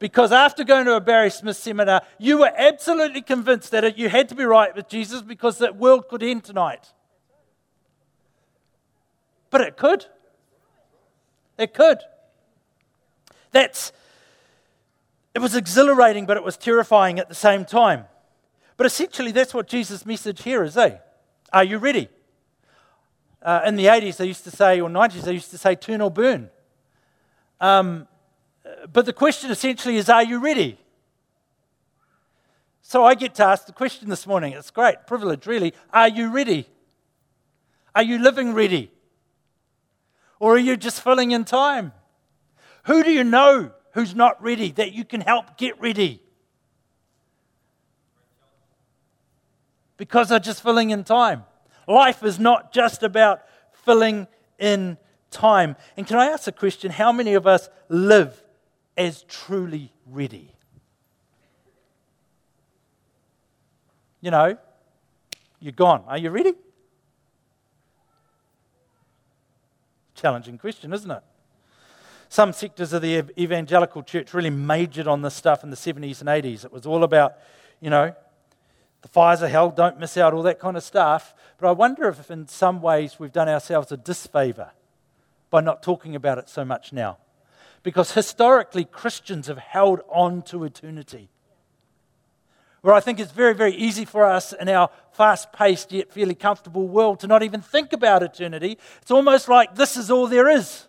because 0.01 0.31
after 0.31 0.63
going 0.63 0.87
to 0.87 0.95
a 0.95 0.99
Barry 0.99 1.29
Smith 1.29 1.57
seminar, 1.57 2.01
you 2.17 2.39
were 2.39 2.51
absolutely 2.57 3.21
convinced 3.21 3.69
that 3.69 3.99
you 3.99 4.09
had 4.09 4.27
to 4.29 4.35
be 4.35 4.43
right 4.43 4.75
with 4.75 4.89
Jesus 4.89 5.21
because 5.21 5.59
that 5.59 5.77
world 5.77 6.07
could 6.09 6.23
end 6.23 6.43
tonight. 6.43 6.91
But 9.51 9.61
it 9.61 9.77
could. 9.77 10.07
It 11.59 11.75
could. 11.75 11.99
That's 13.51 13.91
it 15.35 15.39
was 15.39 15.55
exhilarating, 15.55 16.25
but 16.25 16.35
it 16.35 16.43
was 16.43 16.57
terrifying 16.57 17.19
at 17.19 17.29
the 17.29 17.35
same 17.35 17.63
time. 17.63 18.05
But 18.77 18.87
essentially, 18.87 19.31
that's 19.31 19.53
what 19.53 19.67
Jesus' 19.67 20.03
message 20.03 20.41
here 20.41 20.63
is, 20.63 20.75
eh? 20.77 20.97
Are 21.53 21.63
you 21.63 21.77
ready? 21.77 22.09
Uh, 23.39 23.61
in 23.67 23.75
the 23.75 23.85
80s, 23.85 24.17
they 24.17 24.25
used 24.25 24.45
to 24.45 24.51
say, 24.51 24.81
or 24.81 24.89
90s, 24.89 25.25
they 25.25 25.33
used 25.33 25.51
to 25.51 25.59
say, 25.59 25.75
turn 25.75 26.01
or 26.01 26.09
burn. 26.09 26.49
Um, 27.59 28.07
but 28.91 29.05
the 29.05 29.13
question 29.13 29.51
essentially 29.51 29.97
is 29.97 30.09
are 30.09 30.23
you 30.23 30.39
ready? 30.39 30.77
So 32.81 33.05
I 33.05 33.15
get 33.15 33.35
to 33.35 33.45
ask 33.45 33.65
the 33.65 33.71
question 33.71 34.09
this 34.09 34.27
morning. 34.27 34.53
It's 34.53 34.71
great, 34.71 35.07
privilege, 35.07 35.45
really. 35.45 35.73
Are 35.93 36.09
you 36.09 36.29
ready? 36.29 36.67
Are 37.95 38.03
you 38.03 38.19
living 38.19 38.53
ready? 38.53 38.91
Or 40.39 40.55
are 40.55 40.59
you 40.59 40.75
just 40.75 41.01
filling 41.01 41.31
in 41.31 41.45
time? 41.45 41.93
Who 42.85 43.03
do 43.03 43.11
you 43.11 43.23
know 43.23 43.71
who's 43.93 44.15
not 44.15 44.41
ready 44.41 44.71
that 44.71 44.93
you 44.93 45.05
can 45.05 45.21
help 45.21 45.57
get 45.57 45.79
ready? 45.79 46.21
Because 49.97 50.29
they're 50.29 50.39
just 50.39 50.63
filling 50.63 50.89
in 50.89 51.03
time. 51.03 51.43
Life 51.87 52.23
is 52.23 52.39
not 52.39 52.73
just 52.73 53.03
about 53.03 53.41
filling 53.71 54.27
in 54.57 54.97
time. 55.29 55.75
And 55.95 56.07
can 56.07 56.17
I 56.17 56.25
ask 56.25 56.47
a 56.47 56.51
question? 56.51 56.91
How 56.91 57.11
many 57.11 57.35
of 57.35 57.45
us 57.45 57.69
live 57.87 58.43
as 58.97 59.23
truly 59.23 59.91
ready. 60.05 60.51
You 64.21 64.31
know, 64.31 64.57
you're 65.59 65.71
gone. 65.71 66.03
Are 66.07 66.17
you 66.17 66.29
ready? 66.29 66.53
Challenging 70.15 70.57
question, 70.57 70.93
isn't 70.93 71.09
it? 71.09 71.23
Some 72.29 72.53
sectors 72.53 72.93
of 72.93 73.01
the 73.01 73.25
evangelical 73.37 74.03
church 74.03 74.33
really 74.33 74.49
majored 74.49 75.07
on 75.07 75.21
this 75.21 75.33
stuff 75.33 75.63
in 75.63 75.69
the 75.69 75.75
70s 75.75 76.21
and 76.21 76.29
80s. 76.29 76.63
It 76.63 76.71
was 76.71 76.85
all 76.85 77.03
about, 77.03 77.33
you 77.81 77.89
know, 77.89 78.15
the 79.01 79.07
fires 79.07 79.41
of 79.41 79.49
hell, 79.49 79.71
don't 79.71 79.99
miss 79.99 80.15
out, 80.15 80.33
all 80.33 80.43
that 80.43 80.59
kind 80.59 80.77
of 80.77 80.83
stuff. 80.83 81.33
But 81.57 81.67
I 81.67 81.71
wonder 81.71 82.07
if, 82.07 82.29
in 82.29 82.47
some 82.47 82.81
ways, 82.81 83.19
we've 83.19 83.31
done 83.31 83.49
ourselves 83.49 83.91
a 83.91 83.97
disfavor 83.97 84.71
by 85.49 85.61
not 85.61 85.81
talking 85.81 86.15
about 86.15 86.37
it 86.37 86.47
so 86.47 86.63
much 86.63 86.93
now 86.93 87.17
because 87.83 88.11
historically 88.13 88.85
Christians 88.85 89.47
have 89.47 89.57
held 89.57 90.01
on 90.09 90.41
to 90.43 90.63
eternity. 90.63 91.29
Where 92.81 92.93
I 92.95 92.99
think 92.99 93.19
it's 93.19 93.31
very, 93.31 93.53
very 93.53 93.75
easy 93.75 94.05
for 94.05 94.25
us 94.25 94.53
in 94.53 94.67
our 94.67 94.89
fast 95.11 95.53
paced 95.53 95.91
yet 95.91 96.11
fairly 96.11 96.33
comfortable 96.33 96.87
world 96.87 97.19
to 97.19 97.27
not 97.27 97.43
even 97.43 97.61
think 97.61 97.93
about 97.93 98.23
eternity. 98.23 98.77
It's 99.01 99.11
almost 99.11 99.47
like 99.47 99.75
this 99.75 99.97
is 99.97 100.09
all 100.09 100.27
there 100.27 100.49
is. 100.49 100.87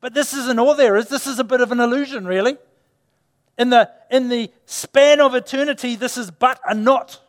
But 0.00 0.12
this 0.12 0.34
isn't 0.34 0.58
all 0.58 0.74
there 0.74 0.96
is. 0.96 1.08
This 1.08 1.26
is 1.26 1.38
a 1.38 1.44
bit 1.44 1.60
of 1.60 1.72
an 1.72 1.80
illusion, 1.80 2.26
really. 2.26 2.56
In 3.56 3.70
the, 3.70 3.90
in 4.10 4.28
the 4.28 4.50
span 4.66 5.20
of 5.20 5.34
eternity, 5.34 5.94
this 5.94 6.18
is 6.18 6.30
but 6.30 6.60
a 6.68 6.74
knot, 6.74 7.20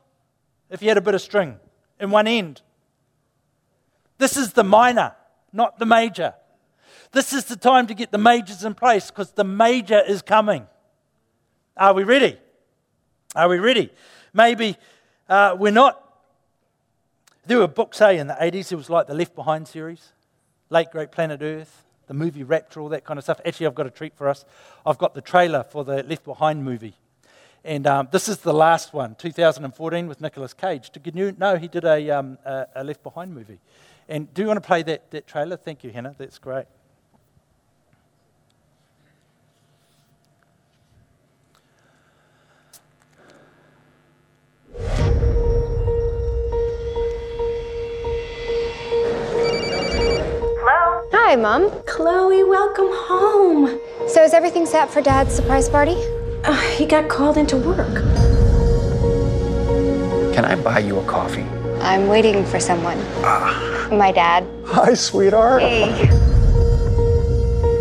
if 0.71 0.81
you 0.81 0.87
had 0.87 0.97
a 0.97 1.01
bit 1.01 1.13
of 1.13 1.21
string 1.21 1.59
in 1.99 2.09
one 2.09 2.27
end. 2.27 2.61
This 4.17 4.35
is 4.35 4.53
the 4.53 4.63
minor, 4.63 5.15
not 5.53 5.77
the 5.77 5.85
major. 5.85 6.33
This 7.15 7.31
is 7.31 7.45
the 7.45 7.55
time 7.55 7.87
to 7.87 7.93
get 7.93 8.11
the 8.11 8.17
majors 8.17 8.65
in 8.65 8.73
place 8.73 9.09
because 9.09 9.31
the 9.31 9.45
major 9.45 10.01
is 10.05 10.21
coming. 10.21 10.67
Are 11.77 11.93
we 11.93 12.03
ready? 12.03 12.37
Are 13.33 13.47
we 13.47 13.57
ready? 13.57 13.89
Maybe 14.33 14.75
uh, 15.29 15.55
we're 15.57 15.71
not. 15.71 15.97
There 17.45 17.59
were 17.59 17.67
books, 17.67 17.99
say, 17.99 18.17
in 18.17 18.27
the 18.27 18.33
80s, 18.33 18.73
it 18.73 18.75
was 18.75 18.89
like 18.89 19.07
the 19.07 19.13
Left 19.13 19.33
Behind 19.33 19.65
series, 19.65 20.11
Late 20.69 20.91
Great 20.91 21.13
Planet 21.13 21.41
Earth, 21.41 21.85
the 22.07 22.13
movie 22.13 22.43
Rapture, 22.43 22.81
all 22.81 22.89
that 22.89 23.05
kind 23.05 23.17
of 23.17 23.23
stuff. 23.23 23.39
Actually, 23.45 23.67
I've 23.67 23.75
got 23.75 23.87
a 23.87 23.91
treat 23.91 24.17
for 24.17 24.27
us. 24.27 24.43
I've 24.85 24.97
got 24.97 25.13
the 25.13 25.21
trailer 25.21 25.63
for 25.63 25.85
the 25.85 26.03
Left 26.03 26.25
Behind 26.25 26.65
movie. 26.65 26.95
And 27.63 27.87
um, 27.87 28.09
this 28.11 28.27
is 28.27 28.39
the 28.39 28.53
last 28.53 28.93
one, 28.93 29.15
2014, 29.15 30.07
with 30.07 30.19
Nicolas 30.19 30.53
Cage. 30.53 30.89
Did 30.89 31.15
you 31.15 31.33
know 31.37 31.55
he 31.55 31.69
did 31.69 31.85
a, 31.85 32.09
um, 32.09 32.37
a, 32.43 32.67
a 32.75 32.83
Left 32.83 33.03
Behind 33.03 33.33
movie? 33.33 33.61
And 34.09 34.33
do 34.33 34.41
you 34.41 34.49
want 34.49 34.61
to 34.61 34.67
play 34.67 34.83
that, 34.83 35.11
that 35.11 35.27
trailer? 35.27 35.55
Thank 35.55 35.85
you, 35.85 35.91
Hannah. 35.91 36.13
That's 36.17 36.39
great. 36.39 36.65
Hi, 51.35 51.41
Mom. 51.41 51.69
Chloe, 51.83 52.45
welcome 52.45 52.87
home. 52.89 53.77
So 54.07 54.23
is 54.23 54.33
everything 54.33 54.65
set 54.65 54.89
for 54.89 55.01
Dad's 55.01 55.35
surprise 55.35 55.67
party? 55.67 55.97
Uh, 56.45 56.57
he 56.77 56.85
got 56.85 57.09
called 57.09 57.35
into 57.35 57.57
work. 57.57 57.95
Can 60.33 60.45
I 60.45 60.55
buy 60.55 60.79
you 60.79 60.97
a 60.97 61.03
coffee? 61.03 61.41
I'm 61.81 62.07
waiting 62.07 62.45
for 62.45 62.61
someone. 62.61 62.97
Ah. 63.17 63.89
My 63.91 64.13
dad. 64.13 64.47
Hi, 64.63 64.93
sweetheart. 64.93 65.61
Hey. 65.61 66.07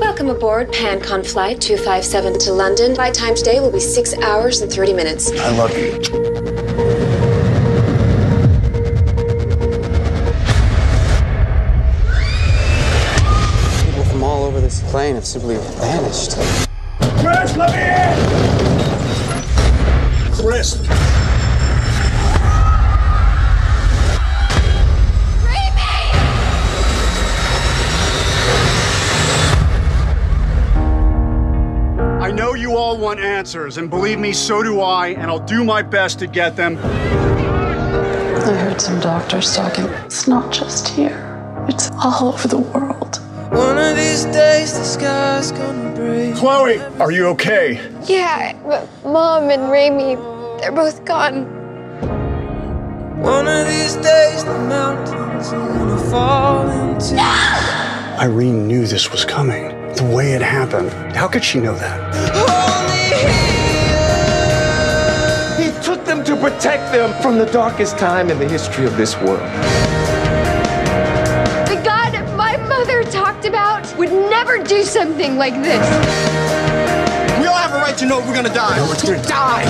Welcome 0.00 0.30
aboard 0.30 0.72
PanCon 0.72 1.24
Flight 1.24 1.60
257 1.60 2.40
to 2.40 2.52
London. 2.52 2.96
Flight 2.96 3.14
time 3.14 3.36
today 3.36 3.60
will 3.60 3.70
be 3.70 3.78
6 3.78 4.14
hours 4.14 4.62
and 4.62 4.72
30 4.72 4.94
minutes. 4.94 5.30
I 5.30 5.50
love 5.50 5.78
you. 5.78 6.63
Plane 14.94 15.16
have 15.16 15.26
simply 15.26 15.56
vanished. 15.56 16.36
Chris, 17.18 17.56
let 17.56 17.72
me 17.74 17.82
in! 17.82 18.14
Chris! 20.32 20.78
I 32.20 32.30
know 32.30 32.54
you 32.54 32.76
all 32.76 32.96
want 32.96 33.18
answers, 33.18 33.78
and 33.78 33.90
believe 33.90 34.20
me, 34.20 34.32
so 34.32 34.62
do 34.62 34.80
I, 34.80 35.08
and 35.08 35.28
I'll 35.28 35.40
do 35.40 35.64
my 35.64 35.82
best 35.82 36.20
to 36.20 36.28
get 36.28 36.54
them. 36.54 36.78
I 36.78 36.82
heard 38.54 38.80
some 38.80 39.00
doctors 39.00 39.56
talking. 39.56 39.86
It's 39.86 40.28
not 40.28 40.52
just 40.52 40.86
here, 40.86 41.64
it's 41.68 41.90
all 41.94 42.28
over 42.28 42.46
the 42.46 42.58
world. 42.58 42.93
One 43.54 43.78
of 43.78 43.94
these 43.94 44.24
days 44.24 44.76
the 44.76 44.82
sky's 44.82 45.52
gonna 45.52 45.94
break. 45.94 46.34
Chloe, 46.34 46.80
are 46.98 47.12
you 47.12 47.28
okay? 47.28 47.80
Yeah, 48.02 48.52
but 48.64 48.88
Mom 49.04 49.48
and 49.48 49.70
Raymie, 49.70 50.16
they're 50.58 50.72
both 50.72 51.04
gone. 51.04 51.44
One 53.22 53.46
of 53.46 53.68
these 53.68 53.94
days 53.94 54.42
the 54.44 54.58
mountains 54.58 55.52
are 55.52 55.68
gonna 55.68 56.10
fall 56.10 56.68
into. 56.68 57.14
Irene 58.20 58.66
knew 58.66 58.88
this 58.88 59.12
was 59.12 59.24
coming. 59.24 59.68
The 59.94 60.04
way 60.04 60.32
it 60.32 60.42
happened. 60.42 60.90
How 61.14 61.28
could 61.28 61.44
she 61.44 61.60
know 61.60 61.76
that? 61.76 62.14
He 65.60 65.70
took 65.80 66.04
them 66.04 66.24
to 66.24 66.34
protect 66.34 66.92
them 66.92 67.14
from 67.22 67.38
the 67.38 67.46
darkest 67.46 67.98
time 67.98 68.30
in 68.30 68.38
the 68.40 68.48
history 68.48 68.84
of 68.84 68.96
this 68.96 69.16
world. 69.20 69.48
Never 74.54 74.68
do 74.68 74.82
something 74.82 75.36
like 75.36 75.54
this. 75.62 75.88
We 77.40 77.46
all 77.46 77.54
have 77.54 77.72
a 77.72 77.78
right 77.78 77.96
to 77.98 78.06
know 78.06 78.20
if 78.20 78.26
we're 78.26 78.34
gonna 78.34 78.52
die. 78.52 78.76
No, 78.76 78.92
it's 78.92 79.02
gonna 79.02 79.22
die. 79.22 79.64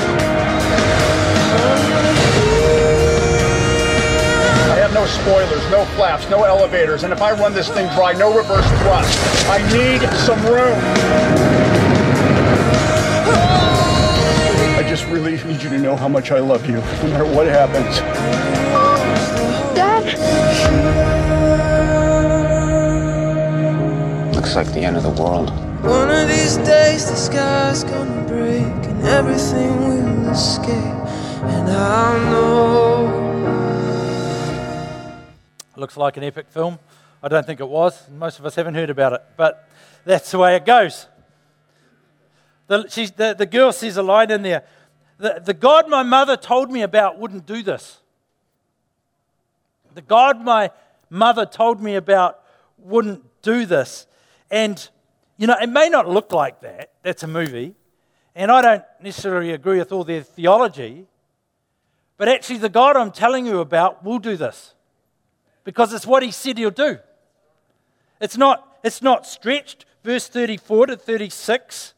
I 4.72 4.76
have 4.76 4.92
no 4.92 5.06
spoilers, 5.06 5.70
no 5.70 5.84
flaps, 5.96 6.28
no 6.28 6.44
elevators, 6.44 7.04
and 7.04 7.12
if 7.12 7.22
I 7.22 7.32
run 7.32 7.54
this 7.54 7.68
thing 7.68 7.86
dry, 7.94 8.12
no 8.12 8.36
reverse 8.36 8.66
thrust. 8.82 9.48
I 9.48 9.58
need 9.72 10.00
some 10.18 10.40
room. 10.44 10.78
I 14.76 14.82
just 14.88 15.06
really 15.06 15.42
need 15.44 15.62
you 15.62 15.70
to 15.70 15.78
know 15.78 15.96
how 15.96 16.08
much 16.08 16.30
I 16.30 16.40
love 16.40 16.66
you, 16.66 16.76
no 16.76 17.08
matter 17.08 17.24
what 17.24 17.46
happens. 17.46 17.98
Dad? 19.74 20.83
Looks 24.54 24.68
like 24.68 24.74
the 24.76 24.86
end 24.86 24.96
of 24.96 25.02
the 25.02 25.10
world. 25.20 25.50
One 25.82 26.10
of 26.10 26.28
these 26.28 26.58
days 26.58 27.10
the 27.10 27.16
sky's 27.16 27.82
gonna 27.82 28.22
break 28.28 28.62
and 28.62 29.02
everything 29.02 29.88
will 29.88 30.30
escape. 30.30 30.68
And 30.70 31.68
I 31.68 32.30
know. 32.30 33.08
Looks 35.74 35.96
like 35.96 36.16
an 36.18 36.22
epic 36.22 36.46
film. 36.50 36.78
I 37.20 37.26
don't 37.26 37.44
think 37.44 37.58
it 37.58 37.68
was. 37.68 38.08
Most 38.10 38.38
of 38.38 38.46
us 38.46 38.54
haven't 38.54 38.76
heard 38.76 38.90
about 38.90 39.14
it, 39.14 39.22
but 39.36 39.68
that's 40.04 40.30
the 40.30 40.38
way 40.38 40.54
it 40.54 40.64
goes. 40.64 41.08
The, 42.68 42.88
she's, 42.88 43.10
the, 43.10 43.34
the 43.36 43.46
girl 43.46 43.72
says 43.72 43.96
a 43.96 44.04
line 44.04 44.30
in 44.30 44.42
there 44.42 44.62
the, 45.18 45.42
the 45.44 45.54
God 45.54 45.88
my 45.88 46.04
mother 46.04 46.36
told 46.36 46.70
me 46.70 46.82
about 46.82 47.18
wouldn't 47.18 47.44
do 47.44 47.64
this. 47.64 47.98
The 49.94 50.02
God 50.02 50.44
my 50.44 50.70
mother 51.10 51.44
told 51.44 51.82
me 51.82 51.96
about 51.96 52.38
wouldn't 52.78 53.24
do 53.42 53.66
this. 53.66 54.06
And, 54.50 54.88
you 55.36 55.46
know, 55.46 55.56
it 55.60 55.68
may 55.68 55.88
not 55.88 56.08
look 56.08 56.32
like 56.32 56.60
that. 56.60 56.92
That's 57.02 57.22
a 57.22 57.26
movie. 57.26 57.74
And 58.34 58.50
I 58.50 58.62
don't 58.62 58.84
necessarily 59.00 59.52
agree 59.52 59.78
with 59.78 59.92
all 59.92 60.04
their 60.04 60.22
theology. 60.22 61.06
But 62.16 62.28
actually, 62.28 62.58
the 62.58 62.68
God 62.68 62.96
I'm 62.96 63.10
telling 63.10 63.46
you 63.46 63.60
about 63.60 64.04
will 64.04 64.18
do 64.18 64.36
this 64.36 64.74
because 65.64 65.92
it's 65.92 66.06
what 66.06 66.22
he 66.22 66.30
said 66.30 66.58
he'll 66.58 66.70
do. 66.70 66.98
It's 68.20 68.36
not, 68.36 68.78
it's 68.84 69.02
not 69.02 69.26
stretched. 69.26 69.84
Verse 70.04 70.28
34 70.28 70.86
to 70.86 70.96
36. 70.96 71.94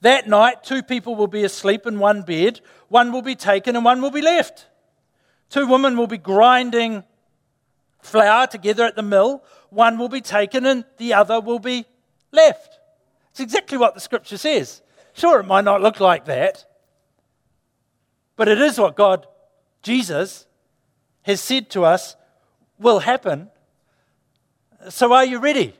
That 0.00 0.28
night, 0.28 0.62
two 0.62 0.82
people 0.82 1.14
will 1.14 1.26
be 1.26 1.44
asleep 1.44 1.86
in 1.86 1.98
one 1.98 2.22
bed. 2.22 2.60
One 2.88 3.12
will 3.12 3.22
be 3.22 3.34
taken 3.34 3.76
and 3.76 3.84
one 3.84 4.00
will 4.00 4.10
be 4.10 4.22
left. 4.22 4.66
Two 5.50 5.66
women 5.66 5.96
will 5.96 6.06
be 6.06 6.18
grinding 6.18 7.04
flour 8.00 8.46
together 8.46 8.84
at 8.84 8.96
the 8.96 9.02
mill. 9.02 9.42
One 9.70 9.98
will 9.98 10.08
be 10.08 10.20
taken 10.20 10.66
and 10.66 10.84
the 10.96 11.14
other 11.14 11.40
will 11.40 11.58
be 11.58 11.86
left. 12.32 12.78
It's 13.30 13.40
exactly 13.40 13.78
what 13.78 13.94
the 13.94 14.00
scripture 14.00 14.38
says. 14.38 14.82
Sure, 15.12 15.40
it 15.40 15.46
might 15.46 15.64
not 15.64 15.82
look 15.82 16.00
like 16.00 16.26
that, 16.26 16.64
but 18.36 18.48
it 18.48 18.60
is 18.60 18.78
what 18.78 18.96
God, 18.96 19.26
Jesus, 19.82 20.46
has 21.22 21.40
said 21.40 21.70
to 21.70 21.84
us 21.84 22.16
will 22.78 23.00
happen. 23.00 23.50
So 24.88 25.12
are 25.12 25.24
you 25.24 25.38
ready? 25.38 25.74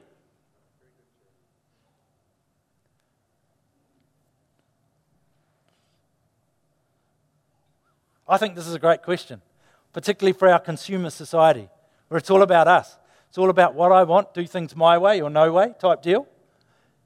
I 8.28 8.36
think 8.36 8.54
this 8.54 8.66
is 8.66 8.74
a 8.74 8.78
great 8.78 9.02
question, 9.02 9.40
particularly 9.92 10.34
for 10.34 10.48
our 10.48 10.58
consumer 10.58 11.08
society, 11.08 11.68
where 12.08 12.18
it's 12.18 12.30
all 12.30 12.42
about 12.42 12.68
us. 12.68 12.96
It's 13.28 13.38
all 13.38 13.50
about 13.50 13.74
what 13.74 13.92
I 13.92 14.04
want, 14.04 14.34
do 14.34 14.46
things 14.46 14.74
my 14.74 14.96
way 14.98 15.20
or 15.20 15.30
no 15.30 15.52
way 15.52 15.74
type 15.78 16.02
deal. 16.02 16.26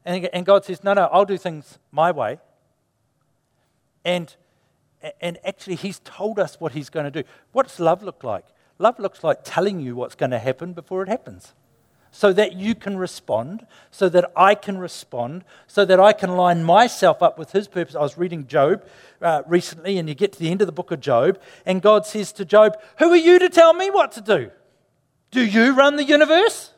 And, 0.04 0.26
and 0.32 0.46
God 0.46 0.64
says, 0.64 0.82
no, 0.82 0.94
no, 0.94 1.08
I'll 1.12 1.24
do 1.24 1.36
things 1.36 1.78
my 1.90 2.10
way. 2.10 2.38
And, 4.04 4.34
and 5.20 5.38
actually, 5.44 5.76
He's 5.76 6.00
told 6.00 6.38
us 6.38 6.58
what 6.60 6.72
He's 6.72 6.90
going 6.90 7.04
to 7.04 7.22
do. 7.22 7.28
What's 7.52 7.78
love 7.78 8.02
look 8.02 8.24
like? 8.24 8.44
Love 8.78 8.98
looks 8.98 9.22
like 9.22 9.40
telling 9.44 9.80
you 9.80 9.94
what's 9.94 10.14
going 10.14 10.30
to 10.30 10.38
happen 10.38 10.72
before 10.72 11.02
it 11.02 11.08
happens 11.08 11.54
so 12.14 12.30
that 12.34 12.52
you 12.52 12.74
can 12.74 12.96
respond, 12.98 13.66
so 13.90 14.08
that 14.10 14.30
I 14.36 14.54
can 14.54 14.76
respond, 14.76 15.44
so 15.66 15.84
that 15.86 15.98
I 15.98 16.12
can 16.12 16.36
line 16.36 16.62
myself 16.62 17.22
up 17.22 17.38
with 17.38 17.52
His 17.52 17.66
purpose. 17.66 17.94
I 17.96 18.00
was 18.00 18.18
reading 18.18 18.46
Job 18.46 18.86
uh, 19.22 19.42
recently, 19.46 19.98
and 19.98 20.08
you 20.08 20.14
get 20.14 20.32
to 20.34 20.38
the 20.38 20.50
end 20.50 20.60
of 20.60 20.66
the 20.66 20.72
book 20.72 20.90
of 20.90 21.00
Job, 21.00 21.40
and 21.64 21.80
God 21.80 22.04
says 22.04 22.30
to 22.34 22.44
Job, 22.44 22.78
Who 22.98 23.10
are 23.10 23.16
you 23.16 23.38
to 23.38 23.48
tell 23.48 23.72
me 23.72 23.90
what 23.90 24.12
to 24.12 24.20
do? 24.20 24.50
Do 25.32 25.44
you 25.44 25.74
run 25.74 25.96
the 25.96 26.04
universe? 26.04 26.70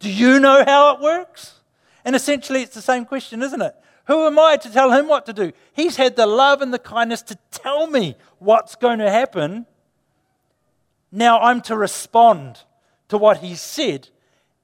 Do 0.00 0.10
you 0.10 0.38
know 0.38 0.64
how 0.64 0.94
it 0.94 1.00
works? 1.00 1.54
And 2.04 2.14
essentially, 2.14 2.62
it's 2.62 2.74
the 2.74 2.82
same 2.82 3.04
question, 3.04 3.42
isn't 3.42 3.62
it? 3.62 3.74
Who 4.06 4.26
am 4.26 4.38
I 4.38 4.56
to 4.56 4.72
tell 4.72 4.92
him 4.92 5.06
what 5.06 5.26
to 5.26 5.32
do? 5.32 5.52
He's 5.72 5.96
had 5.96 6.16
the 6.16 6.26
love 6.26 6.60
and 6.60 6.72
the 6.72 6.78
kindness 6.78 7.22
to 7.22 7.38
tell 7.50 7.86
me 7.86 8.16
what's 8.38 8.74
going 8.74 8.98
to 8.98 9.10
happen. 9.10 9.66
Now 11.12 11.38
I'm 11.40 11.60
to 11.62 11.76
respond 11.76 12.60
to 13.08 13.18
what 13.18 13.38
he 13.38 13.54
said 13.54 14.08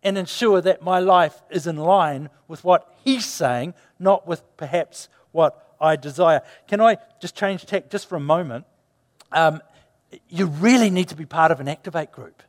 and 0.03 0.18
ensure 0.18 0.61
that 0.61 0.82
my 0.82 0.99
life 0.99 1.43
is 1.51 1.66
in 1.66 1.76
line 1.76 2.30
with 2.49 2.64
what 2.64 2.95
he's 3.05 3.26
saying, 3.26 3.74
not 3.99 4.26
with 4.26 4.43
perhaps 4.57 5.09
what 5.32 5.74
I 5.80 5.97
desire. 5.97 6.43
Can 6.66 6.80
I 6.80 6.99
just 7.20 7.37
change 7.37 7.64
tack 7.66 7.91
just 7.91 8.09
for 8.09 8.16
a 8.16 8.20
moment? 8.20 8.66
Um, 9.32 9.61
you 10.29 10.47
really 10.47 10.91
need 10.91 11.09
to 11.09 11.17
be 11.17 11.27
part 11.27 11.51
of 11.51 11.61
an 11.61 11.69
Activate 11.69 12.12
group 12.12 12.43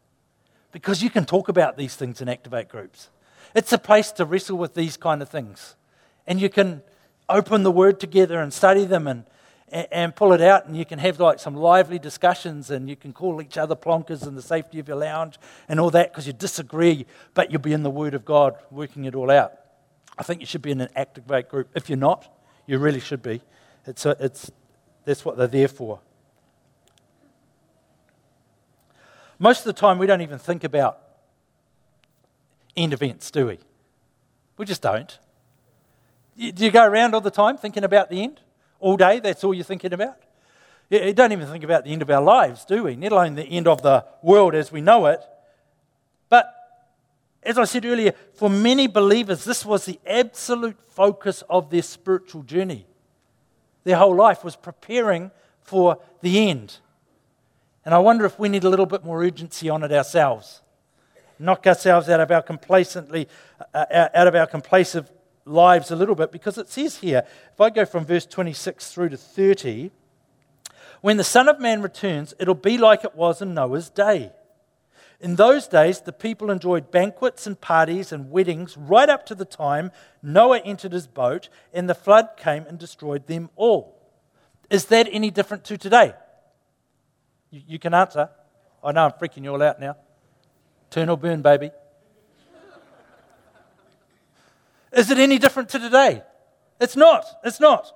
because 0.72 1.02
you 1.02 1.10
can 1.10 1.26
talk 1.26 1.48
about 1.48 1.78
these 1.78 1.96
things 1.96 2.22
in 2.22 2.30
Activate 2.30 2.70
groups. 2.70 3.10
It's 3.56 3.72
a 3.72 3.78
place 3.78 4.12
to 4.14 4.26
wrestle 4.26 4.58
with 4.58 4.74
these 4.74 4.98
kind 4.98 5.22
of 5.22 5.30
things 5.30 5.76
And 6.28 6.42
you 6.42 6.50
can 6.50 6.82
open 7.30 7.64
the 7.64 7.72
word 7.72 8.00
together 8.00 8.40
and 8.42 8.54
study 8.54 8.86
them 8.86 9.08
and, 9.08 9.26
and 9.70 10.16
pull 10.16 10.34
it 10.34 10.42
out, 10.42 10.68
and 10.68 10.78
you 10.78 10.86
can 10.86 11.00
have 11.00 11.20
like 11.20 11.40
some 11.40 11.56
lively 11.56 12.00
discussions, 12.00 12.70
and 12.70 12.90
you 12.90 12.96
can 12.96 13.14
call 13.14 13.42
each 13.42 13.58
other 13.58 13.76
plonkers 13.76 14.28
in 14.28 14.36
the 14.36 14.42
safety 14.42 14.80
of 14.80 14.88
your 14.88 14.98
lounge 14.98 15.38
and 15.68 15.80
all 15.80 15.90
that 15.92 16.12
because 16.12 16.28
you 16.28 16.34
disagree, 16.34 17.06
but 17.34 17.52
you'll 17.52 17.62
be 17.62 17.74
in 17.74 17.84
the 17.84 17.90
Word 17.90 18.14
of 18.14 18.26
God 18.26 18.56
working 18.72 19.06
it 19.06 19.16
all 19.16 19.32
out. 19.32 19.54
I 20.18 20.24
think 20.24 20.40
you 20.40 20.46
should 20.46 20.62
be 20.62 20.72
in 20.72 20.82
an 20.82 20.90
activate 20.96 21.50
group. 21.50 21.70
If 21.76 21.90
you're 21.90 21.98
not, 21.98 22.32
you 22.68 22.78
really 22.78 23.00
should 23.00 23.22
be. 23.22 23.42
It's, 23.86 24.06
a, 24.06 24.16
it's, 24.20 24.52
that's 25.04 25.26
what 25.26 25.38
they're 25.38 25.48
there 25.48 25.68
for. 25.68 26.00
Most 29.40 29.60
of 29.60 29.66
the 29.66 29.74
time, 29.74 29.98
we 29.98 30.08
don't 30.08 30.22
even 30.22 30.40
think 30.40 30.64
about 30.64 31.00
end 32.76 32.94
events, 32.94 33.32
do 33.32 33.48
we? 33.48 33.60
We 34.58 34.66
just 34.66 34.82
don't. 34.82 35.18
Do 36.38 36.66
you 36.66 36.72
go 36.72 36.86
around 36.86 37.14
all 37.14 37.22
the 37.22 37.32
time 37.32 37.58
thinking 37.58 37.84
about 37.84 38.10
the 38.10 38.22
end? 38.22 38.42
All 38.80 38.98
day, 38.98 39.20
that's 39.20 39.44
all 39.44 39.54
you're 39.54 39.64
thinking 39.64 39.94
about? 39.94 40.18
You 40.90 41.14
don't 41.14 41.32
even 41.32 41.48
think 41.48 41.64
about 41.64 41.84
the 41.84 41.92
end 41.92 42.02
of 42.02 42.10
our 42.10 42.22
lives, 42.22 42.66
do 42.66 42.84
we? 42.84 42.96
Let 42.96 43.12
alone 43.12 43.36
the 43.36 43.44
end 43.44 43.68
of 43.68 43.82
the 43.82 44.06
world 44.22 44.54
as 44.54 44.72
we 44.72 44.82
know 44.82 45.08
it. 45.08 45.22
But 46.30 46.54
as 47.42 47.58
I 47.58 47.64
said 47.64 47.86
earlier, 47.86 48.14
for 48.34 48.50
many 48.50 48.88
believers, 48.88 49.44
this 49.44 49.66
was 49.66 49.86
the 49.86 50.00
absolute 50.06 50.78
focus 50.90 51.44
of 51.50 51.70
their 51.70 51.82
spiritual 51.82 52.44
journey. 52.44 52.86
Their 53.84 53.98
whole 53.98 54.16
life 54.16 54.44
was 54.44 54.56
preparing 54.56 55.32
for 55.62 55.98
the 56.22 56.50
end. 56.50 56.78
And 57.86 57.94
I 57.94 58.00
wonder 58.00 58.26
if 58.26 58.40
we 58.40 58.50
need 58.50 58.64
a 58.64 58.70
little 58.70 58.88
bit 58.88 59.06
more 59.06 59.24
urgency 59.24 59.70
on 59.70 59.84
it 59.84 59.92
ourselves. 59.92 60.62
Knock 61.38 61.68
ourselves 61.68 62.10
out 62.10 62.20
of 62.20 62.32
our 62.32 62.42
complacently, 62.42 63.28
uh, 63.74 64.10
out 64.14 64.28
of 64.28 64.34
our 64.34 64.48
complacent 64.48 65.08
lives 65.46 65.92
a 65.92 65.96
little 65.96 66.16
bit, 66.16 66.32
because 66.32 66.58
it 66.58 66.68
says 66.68 66.98
here, 66.98 67.24
if 67.54 67.62
I 67.62 67.70
go 67.70 67.86
from 67.86 68.06
verse 68.06 68.26
26 68.26 68.92
through 68.92 69.10
to 69.10 69.18
30, 69.18 69.92
when 71.02 71.18
the 71.18 71.24
Son 71.24 71.48
of 71.48 71.60
Man 71.60 71.84
returns, 71.84 72.34
it'll 72.40 72.56
be 72.56 72.80
like 72.80 73.04
it 73.04 73.16
was 73.16 73.42
in 73.42 73.54
Noah's 73.54 73.92
day. 73.92 74.32
In 75.22 75.36
those 75.36 75.68
days, 75.68 76.02
the 76.02 76.12
people 76.12 76.50
enjoyed 76.50 76.90
banquets 76.90 77.46
and 77.46 77.60
parties 77.60 78.12
and 78.12 78.32
weddings 78.32 78.76
right 78.76 79.08
up 79.08 79.26
to 79.28 79.36
the 79.36 79.46
time 79.46 79.92
Noah 80.24 80.60
entered 80.60 80.92
his 80.92 81.08
boat 81.08 81.50
and 81.74 81.88
the 81.88 81.96
flood 81.96 82.30
came 82.38 82.66
and 82.66 82.80
destroyed 82.80 83.28
them 83.28 83.50
all. 83.56 83.96
Is 84.70 84.86
that 84.86 85.08
any 85.12 85.30
different 85.30 85.64
to 85.66 85.78
today? 85.78 86.14
You, 87.56 87.62
you 87.68 87.80
can 87.80 87.94
answer. 87.94 88.30
I 88.84 88.92
know 88.92 89.06
I'm 89.06 89.12
freaking 89.12 89.46
you 89.46 89.52
all 89.52 89.64
out 89.64 89.80
now. 89.80 89.96
Turn 90.90 91.08
or 91.08 91.18
burn, 91.18 91.42
baby. 91.42 91.72
Is 94.92 95.10
it 95.10 95.18
any 95.18 95.38
different 95.38 95.70
to 95.70 95.80
today? 95.80 96.22
It's 96.82 96.98
not. 96.98 97.26
It's 97.46 97.62
not. 97.62 97.94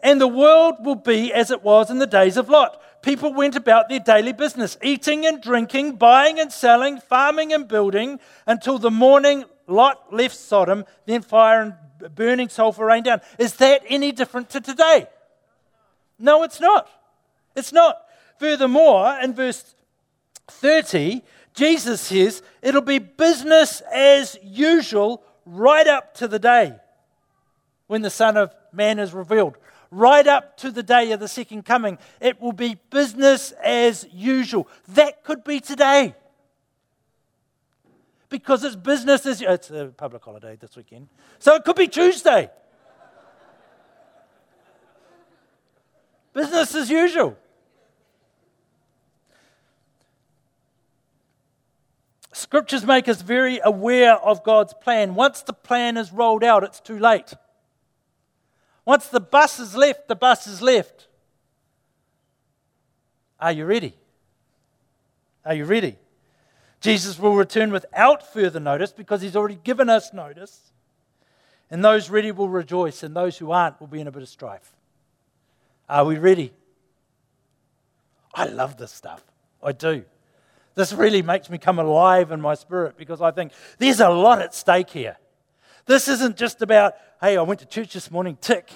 And 0.00 0.20
the 0.20 0.28
world 0.28 0.76
will 0.84 0.94
be 0.94 1.32
as 1.32 1.50
it 1.50 1.64
was 1.64 1.90
in 1.90 1.98
the 1.98 2.06
days 2.06 2.36
of 2.36 2.48
Lot. 2.48 2.80
People 3.02 3.34
went 3.34 3.56
about 3.56 3.88
their 3.88 3.98
daily 3.98 4.32
business, 4.32 4.78
eating 4.80 5.26
and 5.26 5.42
drinking, 5.42 5.96
buying 5.96 6.38
and 6.38 6.52
selling, 6.52 7.00
farming 7.00 7.52
and 7.52 7.66
building, 7.66 8.20
until 8.46 8.78
the 8.78 8.90
morning 8.90 9.44
Lot 9.66 10.14
left 10.14 10.36
Sodom, 10.36 10.84
then 11.06 11.22
fire 11.22 11.60
and 11.60 12.14
burning 12.14 12.48
sulfur 12.48 12.86
rained 12.86 13.06
down. 13.06 13.20
Is 13.36 13.54
that 13.54 13.82
any 13.88 14.12
different 14.12 14.50
to 14.50 14.60
today? 14.60 15.08
No, 16.20 16.44
it's 16.44 16.60
not. 16.60 16.88
It's 17.56 17.72
not. 17.72 18.05
Furthermore, 18.38 19.18
in 19.22 19.34
verse 19.34 19.74
30, 20.48 21.22
Jesus 21.54 22.00
says 22.00 22.42
it'll 22.62 22.82
be 22.82 22.98
business 22.98 23.82
as 23.92 24.38
usual 24.42 25.22
right 25.46 25.86
up 25.86 26.14
to 26.14 26.28
the 26.28 26.38
day 26.38 26.74
when 27.86 28.02
the 28.02 28.10
Son 28.10 28.36
of 28.36 28.54
Man 28.72 28.98
is 28.98 29.14
revealed, 29.14 29.56
right 29.90 30.26
up 30.26 30.56
to 30.58 30.70
the 30.70 30.82
day 30.82 31.12
of 31.12 31.20
the 31.20 31.28
second 31.28 31.64
coming. 31.64 31.96
It 32.20 32.40
will 32.40 32.52
be 32.52 32.76
business 32.90 33.52
as 33.62 34.06
usual. 34.12 34.68
That 34.88 35.24
could 35.24 35.44
be 35.44 35.60
today. 35.60 36.14
Because 38.28 38.64
it's 38.64 38.76
business 38.76 39.24
as 39.24 39.40
it's 39.40 39.70
a 39.70 39.86
public 39.96 40.24
holiday 40.24 40.56
this 40.56 40.76
weekend. 40.76 41.08
So 41.38 41.54
it 41.54 41.64
could 41.64 41.76
be 41.76 41.86
Tuesday. 41.86 42.50
business 46.34 46.74
as 46.74 46.90
usual. 46.90 47.36
Scriptures 52.46 52.84
make 52.84 53.08
us 53.08 53.22
very 53.22 53.58
aware 53.64 54.14
of 54.18 54.44
God's 54.44 54.72
plan. 54.72 55.16
Once 55.16 55.42
the 55.42 55.52
plan 55.52 55.96
is 55.96 56.12
rolled 56.12 56.44
out, 56.44 56.62
it's 56.62 56.78
too 56.78 56.96
late. 56.96 57.34
Once 58.84 59.08
the 59.08 59.18
bus 59.18 59.58
is 59.58 59.74
left, 59.74 60.06
the 60.06 60.14
bus 60.14 60.46
is 60.46 60.62
left. 60.62 61.08
Are 63.40 63.50
you 63.50 63.64
ready? 63.64 63.94
Are 65.44 65.54
you 65.54 65.64
ready? 65.64 65.96
Jesus 66.80 67.18
will 67.18 67.34
return 67.34 67.72
without 67.72 68.32
further 68.32 68.60
notice 68.60 68.92
because 68.92 69.22
he's 69.22 69.34
already 69.34 69.58
given 69.64 69.90
us 69.90 70.12
notice. 70.12 70.70
And 71.68 71.84
those 71.84 72.10
ready 72.10 72.30
will 72.30 72.48
rejoice, 72.48 73.02
and 73.02 73.16
those 73.16 73.36
who 73.38 73.50
aren't 73.50 73.80
will 73.80 73.88
be 73.88 74.00
in 74.00 74.06
a 74.06 74.12
bit 74.12 74.22
of 74.22 74.28
strife. 74.28 74.72
Are 75.88 76.04
we 76.04 76.16
ready? 76.16 76.52
I 78.32 78.44
love 78.44 78.76
this 78.76 78.92
stuff. 78.92 79.24
I 79.60 79.72
do. 79.72 80.04
This 80.76 80.92
really 80.92 81.22
makes 81.22 81.48
me 81.50 81.56
come 81.58 81.78
alive 81.78 82.30
in 82.30 82.40
my 82.40 82.54
spirit 82.54 82.96
because 82.96 83.22
I 83.22 83.30
think 83.30 83.52
there's 83.78 83.98
a 83.98 84.10
lot 84.10 84.42
at 84.42 84.54
stake 84.54 84.90
here. 84.90 85.16
This 85.86 86.06
isn't 86.06 86.36
just 86.36 86.60
about, 86.60 86.94
hey, 87.20 87.38
I 87.38 87.42
went 87.42 87.60
to 87.60 87.66
church 87.66 87.94
this 87.94 88.10
morning, 88.10 88.36
tick. 88.40 88.70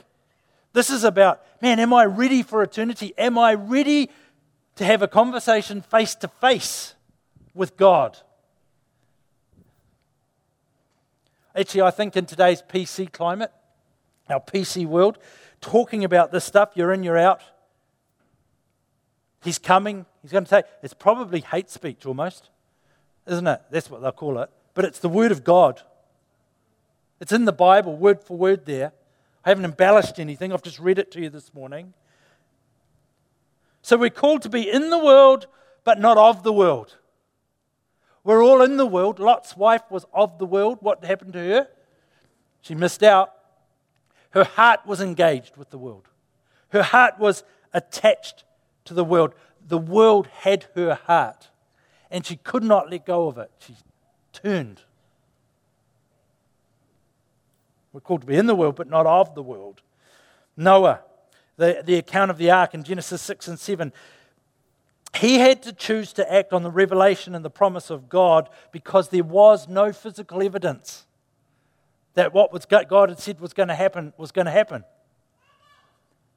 This 0.72 0.88
is 0.88 1.04
about, 1.04 1.42
man, 1.60 1.78
am 1.78 1.92
I 1.92 2.06
ready 2.06 2.42
for 2.42 2.62
eternity? 2.62 3.12
Am 3.18 3.38
I 3.38 3.54
ready 3.54 4.10
to 4.76 4.84
have 4.84 5.02
a 5.02 5.08
conversation 5.08 5.82
face 5.82 6.14
to 6.16 6.28
face 6.28 6.94
with 7.52 7.76
God? 7.76 8.16
Actually, 11.54 11.82
I 11.82 11.90
think 11.90 12.16
in 12.16 12.24
today's 12.24 12.62
PC 12.62 13.12
climate, 13.12 13.52
our 14.30 14.40
PC 14.40 14.86
world, 14.86 15.18
talking 15.60 16.02
about 16.02 16.32
this 16.32 16.44
stuff, 16.46 16.70
you're 16.76 16.92
in, 16.92 17.02
you're 17.02 17.18
out. 17.18 17.42
He's 19.42 19.58
coming, 19.58 20.06
He's 20.22 20.32
going 20.32 20.44
to 20.44 20.48
say 20.48 20.62
it's 20.82 20.94
probably 20.94 21.40
hate 21.40 21.70
speech 21.70 22.06
almost, 22.06 22.50
isn't 23.26 23.46
it? 23.46 23.60
That's 23.70 23.90
what 23.90 24.02
they'll 24.02 24.12
call 24.12 24.38
it. 24.40 24.50
But 24.74 24.84
it's 24.84 24.98
the 24.98 25.08
Word 25.08 25.32
of 25.32 25.44
God. 25.44 25.82
It's 27.20 27.32
in 27.32 27.44
the 27.44 27.52
Bible, 27.52 27.96
word 27.96 28.24
for 28.24 28.36
word 28.36 28.64
there. 28.64 28.92
I 29.44 29.50
haven't 29.50 29.64
embellished 29.64 30.18
anything, 30.18 30.52
I've 30.52 30.62
just 30.62 30.78
read 30.78 30.98
it 30.98 31.10
to 31.12 31.20
you 31.20 31.28
this 31.28 31.54
morning. 31.54 31.94
So 33.82 33.96
we're 33.96 34.10
called 34.10 34.42
to 34.42 34.48
be 34.48 34.68
in 34.70 34.90
the 34.90 34.98
world, 34.98 35.46
but 35.84 35.98
not 35.98 36.16
of 36.16 36.42
the 36.42 36.52
world. 36.52 36.96
We're 38.22 38.42
all 38.44 38.60
in 38.62 38.76
the 38.76 38.86
world. 38.86 39.18
Lot's 39.18 39.56
wife 39.56 39.82
was 39.90 40.04
of 40.12 40.38
the 40.38 40.44
world. 40.44 40.78
What 40.80 41.02
happened 41.04 41.32
to 41.32 41.38
her? 41.38 41.68
She 42.60 42.74
missed 42.74 43.02
out. 43.02 43.32
Her 44.30 44.44
heart 44.44 44.80
was 44.86 45.00
engaged 45.00 45.56
with 45.56 45.70
the 45.70 45.78
world, 45.78 46.08
her 46.68 46.82
heart 46.82 47.18
was 47.18 47.42
attached 47.72 48.44
to 48.84 48.94
the 48.94 49.04
world 49.04 49.34
the 49.70 49.78
world 49.78 50.26
had 50.26 50.66
her 50.74 50.94
heart, 51.06 51.48
and 52.10 52.26
she 52.26 52.36
could 52.36 52.64
not 52.64 52.90
let 52.90 53.06
go 53.06 53.28
of 53.28 53.38
it. 53.38 53.50
She 53.60 53.74
turned. 54.32 54.82
We're 57.92 58.00
called 58.00 58.22
to 58.22 58.26
be 58.26 58.36
in 58.36 58.46
the 58.46 58.54
world, 58.54 58.76
but 58.76 58.90
not 58.90 59.06
of 59.06 59.34
the 59.34 59.42
world. 59.42 59.80
Noah, 60.56 61.00
the, 61.56 61.82
the 61.84 61.94
account 61.94 62.30
of 62.30 62.36
the 62.36 62.50
ark 62.50 62.74
in 62.74 62.82
Genesis 62.82 63.22
6 63.22 63.48
and 63.48 63.58
7, 63.58 63.92
he 65.16 65.38
had 65.38 65.62
to 65.62 65.72
choose 65.72 66.12
to 66.14 66.32
act 66.32 66.52
on 66.52 66.62
the 66.62 66.70
revelation 66.70 67.34
and 67.34 67.44
the 67.44 67.50
promise 67.50 67.90
of 67.90 68.08
God 68.08 68.48
because 68.72 69.08
there 69.08 69.24
was 69.24 69.68
no 69.68 69.92
physical 69.92 70.42
evidence 70.42 71.06
that 72.14 72.34
what 72.34 72.68
God 72.68 73.08
had 73.08 73.20
said 73.20 73.40
was 73.40 73.52
going 73.52 73.68
to 73.68 73.74
happen 73.74 74.12
was 74.18 74.32
going 74.32 74.46
to 74.46 74.50
happen. 74.50 74.84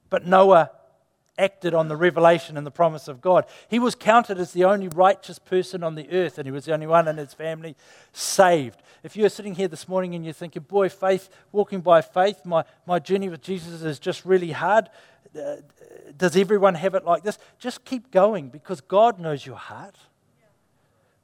But 0.08 0.24
Noah 0.24 0.70
acted 1.38 1.74
on 1.74 1.88
the 1.88 1.96
revelation 1.96 2.56
and 2.56 2.66
the 2.66 2.70
promise 2.70 3.08
of 3.08 3.20
God. 3.20 3.46
He 3.68 3.78
was 3.78 3.94
counted 3.94 4.38
as 4.38 4.52
the 4.52 4.64
only 4.64 4.88
righteous 4.88 5.38
person 5.38 5.82
on 5.82 5.94
the 5.94 6.10
earth, 6.10 6.38
and 6.38 6.46
he 6.46 6.52
was 6.52 6.64
the 6.64 6.72
only 6.72 6.86
one 6.86 7.08
in 7.08 7.16
his 7.16 7.34
family 7.34 7.76
saved. 8.12 8.80
If 9.02 9.16
you're 9.16 9.28
sitting 9.28 9.54
here 9.54 9.68
this 9.68 9.88
morning 9.88 10.14
and 10.14 10.24
you're 10.24 10.34
thinking, 10.34 10.62
boy, 10.62 10.88
faith, 10.88 11.28
walking 11.52 11.80
by 11.80 12.02
faith, 12.02 12.44
my, 12.44 12.64
my 12.86 12.98
journey 12.98 13.28
with 13.28 13.42
Jesus 13.42 13.82
is 13.82 13.98
just 13.98 14.24
really 14.24 14.52
hard. 14.52 14.88
Uh, 15.36 15.56
does 16.16 16.36
everyone 16.36 16.74
have 16.74 16.94
it 16.94 17.04
like 17.04 17.22
this? 17.22 17.38
Just 17.58 17.84
keep 17.84 18.10
going 18.10 18.48
because 18.48 18.80
God 18.80 19.18
knows 19.18 19.44
your 19.44 19.56
heart. 19.56 19.96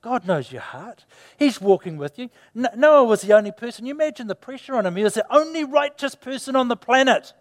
God 0.03 0.27
knows 0.27 0.51
your 0.51 0.63
heart. 0.63 1.05
He's 1.39 1.61
walking 1.61 1.99
with 1.99 2.19
you. 2.19 2.31
Noah 2.55 3.05
was 3.05 3.21
the 3.21 3.35
only 3.35 3.53
person. 3.53 3.85
You 3.85 3.95
imagine 3.95 4.29
the 4.29 4.35
pressure 4.35 4.75
on 4.75 4.87
him. 4.87 4.97
He 4.97 5.05
was 5.05 5.15
the 5.15 5.27
only 5.35 5.63
righteous 5.63 6.15
person 6.15 6.57
on 6.57 6.69
the 6.69 6.77
planet 6.77 7.35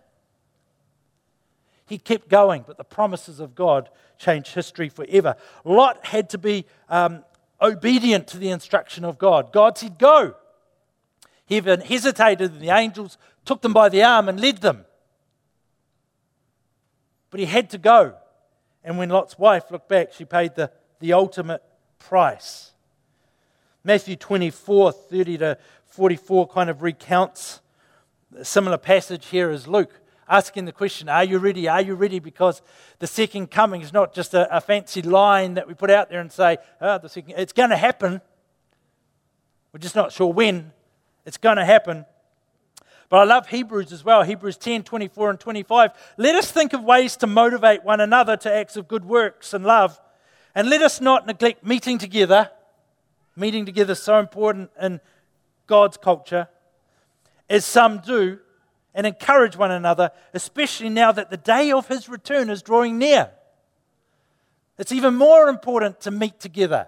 he 1.90 1.98
kept 1.98 2.30
going, 2.30 2.64
but 2.68 2.78
the 2.78 2.84
promises 2.84 3.40
of 3.40 3.56
God 3.56 3.90
changed 4.20 4.54
history 4.54 4.90
forever. 4.90 5.36
Lot 5.66 6.06
had 6.06 6.30
to 6.30 6.38
be 6.38 6.66
um, 6.88 7.24
obedient 7.60 8.28
to 8.28 8.38
the 8.38 8.52
instruction 8.52 9.04
of 9.04 9.18
God. 9.18 9.52
God 9.52 9.78
said, 9.78 9.98
Go. 9.98 10.36
He 11.48 11.56
Heaven 11.56 11.82
hesitated, 11.82 12.52
and 12.52 12.62
the 12.62 12.70
angels 12.70 13.18
took 13.44 13.64
them 13.64 13.74
by 13.74 13.90
the 13.90 14.04
arm 14.04 14.30
and 14.30 14.40
led 14.40 14.60
them. 14.60 14.86
But 17.32 17.40
he 17.40 17.48
had 17.48 17.72
to 17.72 17.80
go. 17.80 18.14
And 18.84 19.00
when 19.00 19.10
Lot's 19.10 19.40
wife 19.40 19.72
looked 19.72 19.90
back, 19.90 20.14
she 20.14 20.26
paid 20.26 20.54
the, 20.54 20.72
the 21.00 21.14
ultimate 21.14 21.64
price. 21.98 22.72
Matthew 23.84 24.16
24, 24.16 24.92
30 24.92 25.38
to 25.40 25.58
44 25.88 26.48
kind 26.50 26.70
of 26.70 26.84
recounts 26.84 27.62
a 28.38 28.46
similar 28.46 28.78
passage 28.78 29.26
here 29.28 29.50
as 29.50 29.68
Luke, 29.68 30.00
asking 30.30 30.66
the 30.66 30.72
question, 30.72 31.10
Are 31.10 31.24
you 31.24 31.40
ready? 31.40 31.68
Are 31.68 31.82
you 31.82 31.96
ready? 31.96 32.20
Because 32.20 32.62
the 33.00 33.08
second 33.08 33.52
coming 33.52 33.82
is 33.82 33.92
not 33.92 34.14
just 34.14 34.34
a, 34.34 34.56
a 34.56 34.62
fancy 34.62 35.02
line 35.02 35.56
that 35.56 35.68
we 35.68 35.74
put 35.74 35.90
out 35.90 36.10
there 36.10 36.22
and 36.22 36.32
say, 36.32 36.58
oh, 36.80 37.00
the 37.00 37.10
second, 37.10 37.34
it's 37.38 37.54
going 37.54 37.72
to 37.72 37.78
happen. 37.78 38.22
We're 39.74 39.80
just 39.80 39.96
not 39.96 40.12
sure 40.12 40.32
when 40.32 40.72
it's 41.26 41.38
going 41.38 41.58
to 41.58 41.66
happen. 41.66 42.06
But 43.10 43.18
I 43.18 43.24
love 43.24 43.48
Hebrews 43.48 43.92
as 43.92 44.06
well. 44.06 44.22
Hebrews 44.22 44.58
10, 44.58 44.84
24 44.84 45.32
and 45.32 45.40
25. 45.40 45.92
Let 46.18 46.36
us 46.36 46.52
think 46.52 46.74
of 46.74 46.84
ways 46.84 47.18
to 47.18 47.28
motivate 47.28 47.84
one 47.84 48.00
another 48.00 48.38
to 48.38 48.54
acts 48.54 48.78
of 48.78 48.88
good 48.88 49.04
works 49.04 49.54
and 49.54 49.66
love. 49.66 50.00
And 50.54 50.70
let 50.70 50.82
us 50.84 51.02
not 51.02 51.26
neglect 51.26 51.66
meeting 51.66 51.98
together. 51.98 52.52
Meeting 53.36 53.66
together 53.66 53.94
is 53.94 54.04
so 54.04 54.20
important 54.20 54.70
in 54.80 55.00
God's 55.66 55.98
culture, 55.98 56.50
as 57.50 57.66
some 57.66 58.00
do, 58.00 58.40
and 58.94 59.06
encourage 59.06 59.56
one 59.56 59.72
another, 59.72 60.12
especially 60.34 60.90
now 60.90 61.12
that 61.12 61.30
the 61.30 61.38
day 61.38 61.72
of 61.72 61.88
his 61.88 62.10
return 62.10 62.50
is 62.50 62.62
drawing 62.62 62.98
near. 62.98 63.32
It's 64.78 64.92
even 64.92 65.16
more 65.16 65.50
important 65.50 66.02
to 66.02 66.12
meet 66.12 66.40
together 66.40 66.88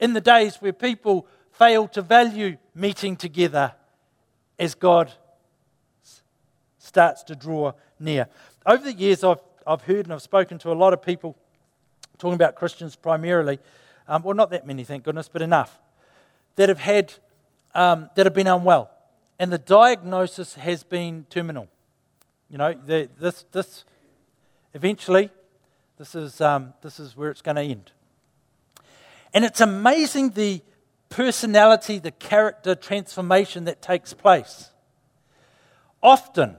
in 0.00 0.14
the 0.14 0.20
days 0.20 0.56
where 0.56 0.72
people 0.72 1.26
fail 1.52 1.88
to 1.88 2.02
value 2.02 2.56
meeting 2.74 3.16
together 3.16 3.72
as 4.58 4.74
God 4.74 5.12
starts 6.78 7.22
to 7.24 7.34
draw 7.34 7.72
near. 8.00 8.28
Over 8.64 8.84
the 8.84 8.92
years, 8.92 9.22
I've, 9.22 9.40
I've 9.66 9.82
heard 9.82 10.06
and 10.06 10.12
I've 10.12 10.22
spoken 10.22 10.58
to 10.60 10.72
a 10.72 10.74
lot 10.74 10.92
of 10.92 11.02
people 11.02 11.36
talking 12.18 12.34
about 12.34 12.54
Christians 12.56 12.96
primarily, 12.96 13.58
um, 14.08 14.22
well, 14.22 14.34
not 14.34 14.50
that 14.50 14.66
many, 14.66 14.84
thank 14.84 15.04
goodness, 15.04 15.28
but 15.28 15.42
enough, 15.42 15.78
that 16.56 16.68
have 16.68 16.80
had, 16.80 17.12
um, 17.74 18.10
that 18.14 18.26
have 18.26 18.34
been 18.34 18.46
unwell. 18.46 18.90
And 19.38 19.52
the 19.52 19.58
diagnosis 19.58 20.54
has 20.54 20.82
been 20.82 21.26
terminal. 21.30 21.68
You 22.50 22.58
know, 22.58 22.74
the, 22.74 23.08
this, 23.20 23.44
this, 23.52 23.84
eventually, 24.74 25.30
this 25.98 26.14
is, 26.14 26.40
um, 26.40 26.74
this 26.82 26.98
is 26.98 27.16
where 27.16 27.30
it's 27.30 27.42
going 27.42 27.56
to 27.56 27.62
end. 27.62 27.92
And 29.34 29.44
it's 29.44 29.60
amazing 29.60 30.30
the 30.30 30.62
personality, 31.08 31.98
the 31.98 32.10
character 32.10 32.74
transformation 32.74 33.64
that 33.64 33.82
takes 33.82 34.14
place. 34.14 34.70
Often, 36.02 36.56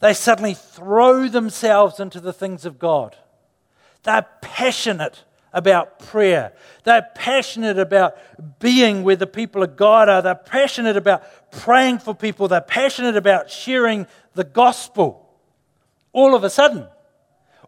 they 0.00 0.14
suddenly 0.14 0.54
throw 0.54 1.28
themselves 1.28 2.00
into 2.00 2.20
the 2.20 2.32
things 2.32 2.64
of 2.64 2.78
God. 2.78 3.16
They're 4.02 4.26
passionate 4.40 5.24
about 5.52 5.98
prayer. 5.98 6.52
They're 6.84 7.06
passionate 7.14 7.78
about 7.78 8.16
being 8.58 9.02
where 9.02 9.16
the 9.16 9.26
people 9.26 9.62
of 9.62 9.76
God 9.76 10.08
are. 10.08 10.22
They're 10.22 10.34
passionate 10.34 10.96
about 10.96 11.24
praying 11.50 11.98
for 11.98 12.14
people. 12.14 12.48
They're 12.48 12.60
passionate 12.60 13.16
about 13.16 13.50
sharing 13.50 14.06
the 14.34 14.44
gospel. 14.44 15.28
All 16.12 16.34
of 16.34 16.44
a 16.44 16.50
sudden, 16.50 16.86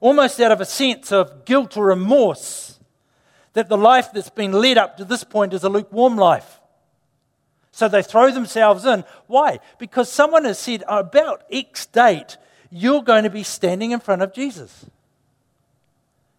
almost 0.00 0.40
out 0.40 0.52
of 0.52 0.60
a 0.60 0.66
sense 0.66 1.12
of 1.12 1.44
guilt 1.44 1.76
or 1.76 1.86
remorse, 1.86 2.78
that 3.52 3.68
the 3.68 3.78
life 3.78 4.08
that's 4.12 4.30
been 4.30 4.52
led 4.52 4.78
up 4.78 4.96
to 4.96 5.04
this 5.04 5.24
point 5.24 5.54
is 5.54 5.64
a 5.64 5.68
lukewarm 5.68 6.16
life. 6.16 6.60
So 7.70 7.88
they 7.88 8.02
throw 8.02 8.30
themselves 8.30 8.84
in. 8.84 9.04
Why? 9.26 9.58
Because 9.78 10.10
someone 10.10 10.44
has 10.44 10.58
said, 10.58 10.84
about 10.88 11.42
X 11.50 11.86
date, 11.86 12.36
you're 12.70 13.02
going 13.02 13.24
to 13.24 13.30
be 13.30 13.42
standing 13.42 13.90
in 13.90 14.00
front 14.00 14.22
of 14.22 14.32
Jesus. 14.32 14.86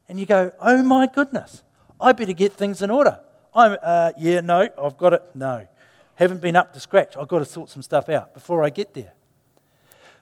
And 0.07 0.19
you 0.19 0.25
go, 0.25 0.51
oh 0.59 0.83
my 0.83 1.07
goodness, 1.07 1.63
I 1.99 2.11
better 2.11 2.33
get 2.33 2.53
things 2.53 2.81
in 2.81 2.91
order. 2.91 3.19
I'm, 3.53 3.77
uh, 3.81 4.11
yeah, 4.17 4.41
no, 4.41 4.69
I've 4.81 4.97
got 4.97 5.13
it. 5.13 5.23
No, 5.33 5.67
haven't 6.15 6.41
been 6.41 6.55
up 6.55 6.73
to 6.73 6.79
scratch. 6.79 7.15
I've 7.17 7.27
got 7.27 7.39
to 7.39 7.45
sort 7.45 7.69
some 7.69 7.81
stuff 7.81 8.09
out 8.09 8.33
before 8.33 8.63
I 8.63 8.69
get 8.69 8.93
there. 8.93 9.13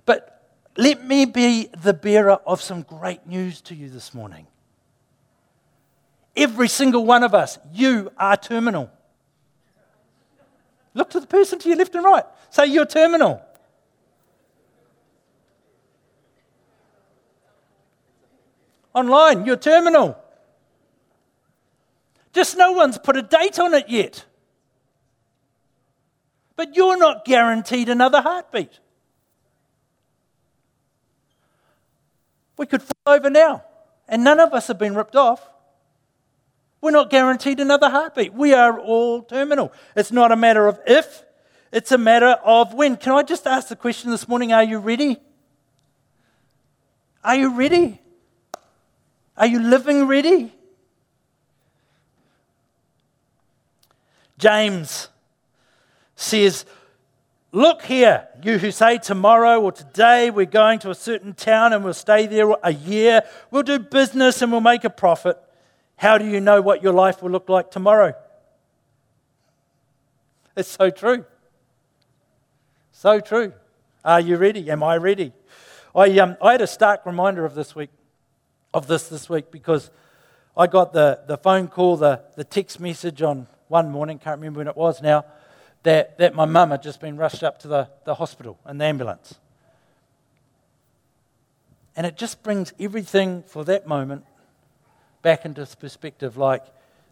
But 0.05 0.33
let 0.77 1.05
me 1.05 1.25
be 1.25 1.69
the 1.81 1.93
bearer 1.93 2.39
of 2.45 2.61
some 2.61 2.83
great 2.83 3.25
news 3.27 3.61
to 3.61 3.75
you 3.75 3.89
this 3.89 4.13
morning. 4.13 4.47
Every 6.35 6.67
single 6.67 7.05
one 7.05 7.23
of 7.23 7.33
us, 7.33 7.59
you 7.73 8.11
are 8.17 8.35
terminal. 8.37 8.89
Look 10.95 11.11
to 11.11 11.19
the 11.19 11.27
person 11.27 11.59
to 11.59 11.69
your 11.69 11.77
left 11.77 11.93
and 11.95 12.03
right. 12.03 12.25
Say, 12.49 12.67
You're 12.67 12.85
terminal. 12.85 13.41
Online, 18.93 19.45
you're 19.45 19.57
terminal. 19.57 20.17
Just 22.31 22.57
no 22.57 22.71
one's 22.71 22.97
put 22.97 23.17
a 23.17 23.21
date 23.21 23.59
on 23.59 23.73
it 23.73 23.89
yet. 23.89 24.25
But 26.55 26.75
you're 26.75 26.97
not 26.97 27.25
guaranteed 27.25 27.89
another 27.89 28.21
heartbeat. 28.21 28.79
We 32.57 32.67
could 32.67 32.83
fall 32.83 33.15
over 33.15 33.29
now, 33.29 33.63
and 34.07 34.23
none 34.23 34.39
of 34.39 34.53
us 34.53 34.67
have 34.67 34.77
been 34.77 34.93
ripped 34.93 35.15
off. 35.15 35.41
We're 36.81 36.91
not 36.91 37.09
guaranteed 37.09 37.59
another 37.59 37.89
heartbeat. 37.89 38.33
We 38.33 38.53
are 38.53 38.79
all 38.79 39.23
terminal. 39.23 39.71
It's 39.95 40.11
not 40.11 40.31
a 40.31 40.35
matter 40.35 40.67
of 40.67 40.79
if, 40.85 41.23
it's 41.71 41.91
a 41.91 41.97
matter 41.97 42.37
of 42.45 42.73
when. 42.73 42.97
Can 42.97 43.13
I 43.13 43.23
just 43.23 43.47
ask 43.47 43.69
the 43.69 43.75
question 43.75 44.11
this 44.11 44.27
morning 44.27 44.53
are 44.53 44.63
you 44.63 44.77
ready? 44.77 45.17
Are 47.23 47.35
you 47.35 47.57
ready? 47.57 48.02
Are 49.37 49.47
you 49.47 49.59
living 49.59 50.07
ready? 50.07 50.53
James 54.37 55.09
says, 56.15 56.65
Look 57.55 57.83
here, 57.83 58.27
you 58.41 58.57
who 58.57 58.71
say 58.71 58.97
tomorrow 58.97 59.61
or 59.61 59.71
today 59.71 60.31
we're 60.31 60.47
going 60.47 60.79
to 60.79 60.89
a 60.89 60.95
certain 60.95 61.35
town 61.35 61.71
and 61.71 61.83
we'll 61.83 61.93
stay 61.93 62.25
there 62.25 62.51
a 62.63 62.73
year, 62.73 63.21
we'll 63.51 63.61
do 63.61 63.77
business 63.77 64.41
and 64.41 64.51
we'll 64.51 64.59
make 64.59 64.83
a 64.83 64.89
profit. 64.89 65.37
How 65.95 66.17
do 66.17 66.27
you 66.27 66.41
know 66.41 66.61
what 66.61 66.81
your 66.81 66.93
life 66.93 67.21
will 67.21 67.29
look 67.29 67.49
like 67.49 67.69
tomorrow? 67.69 68.15
It's 70.57 70.69
so 70.69 70.89
true. 70.89 71.25
So 72.91 73.19
true. 73.19 73.53
Are 74.03 74.19
you 74.19 74.37
ready? 74.37 74.71
Am 74.71 74.81
I 74.81 74.97
ready? 74.97 75.31
I, 75.95 76.17
um, 76.17 76.37
I 76.41 76.53
had 76.53 76.61
a 76.61 76.67
stark 76.67 77.05
reminder 77.05 77.45
of 77.45 77.53
this 77.53 77.75
week, 77.75 77.91
of 78.73 78.87
this 78.87 79.07
this 79.07 79.29
week, 79.29 79.51
because 79.51 79.91
I 80.55 80.67
got 80.67 80.93
the, 80.93 81.19
the 81.27 81.37
phone 81.37 81.67
call, 81.67 81.97
the, 81.97 82.21
the 82.35 82.43
text 82.43 82.79
message 82.79 83.21
on 83.21 83.47
one 83.67 83.89
morning, 83.89 84.19
can't 84.19 84.39
remember 84.39 84.59
when 84.59 84.67
it 84.67 84.77
was 84.77 85.01
now, 85.01 85.25
that, 85.83 86.17
that 86.17 86.35
my 86.35 86.45
mum 86.45 86.71
had 86.71 86.81
just 86.81 86.99
been 86.99 87.17
rushed 87.17 87.43
up 87.43 87.59
to 87.59 87.67
the, 87.67 87.89
the 88.05 88.15
hospital 88.15 88.57
in 88.67 88.77
the 88.77 88.85
ambulance. 88.85 89.35
And 91.95 92.07
it 92.07 92.17
just 92.17 92.41
brings 92.41 92.73
everything 92.79 93.43
for 93.47 93.63
that 93.65 93.87
moment 93.87 94.25
back 95.21 95.45
into 95.45 95.65
perspective 95.79 96.37
like, 96.37 96.63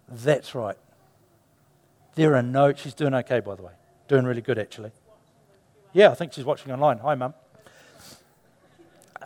that's 0.07 0.55
right. 0.55 0.77
There 2.15 2.35
are 2.35 2.41
no, 2.41 2.73
she's 2.73 2.93
doing 2.93 3.13
okay, 3.13 3.39
by 3.39 3.55
the 3.55 3.63
way. 3.63 3.71
Doing 4.07 4.25
really 4.25 4.41
good, 4.41 4.59
actually. 4.59 4.91
Yeah, 5.93 6.09
I 6.09 6.15
think 6.15 6.33
she's 6.33 6.45
watching 6.45 6.71
online. 6.71 6.97
Hi, 6.99 7.15
Mum. 7.15 7.33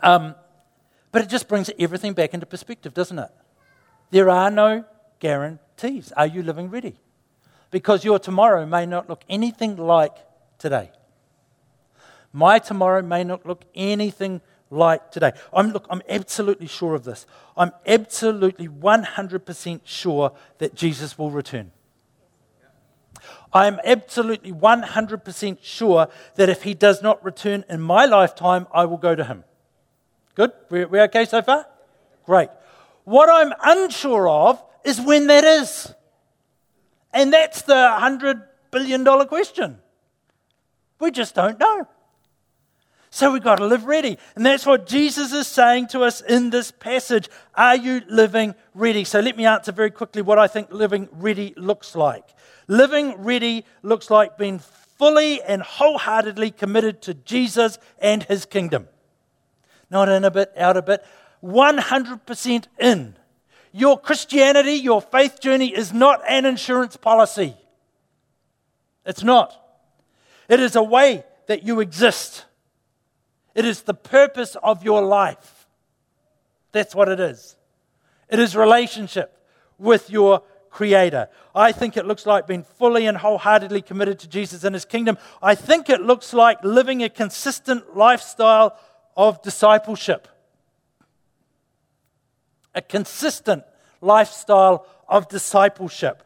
Um, 0.02 0.34
but 1.12 1.22
it 1.22 1.28
just 1.28 1.48
brings 1.48 1.70
everything 1.78 2.12
back 2.12 2.34
into 2.34 2.46
perspective, 2.46 2.94
doesn't 2.94 3.18
it? 3.18 3.30
There 4.10 4.30
are 4.30 4.50
no 4.50 4.84
guarantees. 5.18 6.12
Are 6.12 6.26
you 6.26 6.42
living 6.42 6.70
ready? 6.70 6.96
Because 7.70 8.04
your 8.04 8.18
tomorrow 8.18 8.66
may 8.66 8.86
not 8.86 9.08
look 9.08 9.22
anything 9.28 9.76
like 9.76 10.16
today. 10.58 10.90
My 12.32 12.58
tomorrow 12.58 13.02
may 13.02 13.24
not 13.24 13.46
look 13.46 13.64
anything 13.74 14.40
like 14.70 15.10
today. 15.10 15.32
I'm, 15.52 15.70
look, 15.70 15.86
I'm 15.90 16.02
absolutely 16.08 16.66
sure 16.66 16.94
of 16.94 17.04
this. 17.04 17.26
I'm 17.56 17.72
absolutely 17.86 18.68
100% 18.68 19.80
sure 19.84 20.32
that 20.58 20.74
Jesus 20.74 21.18
will 21.18 21.30
return. 21.30 21.72
I 23.52 23.66
am 23.66 23.80
absolutely 23.84 24.52
100% 24.52 25.58
sure 25.62 26.08
that 26.34 26.48
if 26.48 26.64
he 26.64 26.74
does 26.74 27.02
not 27.02 27.24
return 27.24 27.64
in 27.68 27.80
my 27.80 28.04
lifetime, 28.04 28.66
I 28.72 28.84
will 28.84 28.98
go 28.98 29.14
to 29.14 29.24
him. 29.24 29.44
Good? 30.36 30.52
We're, 30.70 30.86
we 30.86 31.00
okay 31.00 31.24
so 31.24 31.42
far? 31.42 31.66
Great. 32.24 32.50
What 33.04 33.28
I'm 33.28 33.52
unsure 33.64 34.28
of 34.28 34.62
is 34.84 35.00
when 35.00 35.26
that 35.26 35.42
is. 35.42 35.92
And 37.12 37.32
that's 37.32 37.62
the 37.62 37.72
$100 37.72 38.44
billion 38.70 39.04
question. 39.26 39.78
We 41.00 41.10
just 41.10 41.34
don't 41.34 41.58
know. 41.58 41.88
So 43.08 43.32
we've 43.32 43.42
got 43.42 43.56
to 43.56 43.66
live 43.66 43.86
ready. 43.86 44.18
And 44.34 44.44
that's 44.44 44.66
what 44.66 44.86
Jesus 44.86 45.32
is 45.32 45.46
saying 45.46 45.88
to 45.88 46.02
us 46.02 46.20
in 46.20 46.50
this 46.50 46.70
passage. 46.70 47.30
Are 47.54 47.76
you 47.76 48.02
living 48.08 48.54
ready? 48.74 49.04
So 49.04 49.20
let 49.20 49.38
me 49.38 49.46
answer 49.46 49.72
very 49.72 49.90
quickly 49.90 50.20
what 50.20 50.38
I 50.38 50.48
think 50.48 50.70
living 50.70 51.08
ready 51.12 51.54
looks 51.56 51.96
like. 51.96 52.28
Living 52.68 53.14
ready 53.22 53.64
looks 53.82 54.10
like 54.10 54.36
being 54.36 54.58
fully 54.58 55.40
and 55.42 55.62
wholeheartedly 55.62 56.50
committed 56.50 57.00
to 57.02 57.14
Jesus 57.14 57.78
and 57.98 58.22
his 58.24 58.44
kingdom. 58.44 58.88
Not 59.90 60.08
in 60.08 60.24
a 60.24 60.30
bit, 60.30 60.52
out 60.56 60.76
a 60.76 60.82
bit, 60.82 61.04
100% 61.42 62.64
in. 62.78 63.16
Your 63.72 63.98
Christianity, 63.98 64.72
your 64.72 65.02
faith 65.02 65.40
journey 65.40 65.74
is 65.74 65.92
not 65.92 66.22
an 66.28 66.46
insurance 66.46 66.96
policy. 66.96 67.56
It's 69.04 69.22
not. 69.22 69.54
It 70.48 70.60
is 70.60 70.76
a 70.76 70.82
way 70.82 71.24
that 71.46 71.64
you 71.64 71.80
exist. 71.80 72.44
It 73.54 73.64
is 73.64 73.82
the 73.82 73.94
purpose 73.94 74.56
of 74.62 74.82
your 74.84 75.02
life. 75.02 75.66
That's 76.72 76.94
what 76.94 77.08
it 77.08 77.20
is. 77.20 77.56
It 78.28 78.38
is 78.38 78.56
relationship 78.56 79.38
with 79.78 80.10
your 80.10 80.42
Creator. 80.70 81.30
I 81.54 81.72
think 81.72 81.96
it 81.96 82.04
looks 82.04 82.26
like 82.26 82.46
being 82.46 82.62
fully 82.62 83.06
and 83.06 83.16
wholeheartedly 83.16 83.80
committed 83.80 84.18
to 84.18 84.28
Jesus 84.28 84.62
and 84.62 84.74
His 84.74 84.84
kingdom. 84.84 85.16
I 85.42 85.54
think 85.54 85.88
it 85.88 86.02
looks 86.02 86.34
like 86.34 86.62
living 86.62 87.02
a 87.02 87.08
consistent 87.08 87.96
lifestyle 87.96 88.78
of 89.16 89.42
discipleship. 89.42 90.28
A 92.74 92.82
consistent 92.82 93.64
lifestyle 94.00 94.86
of 95.08 95.28
discipleship. 95.28 96.22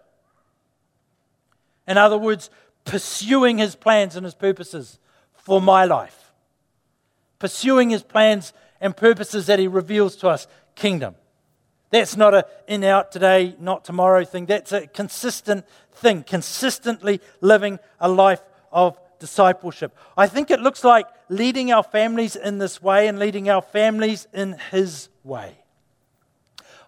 In 1.86 1.96
other 1.96 2.18
words, 2.18 2.50
pursuing 2.84 3.58
His 3.58 3.74
plans 3.76 4.16
and 4.16 4.24
His 4.24 4.34
purposes 4.34 4.98
for 5.34 5.60
my 5.60 5.84
life. 5.84 6.32
Pursuing 7.38 7.90
His 7.90 8.02
plans 8.02 8.52
and 8.80 8.96
purposes 8.96 9.46
that 9.46 9.58
He 9.58 9.68
reveals 9.68 10.16
to 10.16 10.28
us, 10.28 10.46
kingdom. 10.74 11.14
That's 11.90 12.16
not 12.16 12.34
a 12.34 12.46
in 12.68 12.84
out 12.84 13.10
today, 13.10 13.56
not 13.58 13.84
tomorrow 13.84 14.24
thing. 14.24 14.46
That's 14.46 14.72
a 14.72 14.86
consistent 14.86 15.66
thing, 15.92 16.22
consistently 16.22 17.20
living 17.40 17.78
a 17.98 18.08
life 18.08 18.42
of 18.70 18.98
discipleship. 19.20 19.96
I 20.16 20.26
think 20.26 20.50
it 20.50 20.60
looks 20.60 20.82
like 20.82 21.06
leading 21.28 21.70
our 21.70 21.84
families 21.84 22.34
in 22.34 22.58
this 22.58 22.82
way 22.82 23.06
and 23.06 23.20
leading 23.20 23.48
our 23.48 23.62
families 23.62 24.26
in 24.32 24.56
His 24.72 25.08
way. 25.22 25.58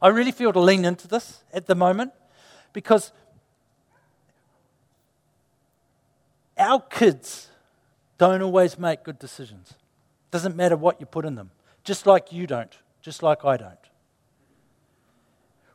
I 0.01 0.09
really 0.09 0.33
feel 0.33 0.53
to 0.53 0.59
lean 0.59 0.85
into 0.85 1.07
this 1.07 1.45
at 1.53 1.67
the 1.67 1.77
moment 1.77 2.13
because 2.73 3.13
our 6.59 6.81
kids 6.81 7.49
don't 8.19 8.43
always 8.43 8.79
make 8.79 9.05
good 9.05 9.21
decisions. 9.21 9.75
Doesn't 10.33 10.57
matter 10.57 10.77
what 10.77 10.99
you 10.99 11.07
put 11.07 11.25
in 11.25 11.37
them, 11.37 11.53
just 11.85 12.07
like 12.07 12.33
you 12.33 12.49
don't, 12.49 12.77
just 13.01 13.23
like 13.23 13.45
I 13.45 13.57
don't. 13.57 13.79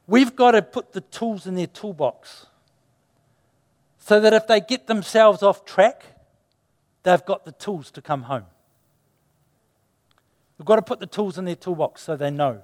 We've 0.08 0.36
got 0.36 0.52
to 0.52 0.62
put 0.62 0.94
the 0.94 1.02
tools 1.02 1.48
in 1.48 1.56
their 1.56 1.68
toolbox 1.68 2.48
so 3.98 4.20
that 4.22 4.34
if 4.34 4.48
they 4.48 4.62
get 4.62 4.88
themselves 4.88 5.44
off 5.44 5.66
track, 5.66 6.06
they've 7.04 7.26
got 7.26 7.46
the 7.46 7.52
tools 7.52 7.92
to 7.92 8.02
come 8.02 8.24
home. 8.24 8.46
We've 10.58 10.66
got 10.66 10.78
to 10.78 10.82
put 10.82 11.00
the 11.00 11.06
tools 11.06 11.38
in 11.38 11.46
their 11.46 11.56
toolbox 11.56 12.02
so 12.02 12.16
they 12.16 12.32
know. 12.32 12.64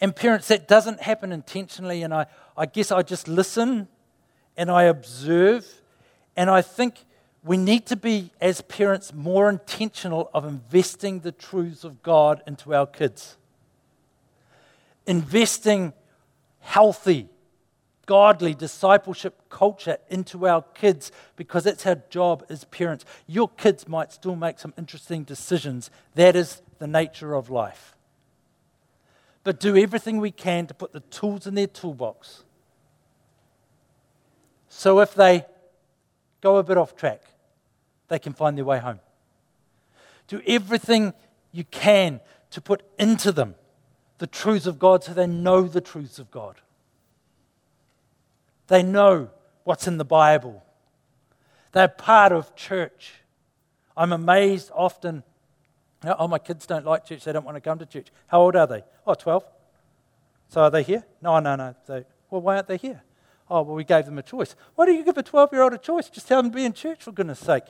And 0.00 0.14
parents, 0.14 0.48
that 0.48 0.66
doesn't 0.66 1.00
happen 1.00 1.32
intentionally, 1.32 2.02
and 2.02 2.12
I, 2.12 2.26
I 2.56 2.66
guess 2.66 2.90
I 2.90 3.02
just 3.02 3.28
listen 3.28 3.88
and 4.56 4.70
I 4.70 4.84
observe, 4.84 5.66
and 6.36 6.50
I 6.50 6.62
think 6.62 7.04
we 7.42 7.56
need 7.56 7.86
to 7.86 7.96
be, 7.96 8.30
as 8.40 8.60
parents, 8.62 9.12
more 9.12 9.48
intentional 9.48 10.30
of 10.34 10.44
investing 10.44 11.20
the 11.20 11.32
truths 11.32 11.84
of 11.84 12.02
God 12.02 12.42
into 12.46 12.74
our 12.74 12.86
kids 12.86 13.36
investing 15.06 15.92
healthy, 16.60 17.28
godly 18.06 18.54
discipleship 18.54 19.48
culture 19.48 19.98
into 20.08 20.46
our 20.46 20.62
kids 20.74 21.10
because 21.36 21.64
that's 21.64 21.86
our 21.86 22.02
job 22.10 22.44
as 22.48 22.64
parents. 22.64 23.04
Your 23.26 23.48
kids 23.48 23.88
might 23.88 24.12
still 24.12 24.36
make 24.36 24.58
some 24.58 24.74
interesting 24.76 25.24
decisions. 25.24 25.90
That 26.14 26.36
is 26.36 26.62
the 26.78 26.86
nature 26.86 27.34
of 27.34 27.50
life. 27.50 27.94
But 29.42 29.60
do 29.60 29.76
everything 29.76 30.18
we 30.18 30.30
can 30.30 30.66
to 30.66 30.74
put 30.74 30.92
the 30.92 31.00
tools 31.00 31.46
in 31.46 31.54
their 31.54 31.66
toolbox. 31.66 32.44
So 34.68 35.00
if 35.00 35.14
they 35.14 35.44
go 36.40 36.56
a 36.56 36.62
bit 36.62 36.78
off 36.78 36.96
track, 36.96 37.22
they 38.08 38.18
can 38.18 38.32
find 38.32 38.56
their 38.56 38.64
way 38.64 38.78
home. 38.78 39.00
Do 40.28 40.40
everything 40.46 41.12
you 41.52 41.64
can 41.64 42.20
to 42.50 42.60
put 42.60 42.82
into 42.98 43.32
them 43.32 43.54
the 44.18 44.26
truths 44.26 44.66
of 44.66 44.78
God 44.78 45.04
so 45.04 45.12
they 45.12 45.26
know 45.26 45.62
the 45.62 45.80
truths 45.80 46.18
of 46.18 46.30
God. 46.30 46.56
They 48.68 48.82
know 48.82 49.30
what's 49.64 49.86
in 49.86 49.98
the 49.98 50.04
Bible. 50.04 50.62
They're 51.72 51.88
part 51.88 52.32
of 52.32 52.54
church. 52.54 53.14
I'm 53.96 54.12
amazed 54.12 54.70
often. 54.74 55.22
Oh, 56.04 56.28
my 56.28 56.38
kids 56.38 56.66
don't 56.66 56.84
like 56.84 57.04
church. 57.04 57.24
They 57.24 57.32
don't 57.32 57.44
want 57.44 57.56
to 57.56 57.60
come 57.60 57.78
to 57.78 57.86
church. 57.86 58.08
How 58.26 58.42
old 58.42 58.56
are 58.56 58.66
they? 58.66 58.84
Oh, 59.06 59.14
12. 59.14 59.44
So 60.48 60.62
are 60.62 60.70
they 60.70 60.82
here? 60.82 61.04
No, 61.22 61.38
no, 61.40 61.56
no. 61.56 61.74
They, 61.86 62.04
well, 62.30 62.40
why 62.42 62.56
aren't 62.56 62.68
they 62.68 62.76
here? 62.76 63.02
Oh, 63.50 63.62
well, 63.62 63.74
we 63.74 63.84
gave 63.84 64.06
them 64.06 64.18
a 64.18 64.22
choice. 64.22 64.54
Why 64.74 64.86
do 64.86 64.92
you 64.92 65.04
give 65.04 65.18
a 65.18 65.22
12 65.22 65.52
year 65.52 65.62
old 65.62 65.72
a 65.72 65.78
choice? 65.78 66.08
Just 66.08 66.28
tell 66.28 66.42
them 66.42 66.50
to 66.50 66.56
be 66.56 66.64
in 66.64 66.72
church, 66.72 67.02
for 67.02 67.12
goodness 67.12 67.40
sake. 67.40 67.64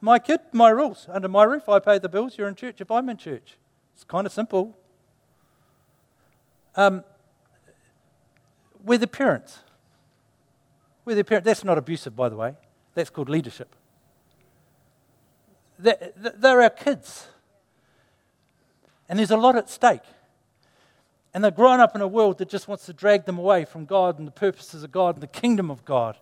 My 0.00 0.18
kid, 0.18 0.40
my 0.52 0.70
rules. 0.70 1.06
Under 1.10 1.28
my 1.28 1.44
roof, 1.44 1.68
I 1.68 1.78
pay 1.78 1.98
the 1.98 2.08
bills. 2.08 2.38
You're 2.38 2.48
in 2.48 2.54
church 2.54 2.80
if 2.80 2.90
I'm 2.90 3.08
in 3.08 3.16
church. 3.16 3.56
It's 3.94 4.04
kind 4.04 4.26
of 4.26 4.32
simple. 4.32 4.76
Um, 6.74 7.04
we're 8.82 8.98
the 8.98 9.06
parents. 9.06 9.58
We're 11.10 11.16
the 11.16 11.24
parents. 11.24 11.44
That's 11.44 11.64
not 11.64 11.76
abusive, 11.76 12.14
by 12.14 12.28
the 12.28 12.36
way. 12.36 12.54
That's 12.94 13.10
called 13.10 13.28
leadership. 13.28 13.74
They're 15.76 16.62
our 16.62 16.70
kids. 16.70 17.26
And 19.08 19.18
there's 19.18 19.32
a 19.32 19.36
lot 19.36 19.56
at 19.56 19.68
stake. 19.68 20.04
And 21.34 21.42
they're 21.42 21.50
growing 21.50 21.80
up 21.80 21.96
in 21.96 22.00
a 22.00 22.06
world 22.06 22.38
that 22.38 22.48
just 22.48 22.68
wants 22.68 22.86
to 22.86 22.92
drag 22.92 23.24
them 23.24 23.38
away 23.38 23.64
from 23.64 23.86
God 23.86 24.20
and 24.20 24.28
the 24.28 24.30
purposes 24.30 24.84
of 24.84 24.92
God 24.92 25.16
and 25.16 25.22
the 25.24 25.26
kingdom 25.26 25.68
of 25.68 25.84
God. 25.84 26.16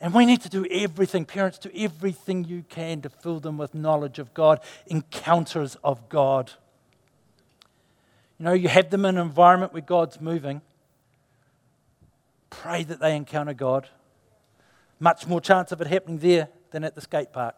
And 0.00 0.14
we 0.14 0.24
need 0.24 0.40
to 0.40 0.48
do 0.48 0.64
everything, 0.70 1.26
parents, 1.26 1.58
do 1.58 1.70
everything 1.74 2.44
you 2.44 2.64
can 2.66 3.02
to 3.02 3.10
fill 3.10 3.38
them 3.38 3.58
with 3.58 3.74
knowledge 3.74 4.18
of 4.18 4.32
God, 4.32 4.60
encounters 4.86 5.76
of 5.84 6.08
God. 6.08 6.52
You 8.38 8.46
know, 8.46 8.54
you 8.54 8.68
have 8.68 8.88
them 8.88 9.04
in 9.04 9.18
an 9.18 9.26
environment 9.26 9.74
where 9.74 9.82
God's 9.82 10.22
moving. 10.22 10.62
Pray 12.60 12.84
that 12.84 13.00
they 13.00 13.16
encounter 13.16 13.54
God. 13.54 13.88
Much 15.00 15.26
more 15.26 15.40
chance 15.40 15.72
of 15.72 15.80
it 15.80 15.86
happening 15.86 16.18
there 16.18 16.48
than 16.70 16.84
at 16.84 16.94
the 16.94 17.00
skate 17.00 17.32
park. 17.32 17.56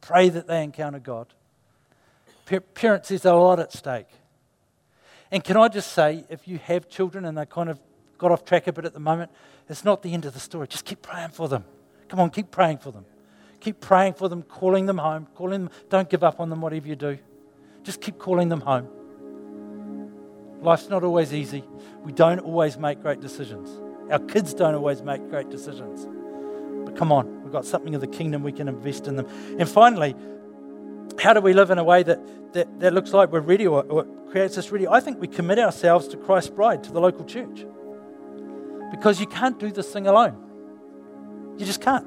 Pray 0.00 0.28
that 0.28 0.46
they 0.46 0.62
encounter 0.62 0.98
God. 0.98 1.28
Parents, 2.74 3.08
there's 3.08 3.24
a 3.24 3.32
lot 3.34 3.60
at 3.60 3.72
stake. 3.72 4.08
And 5.30 5.42
can 5.42 5.56
I 5.56 5.68
just 5.68 5.92
say, 5.92 6.24
if 6.28 6.46
you 6.46 6.58
have 6.58 6.88
children 6.88 7.24
and 7.24 7.38
they 7.38 7.46
kind 7.46 7.70
of 7.70 7.78
got 8.18 8.32
off 8.32 8.44
track 8.44 8.66
a 8.66 8.72
bit 8.72 8.84
at 8.84 8.92
the 8.92 9.00
moment, 9.00 9.30
it's 9.68 9.84
not 9.84 10.02
the 10.02 10.12
end 10.12 10.24
of 10.26 10.34
the 10.34 10.40
story. 10.40 10.66
Just 10.66 10.84
keep 10.84 11.00
praying 11.00 11.30
for 11.30 11.48
them. 11.48 11.64
Come 12.08 12.20
on, 12.20 12.30
keep 12.30 12.50
praying 12.50 12.78
for 12.78 12.90
them. 12.90 13.06
Keep 13.60 13.80
praying 13.80 14.14
for 14.14 14.28
them, 14.28 14.42
calling 14.42 14.86
them 14.86 14.98
home, 14.98 15.28
calling 15.34 15.64
them. 15.64 15.70
Don't 15.88 16.10
give 16.10 16.22
up 16.22 16.40
on 16.40 16.50
them, 16.50 16.60
whatever 16.60 16.86
you 16.86 16.96
do. 16.96 17.18
Just 17.84 18.00
keep 18.00 18.18
calling 18.18 18.48
them 18.48 18.60
home. 18.60 18.88
Life's 20.62 20.88
not 20.88 21.02
always 21.02 21.34
easy. 21.34 21.64
We 22.04 22.12
don't 22.12 22.38
always 22.38 22.78
make 22.78 23.02
great 23.02 23.20
decisions. 23.20 23.68
Our 24.10 24.20
kids 24.20 24.54
don't 24.54 24.74
always 24.74 25.02
make 25.02 25.28
great 25.28 25.50
decisions. 25.50 26.06
But 26.84 26.96
come 26.96 27.10
on, 27.10 27.42
we've 27.42 27.52
got 27.52 27.64
something 27.64 27.94
of 27.94 28.00
the 28.00 28.06
kingdom, 28.06 28.42
we 28.42 28.52
can 28.52 28.68
invest 28.68 29.08
in 29.08 29.16
them. 29.16 29.26
And 29.58 29.68
finally, 29.68 30.14
how 31.18 31.32
do 31.32 31.40
we 31.40 31.52
live 31.52 31.70
in 31.70 31.78
a 31.78 31.84
way 31.84 32.04
that, 32.04 32.52
that, 32.52 32.80
that 32.80 32.94
looks 32.94 33.12
like 33.12 33.32
we're 33.32 33.40
ready 33.40 33.66
or, 33.66 33.82
or 33.84 34.04
creates 34.30 34.56
us 34.56 34.70
ready? 34.70 34.86
I 34.86 35.00
think 35.00 35.20
we 35.20 35.26
commit 35.26 35.58
ourselves 35.58 36.06
to 36.08 36.16
Christ's 36.16 36.50
bride, 36.50 36.84
to 36.84 36.92
the 36.92 37.00
local 37.00 37.24
church. 37.24 37.66
Because 38.90 39.20
you 39.20 39.26
can't 39.26 39.58
do 39.58 39.72
this 39.72 39.92
thing 39.92 40.06
alone. 40.06 40.36
You 41.58 41.66
just 41.66 41.80
can't. 41.80 42.06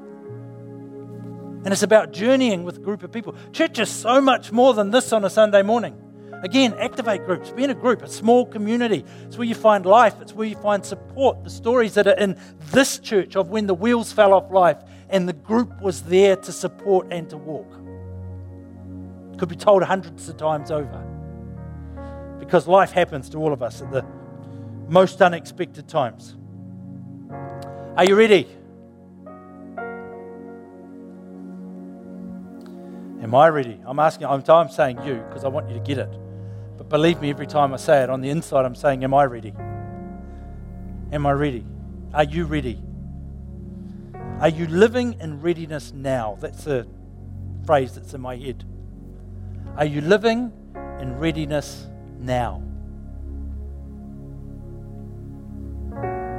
And 1.64 1.72
it's 1.72 1.82
about 1.82 2.12
journeying 2.12 2.64
with 2.64 2.76
a 2.76 2.80
group 2.80 3.02
of 3.02 3.12
people. 3.12 3.34
Church 3.52 3.78
is 3.78 3.90
so 3.90 4.20
much 4.20 4.52
more 4.52 4.72
than 4.72 4.92
this 4.92 5.12
on 5.12 5.24
a 5.24 5.30
Sunday 5.30 5.62
morning. 5.62 6.00
Again, 6.46 6.74
activate 6.78 7.24
groups. 7.24 7.50
Be 7.50 7.64
in 7.64 7.70
a 7.70 7.74
group, 7.74 8.02
a 8.02 8.08
small 8.08 8.46
community. 8.46 9.04
It's 9.24 9.36
where 9.36 9.48
you 9.48 9.56
find 9.56 9.84
life, 9.84 10.14
it's 10.20 10.32
where 10.32 10.46
you 10.46 10.54
find 10.54 10.86
support. 10.86 11.42
The 11.42 11.50
stories 11.50 11.94
that 11.94 12.06
are 12.06 12.14
in 12.14 12.38
this 12.70 13.00
church 13.00 13.34
of 13.34 13.48
when 13.48 13.66
the 13.66 13.74
wheels 13.74 14.12
fell 14.12 14.32
off 14.32 14.52
life 14.52 14.76
and 15.10 15.28
the 15.28 15.32
group 15.32 15.82
was 15.82 16.02
there 16.02 16.36
to 16.36 16.52
support 16.52 17.08
and 17.10 17.28
to 17.30 17.36
walk. 17.36 17.68
Could 19.38 19.48
be 19.48 19.56
told 19.56 19.82
hundreds 19.82 20.28
of 20.28 20.36
times 20.36 20.70
over. 20.70 22.36
Because 22.38 22.68
life 22.68 22.92
happens 22.92 23.28
to 23.30 23.38
all 23.38 23.52
of 23.52 23.60
us 23.60 23.82
at 23.82 23.90
the 23.90 24.04
most 24.86 25.20
unexpected 25.20 25.88
times. 25.88 26.36
Are 27.96 28.04
you 28.04 28.14
ready? 28.14 28.46
Am 33.20 33.34
I 33.34 33.48
ready? 33.48 33.80
I'm 33.84 33.98
asking, 33.98 34.28
I'm, 34.28 34.44
I'm 34.48 34.68
saying 34.68 35.02
you 35.02 35.14
because 35.26 35.42
I 35.42 35.48
want 35.48 35.68
you 35.68 35.74
to 35.74 35.80
get 35.80 35.98
it. 35.98 36.16
But 36.88 36.98
believe 36.98 37.20
me, 37.20 37.30
every 37.30 37.48
time 37.48 37.74
I 37.74 37.78
say 37.78 38.04
it, 38.04 38.10
on 38.10 38.20
the 38.20 38.30
inside, 38.30 38.64
I'm 38.64 38.76
saying, 38.76 39.02
Am 39.02 39.12
I 39.12 39.24
ready? 39.24 39.52
Am 41.12 41.26
I 41.26 41.32
ready? 41.32 41.64
Are 42.14 42.22
you 42.22 42.44
ready? 42.44 42.80
Are 44.40 44.48
you 44.48 44.66
living 44.68 45.16
in 45.20 45.40
readiness 45.40 45.92
now? 45.92 46.36
That's 46.40 46.66
a 46.68 46.86
phrase 47.64 47.94
that's 47.94 48.14
in 48.14 48.20
my 48.20 48.36
head. 48.36 48.64
Are 49.76 49.84
you 49.84 50.00
living 50.00 50.52
in 51.00 51.18
readiness 51.18 51.88
now? 52.20 52.62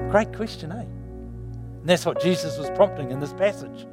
Great 0.10 0.34
question, 0.34 0.72
eh? 0.72 0.82
And 0.82 1.90
that's 1.90 2.06
what 2.06 2.22
Jesus 2.22 2.58
was 2.58 2.70
prompting 2.70 3.12
in 3.12 3.20
this 3.20 3.34
passage. 3.34 3.86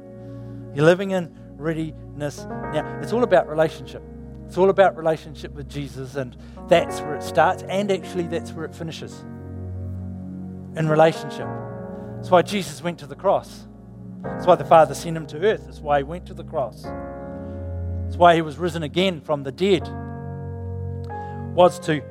You're 0.73 0.85
living 0.85 1.11
in 1.11 1.35
readiness 1.57 2.45
now. 2.45 2.99
It's 3.01 3.11
all 3.11 3.23
about 3.23 3.49
relationship. 3.49 4.01
It's 4.45 4.57
all 4.57 4.69
about 4.69 4.95
relationship 4.95 5.53
with 5.53 5.69
Jesus, 5.69 6.15
and 6.15 6.37
that's 6.67 7.01
where 7.01 7.15
it 7.15 7.23
starts, 7.23 7.63
and 7.63 7.91
actually, 7.91 8.27
that's 8.27 8.51
where 8.51 8.65
it 8.65 8.75
finishes. 8.75 9.23
In 10.75 10.87
relationship. 10.87 11.47
That's 12.17 12.29
why 12.29 12.41
Jesus 12.41 12.83
went 12.83 12.99
to 12.99 13.07
the 13.07 13.15
cross. 13.15 13.67
That's 14.23 14.45
why 14.45 14.55
the 14.55 14.65
Father 14.65 14.93
sent 14.93 15.15
him 15.15 15.27
to 15.27 15.39
earth. 15.39 15.65
That's 15.65 15.79
why 15.79 15.99
he 15.99 16.03
went 16.03 16.25
to 16.27 16.33
the 16.33 16.43
cross. 16.43 16.83
That's 16.83 18.17
why 18.17 18.35
he 18.35 18.41
was 18.41 18.57
risen 18.57 18.83
again 18.83 19.21
from 19.21 19.43
the 19.43 19.51
dead. 19.51 19.87
Was 21.55 21.79
to 21.81 22.03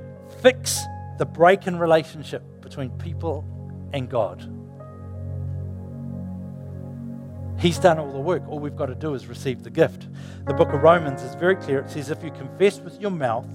fix 0.42 0.80
the 1.18 1.26
break 1.26 1.66
in 1.66 1.78
relationship 1.78 2.42
between 2.60 2.90
people 2.98 3.44
and 3.92 4.08
God. 4.08 4.50
He's 7.64 7.78
done 7.78 7.98
all 7.98 8.12
the 8.12 8.20
work. 8.20 8.46
All 8.46 8.58
we've 8.58 8.76
got 8.76 8.86
to 8.86 8.94
do 8.94 9.14
is 9.14 9.26
receive 9.26 9.62
the 9.62 9.70
gift. 9.70 10.06
The 10.46 10.52
book 10.52 10.74
of 10.74 10.82
Romans 10.82 11.22
is 11.22 11.34
very 11.34 11.56
clear. 11.56 11.78
It 11.78 11.88
says, 11.88 12.10
If 12.10 12.22
you 12.22 12.30
confess 12.30 12.78
with 12.78 13.00
your 13.00 13.10
mouth 13.10 13.46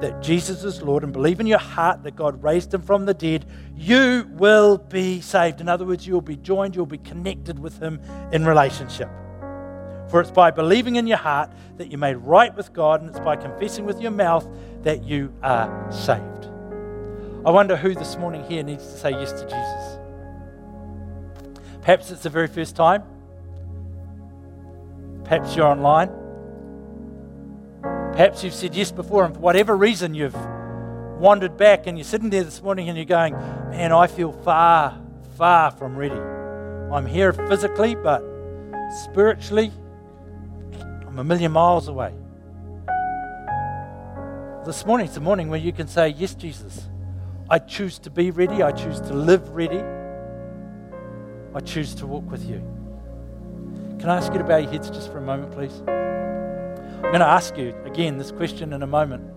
that 0.00 0.20
Jesus 0.20 0.64
is 0.64 0.82
Lord 0.82 1.04
and 1.04 1.12
believe 1.12 1.38
in 1.38 1.46
your 1.46 1.60
heart 1.60 2.02
that 2.02 2.16
God 2.16 2.42
raised 2.42 2.74
him 2.74 2.82
from 2.82 3.06
the 3.06 3.14
dead, 3.14 3.46
you 3.76 4.28
will 4.32 4.78
be 4.78 5.20
saved. 5.20 5.60
In 5.60 5.68
other 5.68 5.84
words, 5.84 6.04
you'll 6.04 6.20
be 6.20 6.34
joined, 6.34 6.74
you'll 6.74 6.84
be 6.84 6.98
connected 6.98 7.60
with 7.60 7.78
him 7.78 8.00
in 8.32 8.44
relationship. 8.44 9.08
For 10.10 10.20
it's 10.20 10.32
by 10.32 10.50
believing 10.50 10.96
in 10.96 11.06
your 11.06 11.18
heart 11.18 11.52
that 11.76 11.92
you're 11.92 11.98
made 12.00 12.16
right 12.16 12.52
with 12.56 12.72
God, 12.72 13.02
and 13.02 13.08
it's 13.08 13.20
by 13.20 13.36
confessing 13.36 13.84
with 13.84 14.00
your 14.00 14.10
mouth 14.10 14.48
that 14.82 15.04
you 15.04 15.32
are 15.44 15.92
saved. 15.92 16.48
I 17.46 17.52
wonder 17.52 17.76
who 17.76 17.94
this 17.94 18.16
morning 18.16 18.42
here 18.48 18.64
needs 18.64 18.84
to 18.84 18.98
say 18.98 19.12
yes 19.12 19.30
to 19.30 19.42
Jesus. 19.42 19.98
Perhaps 21.82 22.10
it's 22.10 22.24
the 22.24 22.30
very 22.30 22.48
first 22.48 22.74
time. 22.74 23.04
Perhaps 25.24 25.56
you're 25.56 25.66
online. 25.66 26.10
Perhaps 28.12 28.44
you've 28.44 28.54
said 28.54 28.74
yes 28.74 28.92
before, 28.92 29.24
and 29.24 29.34
for 29.34 29.40
whatever 29.40 29.76
reason 29.76 30.14
you've 30.14 30.36
wandered 31.18 31.56
back 31.56 31.86
and 31.86 31.96
you're 31.96 32.04
sitting 32.04 32.30
there 32.30 32.44
this 32.44 32.62
morning 32.62 32.88
and 32.88 32.96
you're 32.98 33.06
going, 33.06 33.34
Man, 33.70 33.92
I 33.92 34.06
feel 34.06 34.32
far, 34.32 35.00
far 35.36 35.70
from 35.70 35.96
ready. 35.96 36.14
I'm 36.14 37.06
here 37.06 37.32
physically, 37.32 37.94
but 37.94 38.22
spiritually, 39.04 39.72
I'm 41.06 41.18
a 41.18 41.24
million 41.24 41.52
miles 41.52 41.88
away. 41.88 42.12
This 44.64 44.86
morning 44.86 45.06
is 45.08 45.14
the 45.14 45.20
morning 45.20 45.48
where 45.48 45.60
you 45.60 45.72
can 45.72 45.88
say, 45.88 46.08
Yes, 46.10 46.34
Jesus. 46.34 46.88
I 47.50 47.58
choose 47.58 47.98
to 48.00 48.10
be 48.10 48.30
ready. 48.30 48.62
I 48.62 48.72
choose 48.72 49.00
to 49.02 49.12
live 49.12 49.48
ready. 49.50 49.82
I 51.54 51.60
choose 51.60 51.94
to 51.96 52.06
walk 52.06 52.30
with 52.30 52.44
you. 52.48 52.73
Can 53.98 54.10
I 54.10 54.16
ask 54.16 54.32
you 54.32 54.38
to 54.38 54.44
bow 54.44 54.56
your 54.58 54.70
heads 54.70 54.90
just 54.90 55.10
for 55.10 55.18
a 55.18 55.22
moment, 55.22 55.52
please? 55.52 55.82
I'm 55.86 57.10
going 57.10 57.20
to 57.20 57.26
ask 57.26 57.56
you 57.56 57.74
again 57.84 58.18
this 58.18 58.30
question 58.30 58.72
in 58.72 58.82
a 58.82 58.86
moment. 58.86 59.30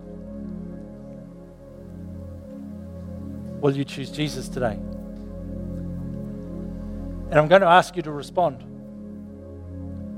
Will 3.60 3.76
you 3.76 3.84
choose 3.84 4.10
Jesus 4.10 4.48
today? 4.48 4.78
And 7.30 7.34
I'm 7.34 7.48
going 7.48 7.60
to 7.62 7.68
ask 7.68 7.96
you 7.96 8.02
to 8.02 8.12
respond. 8.12 8.62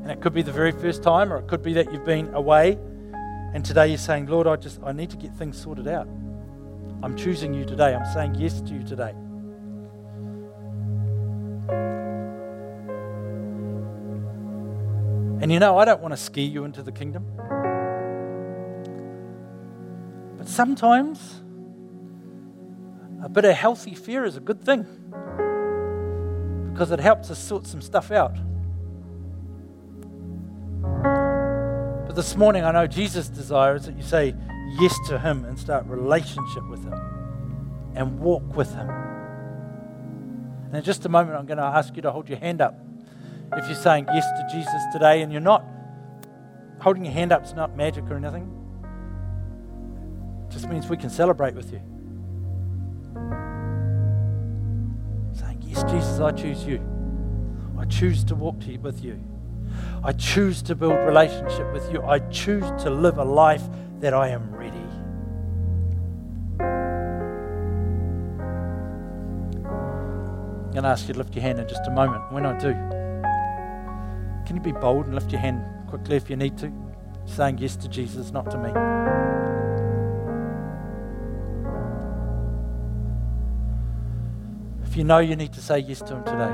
And 0.03 0.11
it 0.11 0.21
could 0.21 0.33
be 0.33 0.43
the 0.43 0.53
very 0.53 0.73
first 0.73 1.03
time, 1.03 1.33
or 1.33 1.39
it 1.39 1.49
could 1.49 1.63
be 1.63 1.73
that 1.75 1.93
you've 1.93 2.05
been 2.05 2.33
away, 2.35 2.79
and 3.53 3.65
today 3.65 3.89
you're 3.89 3.99
saying, 3.99 4.27
Lord, 4.27 4.47
I 4.47 4.57
just 4.57 4.81
I 4.85 4.93
need 4.93 5.11
to 5.11 5.17
get 5.17 5.35
things 5.35 5.61
sorted 5.61 5.89
out. 5.89 6.07
I'm 7.03 7.17
choosing 7.17 7.53
you 7.53 7.65
today. 7.65 7.95
I'm 7.95 8.13
saying 8.13 8.37
yes 8.37 8.61
to 8.61 8.73
you 8.73 8.83
today. 8.85 9.15
And 15.41 15.51
you 15.51 15.59
know, 15.59 15.79
I 15.79 15.87
don't 15.87 16.03
want 16.03 16.13
to 16.13 16.19
ski 16.19 16.43
you 16.43 16.65
into 16.65 16.83
the 16.83 16.93
kingdom. 16.93 17.25
But 20.37 20.47
sometimes 20.47 21.43
a 23.23 23.29
bit 23.29 23.47
of 23.47 23.55
healthy 23.57 23.95
fear 23.95 24.25
is 24.25 24.37
a 24.37 24.41
good 24.41 24.63
thing 24.63 24.85
because 26.73 26.91
it 26.91 27.01
helps 27.01 27.31
us 27.31 27.39
sort 27.39 27.67
some 27.67 27.81
stuff 27.81 28.11
out. 28.11 28.37
But 32.07 32.17
this 32.17 32.37
morning, 32.37 32.65
I 32.65 32.73
know 32.73 32.87
Jesus' 32.87 33.29
desire 33.29 33.77
is 33.77 33.87
that 33.87 33.97
you 33.97 34.03
say 34.03 34.35
yes 34.79 34.95
to 35.09 35.19
Him 35.19 35.45
and 35.47 35.59
start 35.59 35.87
relationship 35.87 36.69
with 36.69 36.85
Him 36.85 36.95
and 37.95 38.19
walk 38.19 38.57
with 38.57 38.75
Him. 38.75 38.91
And 40.67 40.75
in 40.75 40.83
just 40.83 41.07
a 41.07 41.09
moment, 41.09 41.39
I'm 41.39 41.47
going 41.47 41.59
to 41.59 41.65
ask 41.65 41.97
you 41.97 42.03
to 42.03 42.11
hold 42.11 42.29
your 42.29 42.39
hand 42.39 42.61
up. 42.61 42.79
If 43.57 43.67
you're 43.67 43.75
saying 43.75 44.07
yes 44.15 44.27
to 44.27 44.49
Jesus 44.51 44.83
today 44.93 45.23
and 45.23 45.33
you're 45.33 45.41
not 45.41 45.65
holding 46.81 47.05
your 47.05 47.13
hand 47.13 47.33
up, 47.33 47.43
it's 47.43 47.55
not 47.55 47.77
magic 47.77 48.05
or 48.11 48.17
anything. 48.17 48.49
It 50.49 50.53
just 50.53 50.69
means 50.69 50.89
we 50.89 50.97
can 50.97 51.11
celebrate 51.11 51.55
with 51.55 51.73
you. 51.73 51.81
Saying, 55.39 55.63
Yes, 55.67 55.83
Jesus, 55.85 56.21
I 56.21 56.31
choose 56.31 56.65
you. 56.65 56.81
I 57.79 57.85
choose 57.87 58.23
to 58.25 58.35
walk 58.35 58.61
to 58.61 58.73
you, 58.73 58.79
with 58.79 59.03
you. 59.03 59.21
I 60.05 60.13
choose 60.13 60.63
to 60.63 60.75
build 60.75 60.93
relationship 60.93 61.73
with 61.73 61.91
you. 61.93 62.03
I 62.03 62.21
choose 62.31 62.65
to 62.83 62.91
live 62.91 63.19
a 63.19 63.25
life 63.25 63.63
that 64.01 64.15
I 64.15 64.29
am 64.29 64.55
ready. 64.55 64.77
I'm 70.65 70.71
going 70.73 70.85
to 70.85 70.89
ask 70.89 71.09
you 71.09 71.15
to 71.15 71.19
lift 71.19 71.35
your 71.35 71.43
hand 71.43 71.59
in 71.59 71.67
just 71.69 71.87
a 71.87 71.91
moment. 71.91 72.33
When 72.33 72.47
I 72.47 72.57
do, 72.59 72.75
can 74.51 74.57
you 74.57 74.63
be 74.65 74.73
bold 74.73 75.07
and 75.07 75.15
lift 75.15 75.31
your 75.31 75.41
hand 75.41 75.63
quickly 75.89 76.17
if 76.17 76.29
you 76.29 76.35
need 76.35 76.59
to? 76.59 76.73
Saying 77.25 77.59
yes 77.59 77.77
to 77.77 77.87
Jesus, 77.87 78.33
not 78.33 78.51
to 78.51 78.59
me. 78.59 78.71
If 84.85 84.97
you 84.97 85.05
know 85.05 85.21
you 85.21 85.37
need 85.37 85.53
to 85.53 85.63
say 85.63 85.79
yes 85.79 86.01
to 86.01 86.17
Him 86.17 86.25
today, 86.25 86.51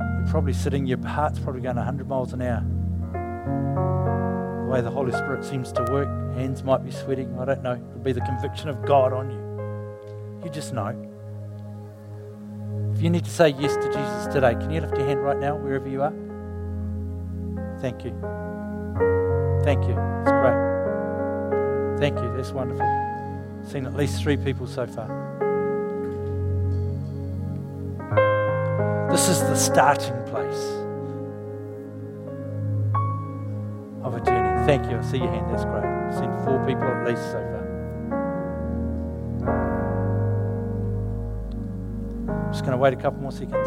you're 0.00 0.30
probably 0.30 0.54
sitting, 0.54 0.86
your 0.86 1.06
heart's 1.06 1.38
probably 1.38 1.60
going 1.60 1.76
100 1.76 2.08
miles 2.08 2.32
an 2.32 2.40
hour. 2.40 2.64
The 4.64 4.72
way 4.72 4.80
the 4.80 4.90
Holy 4.90 5.12
Spirit 5.12 5.44
seems 5.44 5.70
to 5.72 5.82
work, 5.92 6.08
hands 6.34 6.64
might 6.64 6.82
be 6.82 6.90
sweating, 6.90 7.38
I 7.38 7.44
don't 7.44 7.62
know. 7.62 7.74
It'll 7.74 8.00
be 8.00 8.12
the 8.12 8.22
conviction 8.22 8.70
of 8.70 8.82
God 8.86 9.12
on 9.12 9.30
you. 9.30 10.44
You 10.46 10.50
just 10.50 10.72
know. 10.72 11.13
If 12.94 13.02
you 13.02 13.10
need 13.10 13.24
to 13.24 13.30
say 13.30 13.48
yes 13.48 13.74
to 13.74 13.86
Jesus 13.92 14.32
today, 14.32 14.54
can 14.54 14.70
you 14.70 14.80
lift 14.80 14.96
your 14.96 15.06
hand 15.06 15.20
right 15.20 15.38
now, 15.38 15.56
wherever 15.56 15.88
you 15.88 16.02
are? 16.02 16.12
Thank 17.80 18.04
you. 18.04 18.12
Thank 19.64 19.82
you. 19.84 19.98
It's 20.22 20.30
great. 20.30 21.98
Thank 21.98 22.18
you. 22.20 22.36
That's 22.36 22.52
wonderful. 22.52 22.86
Seen 23.66 23.84
at 23.86 23.94
least 23.94 24.22
three 24.22 24.36
people 24.36 24.66
so 24.68 24.86
far. 24.86 25.08
This 29.10 29.28
is 29.28 29.40
the 29.40 29.56
starting 29.56 30.22
place 30.26 30.64
of 34.04 34.14
a 34.14 34.20
journey. 34.24 34.66
Thank 34.66 34.90
you. 34.90 34.98
I 34.98 35.02
see 35.02 35.18
your 35.18 35.30
hand. 35.30 35.50
That's 35.52 35.64
great. 35.64 35.84
I've 35.84 36.14
seen 36.14 36.30
four 36.44 36.64
people 36.64 36.84
at 36.84 37.06
least 37.06 37.22
so 37.32 37.40
far. 37.40 37.63
Just 42.54 42.64
going 42.64 42.70
to 42.70 42.78
wait 42.78 42.92
a 42.92 42.96
couple 42.96 43.20
more 43.20 43.32
seconds. 43.32 43.66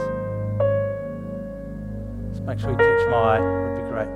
Just 2.31 2.41
make 2.45 2.57
sure 2.57 2.71
you 2.71 2.77
catch 2.77 3.09
my 3.09 3.35
eye. 3.35 3.41
Would 3.41 3.75
be 3.75 3.81
great. 3.91 4.07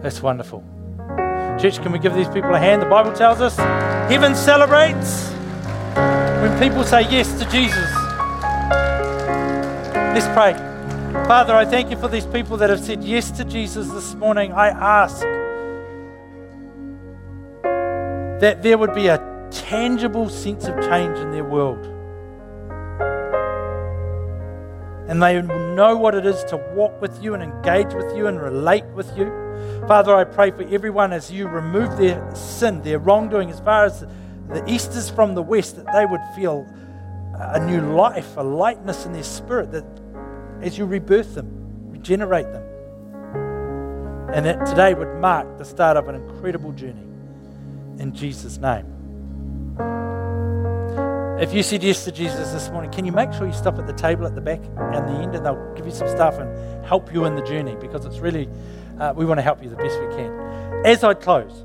That's 0.00 0.22
wonderful. 0.22 0.62
Church, 1.60 1.82
can 1.82 1.90
we 1.90 1.98
give 1.98 2.14
these 2.14 2.28
people 2.28 2.54
a 2.54 2.58
hand? 2.60 2.82
The 2.82 2.86
Bible 2.86 3.12
tells 3.12 3.40
us 3.40 3.56
heaven 3.56 4.36
celebrates 4.36 5.32
when 6.40 6.56
people 6.60 6.84
say 6.84 7.02
yes 7.10 7.36
to 7.40 7.50
Jesus. 7.50 7.92
Let's 10.14 10.28
pray. 10.28 10.69
Father, 11.30 11.54
I 11.54 11.64
thank 11.64 11.92
you 11.92 11.96
for 11.96 12.08
these 12.08 12.26
people 12.26 12.56
that 12.56 12.70
have 12.70 12.80
said 12.80 13.04
yes 13.04 13.30
to 13.30 13.44
Jesus 13.44 13.86
this 13.86 14.16
morning. 14.16 14.50
I 14.52 14.70
ask 14.70 15.20
that 18.40 18.64
there 18.64 18.76
would 18.76 18.96
be 18.96 19.06
a 19.06 19.48
tangible 19.52 20.28
sense 20.28 20.64
of 20.66 20.74
change 20.80 21.16
in 21.18 21.30
their 21.30 21.44
world. 21.44 21.86
and 25.08 25.22
they 25.22 25.40
know 25.40 25.96
what 25.96 26.16
it 26.16 26.26
is 26.26 26.42
to 26.44 26.56
walk 26.74 27.00
with 27.00 27.22
you 27.22 27.34
and 27.34 27.44
engage 27.44 27.94
with 27.94 28.16
you 28.16 28.26
and 28.26 28.40
relate 28.40 28.86
with 28.86 29.16
you. 29.16 29.26
Father, 29.86 30.16
I 30.16 30.24
pray 30.24 30.50
for 30.50 30.62
everyone 30.62 31.12
as 31.12 31.30
you 31.30 31.46
remove 31.46 31.96
their 31.96 32.28
sin, 32.34 32.82
their 32.82 32.98
wrongdoing, 32.98 33.50
as 33.50 33.60
far 33.60 33.84
as 33.84 34.04
the 34.48 34.64
east 34.66 34.96
is 34.96 35.08
from 35.08 35.36
the 35.36 35.42
west, 35.42 35.76
that 35.76 35.86
they 35.92 36.06
would 36.06 36.22
feel 36.34 36.66
a 37.38 37.64
new 37.64 37.80
life, 37.94 38.36
a 38.36 38.42
lightness 38.42 39.06
in 39.06 39.12
their 39.12 39.22
spirit, 39.22 39.70
that 39.70 39.99
as 40.62 40.76
you 40.76 40.84
rebirth 40.84 41.34
them, 41.34 41.48
regenerate 41.90 42.50
them. 42.52 42.64
And 44.32 44.46
that 44.46 44.64
today 44.66 44.94
would 44.94 45.20
mark 45.20 45.58
the 45.58 45.64
start 45.64 45.96
of 45.96 46.08
an 46.08 46.14
incredible 46.14 46.72
journey. 46.72 47.06
In 47.98 48.14
Jesus' 48.14 48.58
name. 48.58 48.86
If 51.40 51.54
you 51.54 51.62
said 51.62 51.82
yes 51.82 52.04
to 52.04 52.12
Jesus 52.12 52.52
this 52.52 52.68
morning, 52.68 52.90
can 52.90 53.06
you 53.06 53.12
make 53.12 53.32
sure 53.32 53.46
you 53.46 53.52
stop 53.54 53.78
at 53.78 53.86
the 53.86 53.94
table 53.94 54.26
at 54.26 54.34
the 54.34 54.42
back 54.42 54.60
and 54.76 55.08
the 55.08 55.22
end 55.22 55.34
and 55.34 55.44
they'll 55.44 55.74
give 55.74 55.86
you 55.86 55.92
some 55.92 56.06
stuff 56.06 56.38
and 56.38 56.84
help 56.84 57.12
you 57.14 57.24
in 57.24 57.34
the 57.34 57.42
journey 57.42 57.76
because 57.80 58.04
it's 58.04 58.18
really, 58.18 58.46
uh, 58.98 59.14
we 59.16 59.24
want 59.24 59.38
to 59.38 59.42
help 59.42 59.62
you 59.62 59.70
the 59.70 59.76
best 59.76 59.98
we 60.00 60.06
can. 60.14 60.82
As 60.84 61.02
I 61.02 61.14
close, 61.14 61.64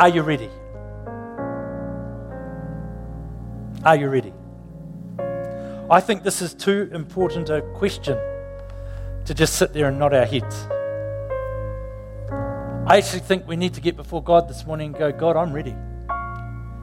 are 0.00 0.08
you 0.08 0.22
ready? 0.22 0.50
Are 3.84 3.96
you 3.96 4.08
ready? 4.08 4.32
I 5.92 6.00
think 6.00 6.22
this 6.22 6.40
is 6.40 6.54
too 6.54 6.88
important 6.94 7.50
a 7.50 7.60
question 7.74 8.16
to 9.26 9.34
just 9.34 9.56
sit 9.56 9.74
there 9.74 9.88
and 9.88 9.98
nod 9.98 10.14
our 10.14 10.24
heads. 10.24 10.66
I 12.90 12.96
actually 12.96 13.20
think 13.20 13.46
we 13.46 13.56
need 13.56 13.74
to 13.74 13.82
get 13.82 13.94
before 13.94 14.22
God 14.22 14.48
this 14.48 14.64
morning 14.64 14.86
and 14.86 14.98
go, 14.98 15.12
God, 15.12 15.36
I'm 15.36 15.52
ready. 15.52 15.76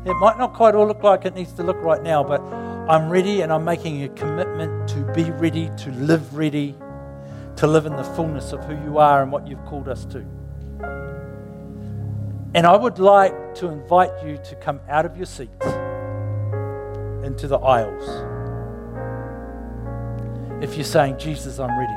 It 0.05 0.13
might 0.19 0.37
not 0.37 0.53
quite 0.53 0.75
all 0.75 0.85
look 0.85 1.01
like 1.01 1.25
it 1.25 1.33
needs 1.33 1.51
to 1.53 1.63
look 1.63 1.77
right 1.77 2.03
now, 2.03 2.23
but 2.23 2.39
I'm 2.39 3.09
ready 3.09 3.41
and 3.41 3.51
I'm 3.51 3.65
making 3.65 4.03
a 4.03 4.09
commitment 4.09 4.87
to 4.89 4.97
be 5.15 5.31
ready, 5.31 5.71
to 5.77 5.89
live 5.89 6.37
ready, 6.37 6.75
to 7.55 7.65
live 7.65 7.87
in 7.87 7.95
the 7.95 8.03
fullness 8.03 8.51
of 8.51 8.63
who 8.65 8.75
you 8.83 8.99
are 8.99 9.23
and 9.23 9.31
what 9.31 9.47
you've 9.47 9.65
called 9.65 9.89
us 9.89 10.05
to. 10.05 10.19
And 12.53 12.67
I 12.67 12.77
would 12.77 12.99
like 12.99 13.55
to 13.55 13.69
invite 13.69 14.11
you 14.23 14.37
to 14.37 14.55
come 14.57 14.79
out 14.87 15.07
of 15.07 15.17
your 15.17 15.25
seats 15.25 15.65
into 17.25 17.47
the 17.47 17.57
aisles. 17.57 18.37
If 20.61 20.75
you're 20.75 20.83
saying, 20.83 21.17
Jesus, 21.17 21.59
I'm 21.59 21.77
ready. 21.77 21.93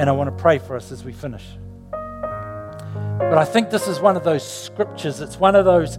And 0.00 0.08
I 0.08 0.12
want 0.12 0.34
to 0.34 0.42
pray 0.42 0.58
for 0.58 0.74
us 0.76 0.90
as 0.90 1.04
we 1.04 1.12
finish. 1.12 1.44
But 1.90 3.36
I 3.36 3.44
think 3.44 3.68
this 3.68 3.88
is 3.88 4.00
one 4.00 4.16
of 4.16 4.24
those 4.24 4.46
scriptures, 4.46 5.20
it's 5.20 5.38
one 5.38 5.54
of 5.54 5.64
those 5.64 5.98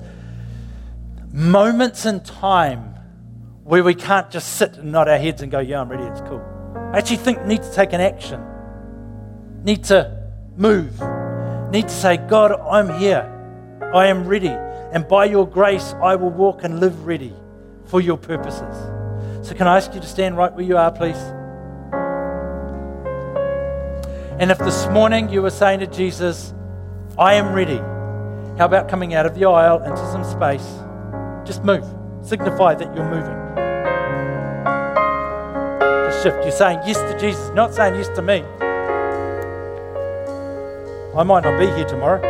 moments 1.32 2.06
in 2.06 2.22
time 2.22 2.96
where 3.64 3.84
we 3.84 3.94
can't 3.94 4.32
just 4.32 4.56
sit 4.56 4.78
and 4.78 4.92
nod 4.92 5.08
our 5.08 5.20
heads 5.20 5.44
and 5.44 5.52
go, 5.52 5.60
Yeah, 5.60 5.82
I'm 5.82 5.90
ready, 5.90 6.04
it's 6.06 6.22
cool. 6.22 6.42
I 6.92 6.98
actually 6.98 7.18
think 7.18 7.46
need 7.46 7.62
to 7.62 7.72
take 7.72 7.94
an 7.94 8.02
action, 8.02 8.44
need 9.64 9.84
to 9.86 10.32
move, 10.58 11.00
need 11.70 11.84
to 11.84 11.94
say, 11.94 12.18
God, 12.18 12.52
I'm 12.54 12.98
here, 12.98 13.28
I 13.94 14.08
am 14.08 14.28
ready, 14.28 14.50
and 14.50 15.08
by 15.08 15.26
your 15.26 15.48
grace, 15.48 15.94
I 16.02 16.16
will 16.16 16.32
walk 16.32 16.64
and 16.64 16.80
live 16.80 17.06
ready 17.06 17.34
for 17.86 18.02
your 18.02 18.18
purposes. 18.18 18.99
So, 19.42 19.56
can 19.56 19.68
I 19.68 19.78
ask 19.78 19.94
you 19.94 20.02
to 20.02 20.08
stand 20.08 20.38
right 20.38 20.54
where 20.54 20.66
you 20.66 20.78
are, 20.78 20.92
please? 20.92 21.18
And 24.40 24.52
if 24.52 24.58
this 24.58 24.88
morning 24.88 25.30
you 25.30 25.42
were 25.42 25.50
saying 25.50 25.80
to 25.82 25.88
Jesus, 25.88 26.54
I 27.18 27.34
am 27.34 27.54
ready, 27.54 27.78
how 28.58 28.66
about 28.66 28.88
coming 28.90 29.14
out 29.14 29.26
of 29.26 29.36
the 29.36 29.46
aisle 29.46 29.84
into 29.84 29.98
some 30.12 30.24
space? 30.24 30.66
Just 31.46 31.64
move. 31.64 31.86
Signify 32.22 32.76
that 32.76 32.96
you're 32.96 33.10
moving. 33.10 33.38
Just 36.10 36.24
shift. 36.24 36.44
You're 36.44 36.52
saying 36.52 36.80
yes 36.86 36.98
to 36.98 37.18
Jesus, 37.20 37.50
not 37.54 37.74
saying 37.74 37.96
yes 37.96 38.08
to 38.16 38.22
me. 38.22 38.44
I 41.18 41.24
might 41.24 41.44
not 41.44 41.58
be 41.60 41.66
here 41.68 41.86
tomorrow. 41.86 42.22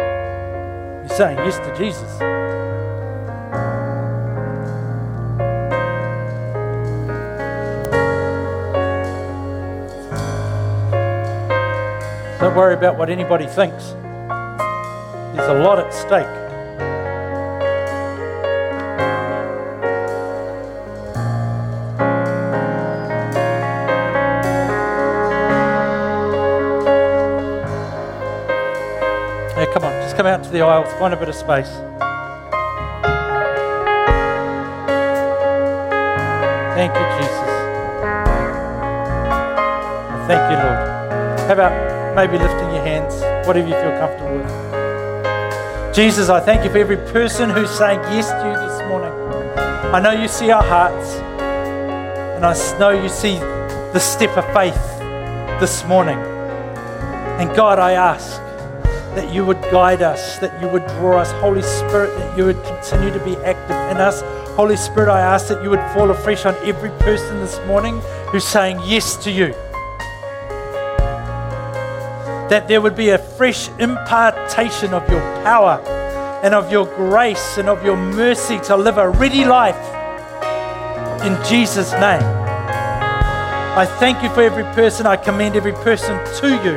You're 1.01 1.17
saying 1.17 1.37
yes 1.39 1.57
to 1.57 1.75
Jesus. 1.77 2.38
Don't 12.39 12.55
worry 12.55 12.73
about 12.73 12.97
what 12.97 13.09
anybody 13.09 13.47
thinks. 13.47 13.89
There's 15.35 15.49
a 15.49 15.59
lot 15.61 15.77
at 15.77 15.93
stake. 15.93 16.25
Yeah, 29.57 29.65
come 29.73 29.83
on, 29.83 29.91
just 30.01 30.15
come 30.15 30.25
out 30.25 30.41
to 30.45 30.49
the 30.49 30.61
aisles, 30.61 30.93
find 30.93 31.13
a 31.13 31.17
bit 31.17 31.27
of 31.27 31.35
space. 31.35 31.67
Thank 36.73 36.93
you, 36.95 37.05
Jesus. 37.19 37.49
Thank 40.25 40.51
you, 40.51 40.57
Lord. 40.57 40.79
How 41.41 41.53
about 41.53 41.98
maybe 42.19 42.37
lifting 42.37 42.69
your 42.73 42.83
hands, 42.83 43.15
whatever 43.47 43.65
you 43.65 43.73
feel 43.75 43.97
comfortable 43.97 44.35
with? 44.35 45.95
Jesus, 45.95 46.27
I 46.27 46.41
thank 46.41 46.65
you 46.65 46.69
for 46.69 46.77
every 46.77 46.97
person 47.13 47.49
who's 47.49 47.69
saying 47.69 48.01
yes 48.11 48.29
to 48.29 48.45
you 48.49 48.57
this 48.67 48.79
morning. 48.89 49.13
I 49.95 50.01
know 50.01 50.11
you 50.11 50.27
see 50.27 50.51
our 50.51 50.61
hearts, 50.61 51.13
and 52.35 52.45
I 52.45 52.53
know 52.77 52.89
you 52.89 53.07
see 53.07 53.37
the 53.93 53.99
step 53.99 54.35
of 54.35 54.43
faith 54.53 54.75
this 55.61 55.85
morning. 55.85 56.17
And 57.39 57.55
God, 57.55 57.79
I 57.79 57.93
ask 57.93 58.35
that 59.15 59.33
you 59.33 59.45
would 59.45 59.61
guide 59.71 60.01
us, 60.01 60.39
that 60.39 60.61
you 60.61 60.67
would 60.67 60.85
draw 60.97 61.19
us, 61.19 61.31
Holy 61.39 61.61
Spirit, 61.61 62.17
that 62.17 62.37
you 62.37 62.43
would 62.43 62.61
continue 62.65 63.13
to 63.13 63.23
be 63.23 63.37
active 63.45 63.77
in 63.91 63.97
us. 63.97 64.23
Holy 64.57 64.75
Spirit, 64.75 65.07
I 65.07 65.21
ask 65.21 65.47
that 65.47 65.63
you 65.63 65.69
would 65.69 65.79
fall 65.93 66.11
afresh 66.11 66.45
on 66.45 66.53
every 66.67 66.91
person 66.99 67.39
this 67.39 67.57
morning 67.65 68.01
who's 68.29 68.43
saying 68.43 68.81
yes 68.83 69.15
to 69.23 69.31
you. 69.31 69.55
That 72.49 72.67
there 72.67 72.81
would 72.81 72.95
be 72.95 73.09
a 73.09 73.17
fresh 73.17 73.69
impartation 73.79 74.93
of 74.93 75.09
your 75.09 75.21
power 75.43 75.79
and 76.43 76.53
of 76.53 76.71
your 76.71 76.85
grace 76.95 77.57
and 77.57 77.69
of 77.69 77.83
your 77.83 77.97
mercy 77.97 78.59
to 78.61 78.75
live 78.75 78.97
a 78.97 79.09
ready 79.09 79.45
life 79.45 79.77
in 81.23 81.37
Jesus' 81.45 81.91
name. 81.93 82.23
I 83.77 83.85
thank 83.99 84.23
you 84.23 84.29
for 84.29 84.41
every 84.41 84.63
person. 84.73 85.05
I 85.05 85.17
commend 85.17 85.55
every 85.55 85.73
person 85.73 86.17
to 86.37 86.49
you. 86.63 86.75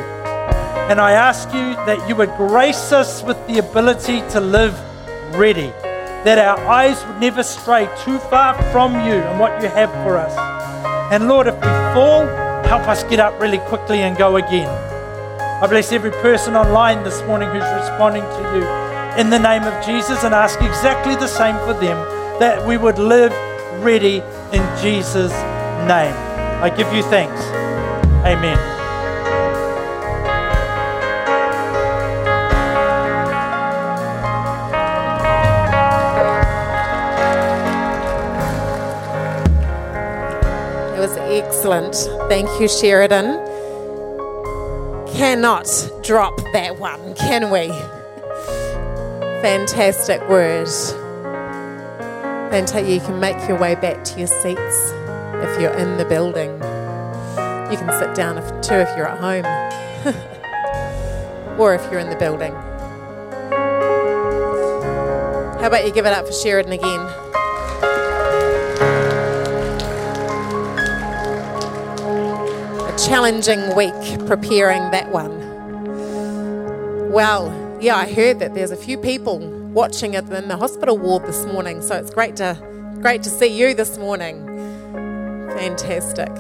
And 0.90 1.00
I 1.00 1.12
ask 1.12 1.48
you 1.54 1.74
that 1.86 2.08
you 2.08 2.16
would 2.16 2.34
grace 2.36 2.92
us 2.92 3.22
with 3.22 3.38
the 3.46 3.58
ability 3.58 4.20
to 4.30 4.40
live 4.40 4.74
ready, 5.34 5.72
that 6.24 6.38
our 6.38 6.58
eyes 6.66 7.04
would 7.06 7.20
never 7.20 7.42
stray 7.42 7.88
too 8.04 8.18
far 8.18 8.60
from 8.72 8.94
you 9.06 9.14
and 9.14 9.40
what 9.40 9.62
you 9.62 9.68
have 9.68 9.90
for 10.04 10.18
us. 10.18 10.36
And 11.12 11.28
Lord, 11.28 11.46
if 11.46 11.54
we 11.54 11.70
fall, 11.94 12.26
help 12.66 12.88
us 12.88 13.04
get 13.04 13.20
up 13.20 13.40
really 13.40 13.58
quickly 13.58 14.00
and 14.00 14.16
go 14.16 14.36
again. 14.36 14.91
I 15.62 15.68
bless 15.68 15.93
every 15.93 16.10
person 16.10 16.56
online 16.56 17.05
this 17.05 17.22
morning 17.22 17.48
who's 17.51 17.62
responding 17.62 18.24
to 18.24 18.43
you 18.52 19.20
in 19.20 19.30
the 19.30 19.39
name 19.39 19.62
of 19.62 19.86
Jesus 19.86 20.24
and 20.24 20.34
ask 20.34 20.60
exactly 20.60 21.14
the 21.14 21.28
same 21.28 21.55
for 21.59 21.72
them 21.72 21.97
that 22.40 22.66
we 22.66 22.76
would 22.76 22.98
live 22.98 23.30
ready 23.80 24.16
in 24.52 24.82
Jesus' 24.82 25.30
name. 25.86 26.16
I 26.60 26.68
give 26.76 26.93
you 26.93 27.05
thanks. 27.05 27.40
Amen. 28.26 28.59
It 40.97 40.98
was 40.98 41.16
excellent. 41.18 41.94
Thank 42.28 42.48
you, 42.60 42.66
Sheridan. 42.66 43.51
Cannot 45.12 45.90
drop 46.02 46.36
that 46.52 46.78
one, 46.78 47.14
can 47.14 47.51
we? 47.51 47.68
Fantastic 49.43 50.26
word. 50.28 50.68
Fantastic. 52.51 52.89
You 52.89 53.01
can 53.01 53.20
make 53.20 53.36
your 53.47 53.59
way 53.59 53.74
back 53.74 54.05
to 54.05 54.18
your 54.18 54.26
seats 54.26 54.93
if 55.44 55.60
you're 55.60 55.74
in 55.74 55.98
the 55.98 56.05
building. 56.05 56.52
You 57.70 57.78
can 57.78 57.90
sit 57.98 58.14
down 58.14 58.39
if, 58.39 58.48
too 58.62 58.74
if 58.74 58.89
you're 58.97 59.09
at 59.09 59.18
home, 59.18 59.44
or 61.59 61.74
if 61.74 61.82
you're 61.90 62.01
in 62.01 62.10
the 62.10 62.16
building. 62.16 62.52
How 65.60 65.66
about 65.68 65.86
you 65.86 65.93
give 65.93 66.06
it 66.06 66.12
up 66.12 66.26
for 66.26 66.32
Sheridan 66.32 66.72
again? 66.72 67.21
Challenging 73.06 73.74
week 73.74 73.94
preparing 74.26 74.90
that 74.90 75.10
one. 75.12 75.32
Well, 77.10 77.78
yeah, 77.80 77.96
I 77.96 78.12
heard 78.12 78.38
that 78.38 78.54
there's 78.54 78.70
a 78.70 78.76
few 78.76 78.96
people 78.98 79.38
watching 79.72 80.14
it 80.14 80.28
in 80.30 80.48
the 80.48 80.56
hospital 80.56 80.96
ward 80.96 81.24
this 81.24 81.44
morning, 81.46 81.82
so 81.82 81.96
it's 81.96 82.10
great 82.10 82.36
to 82.36 82.56
great 83.00 83.22
to 83.24 83.30
see 83.30 83.48
you 83.48 83.74
this 83.74 83.98
morning. 83.98 84.46
Fantastic. 85.56 86.30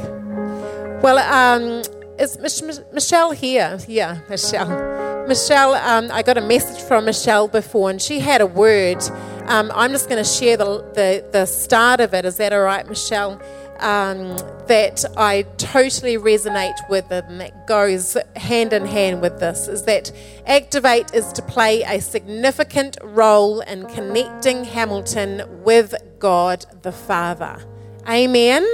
Well, 1.02 1.18
um, 1.18 1.82
is 2.18 2.38
Mich- 2.38 2.62
Michelle 2.92 3.32
here? 3.32 3.78
Yeah, 3.88 4.18
Michelle. 4.30 5.26
Michelle, 5.26 5.74
um, 5.74 6.10
I 6.12 6.22
got 6.22 6.38
a 6.38 6.40
message 6.40 6.82
from 6.82 7.04
Michelle 7.04 7.48
before, 7.48 7.90
and 7.90 8.00
she 8.00 8.20
had 8.20 8.40
a 8.40 8.46
word. 8.46 9.02
Um, 9.46 9.72
I'm 9.74 9.90
just 9.90 10.08
going 10.08 10.22
to 10.22 10.28
share 10.28 10.56
the, 10.56 10.82
the, 10.94 11.24
the 11.32 11.46
start 11.46 12.00
of 12.00 12.14
it. 12.14 12.24
Is 12.24 12.36
that 12.36 12.52
all 12.52 12.62
right, 12.62 12.88
Michelle? 12.88 13.40
Um, 13.82 14.36
that 14.68 15.04
I 15.16 15.42
totally 15.58 16.16
resonate 16.16 16.88
with 16.88 17.10
and 17.10 17.40
that 17.40 17.66
goes 17.66 18.16
hand 18.36 18.72
in 18.72 18.86
hand 18.86 19.20
with 19.20 19.40
this 19.40 19.68
is 19.68 19.82
that 19.82 20.12
Activate 20.46 21.12
is 21.12 21.32
to 21.34 21.42
play 21.42 21.82
a 21.82 22.00
significant 22.00 22.96
role 23.02 23.60
in 23.60 23.86
connecting 23.88 24.64
Hamilton 24.64 25.42
with 25.62 25.94
God 26.18 26.64
the 26.82 26.92
Father. 26.92 27.62
Amen. 28.08 28.66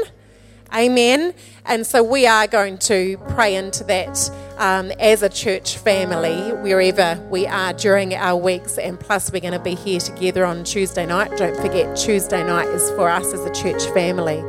Amen. 0.74 1.34
And 1.64 1.86
so 1.86 2.02
we 2.02 2.26
are 2.26 2.46
going 2.46 2.76
to 2.78 3.16
pray 3.30 3.54
into 3.54 3.84
that 3.84 4.30
um, 4.58 4.90
as 5.00 5.22
a 5.22 5.28
church 5.28 5.78
family, 5.78 6.52
wherever 6.62 7.18
we 7.30 7.46
are 7.46 7.72
during 7.72 8.14
our 8.14 8.36
weeks. 8.36 8.76
And 8.76 9.00
plus, 9.00 9.32
we're 9.32 9.40
going 9.40 9.54
to 9.54 9.58
be 9.58 9.74
here 9.74 10.00
together 10.00 10.44
on 10.44 10.64
Tuesday 10.64 11.06
night. 11.06 11.36
Don't 11.38 11.56
forget, 11.56 11.96
Tuesday 11.96 12.44
night 12.44 12.68
is 12.68 12.90
for 12.90 13.08
us 13.08 13.32
as 13.32 13.40
a 13.46 13.52
church 13.52 13.82
family. 13.94 14.44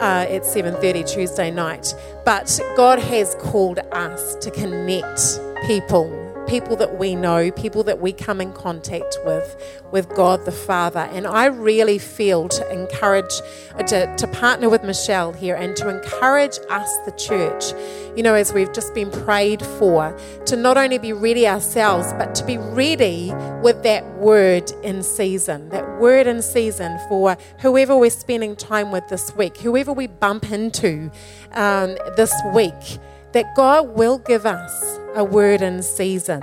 Uh, 0.00 0.24
at 0.30 0.42
7.30 0.42 1.06
tuesday 1.12 1.50
night. 1.50 1.94
But 2.24 2.58
god 2.74 2.98
has 2.98 3.36
called 3.38 3.80
us 3.92 4.34
to 4.36 4.50
connect 4.50 5.38
people 5.66 6.29
people 6.50 6.74
that 6.74 6.98
we 6.98 7.14
know, 7.14 7.48
people 7.52 7.84
that 7.84 8.00
we 8.00 8.12
come 8.12 8.40
in 8.40 8.52
contact 8.52 9.16
with, 9.24 9.80
with 9.92 10.08
God 10.16 10.44
the 10.44 10.50
Father. 10.50 11.08
And 11.12 11.24
I 11.24 11.46
really 11.46 11.96
feel 11.96 12.48
to 12.48 12.72
encourage, 12.72 13.32
uh, 13.76 13.84
to, 13.84 14.16
to 14.16 14.26
partner 14.26 14.68
with 14.68 14.82
Michelle 14.82 15.32
here 15.32 15.54
and 15.54 15.76
to 15.76 15.88
encourage 15.88 16.58
us, 16.68 16.90
the 17.06 17.12
church, 17.12 17.72
you 18.16 18.24
know, 18.24 18.34
as 18.34 18.52
we've 18.52 18.72
just 18.72 18.92
been 18.94 19.12
prayed 19.12 19.62
for, 19.62 20.18
to 20.46 20.56
not 20.56 20.76
only 20.76 20.98
be 20.98 21.12
ready 21.12 21.46
ourselves, 21.46 22.12
but 22.14 22.34
to 22.34 22.44
be 22.44 22.58
ready 22.58 23.32
with 23.62 23.84
that 23.84 24.04
word 24.16 24.72
in 24.82 25.04
season, 25.04 25.68
that 25.68 26.00
word 26.00 26.26
in 26.26 26.42
season 26.42 26.98
for 27.08 27.36
whoever 27.60 27.96
we're 27.96 28.10
spending 28.10 28.56
time 28.56 28.90
with 28.90 29.06
this 29.08 29.32
week, 29.36 29.56
whoever 29.58 29.92
we 29.92 30.08
bump 30.08 30.50
into 30.50 31.12
um, 31.52 31.96
this 32.16 32.34
week, 32.52 32.98
that 33.32 33.54
God 33.54 33.96
will 33.96 34.18
give 34.18 34.46
us 34.46 34.98
a 35.14 35.24
word 35.24 35.62
in 35.62 35.82
season 35.82 36.42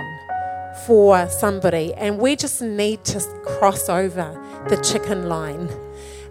for 0.86 1.28
somebody, 1.28 1.92
and 1.94 2.18
we 2.18 2.36
just 2.36 2.62
need 2.62 3.04
to 3.04 3.20
cross 3.44 3.88
over 3.88 4.32
the 4.68 4.76
chicken 4.76 5.28
line 5.28 5.68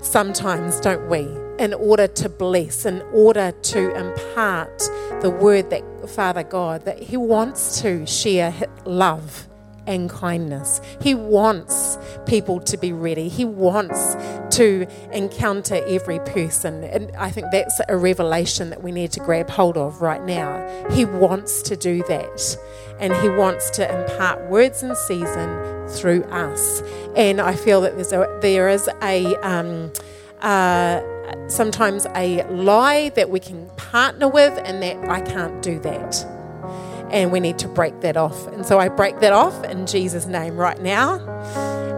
sometimes, 0.02 0.80
don't 0.80 1.10
we? 1.10 1.28
In 1.60 1.74
order 1.74 2.08
to 2.08 2.30
bless, 2.30 2.86
in 2.86 3.02
order 3.14 3.52
to 3.52 3.96
impart 3.96 4.80
the 5.22 5.30
word 5.30 5.70
that 5.72 5.84
Father 6.10 6.44
God, 6.44 6.86
that 6.86 7.00
He 7.00 7.18
wants 7.18 7.82
to 7.82 8.06
share 8.06 8.54
love 8.86 9.47
and 9.88 10.10
kindness. 10.10 10.82
He 11.02 11.16
wants 11.16 11.98
people 12.26 12.60
to 12.62 12.78
be 12.78 12.92
ready. 12.92 13.30
He 13.30 13.46
wants 13.46 14.16
to 14.58 14.86
encounter 15.12 15.84
every 15.88 16.20
person. 16.20 16.84
And 16.84 17.12
I 17.18 17.32
think 17.32 17.48
that's 17.52 17.80
a 17.88 17.98
revelation 17.98 18.70
that 18.70 18.84
we 18.84 18.92
need 18.92 19.12
to 19.14 19.20
grab 19.20 19.50
hold 19.50 19.78
of 19.78 20.02
right 20.02 20.24
now. 20.24 20.88
He 20.92 21.06
wants 21.06 21.62
to 21.64 21.76
do 21.76 22.04
that. 22.04 22.58
And 23.00 23.16
He 23.16 23.30
wants 23.30 23.70
to 23.72 24.02
impart 24.02 24.50
words 24.50 24.84
in 24.84 24.96
season 24.96 25.88
through 25.88 26.24
us. 26.26 26.82
And 27.16 27.40
I 27.40 27.56
feel 27.56 27.82
that 27.82 27.96
there's 27.96 28.14
a, 28.14 28.38
there 28.42 28.70
is 28.70 28.90
a. 29.02 29.36
Um, 29.38 29.92
uh, 30.42 31.02
sometimes 31.48 32.06
a 32.16 32.44
lie 32.44 33.10
that 33.10 33.30
we 33.32 33.40
can 33.40 33.68
partner 33.72 34.28
with, 34.28 34.54
and 34.64 34.84
that 34.84 35.10
I 35.10 35.20
can't 35.22 35.64
do 35.64 35.80
that 35.80 36.37
and 37.12 37.32
we 37.32 37.40
need 37.40 37.58
to 37.60 37.68
break 37.68 38.02
that 38.02 38.18
off. 38.18 38.48
And 38.48 38.66
so 38.66 38.80
I 38.80 38.90
break 38.90 39.20
that 39.20 39.34
off 39.34 39.64
in 39.64 39.88
Jesus' 39.88 40.26
name 40.26 40.58
right 40.58 40.82
now. 40.82 41.20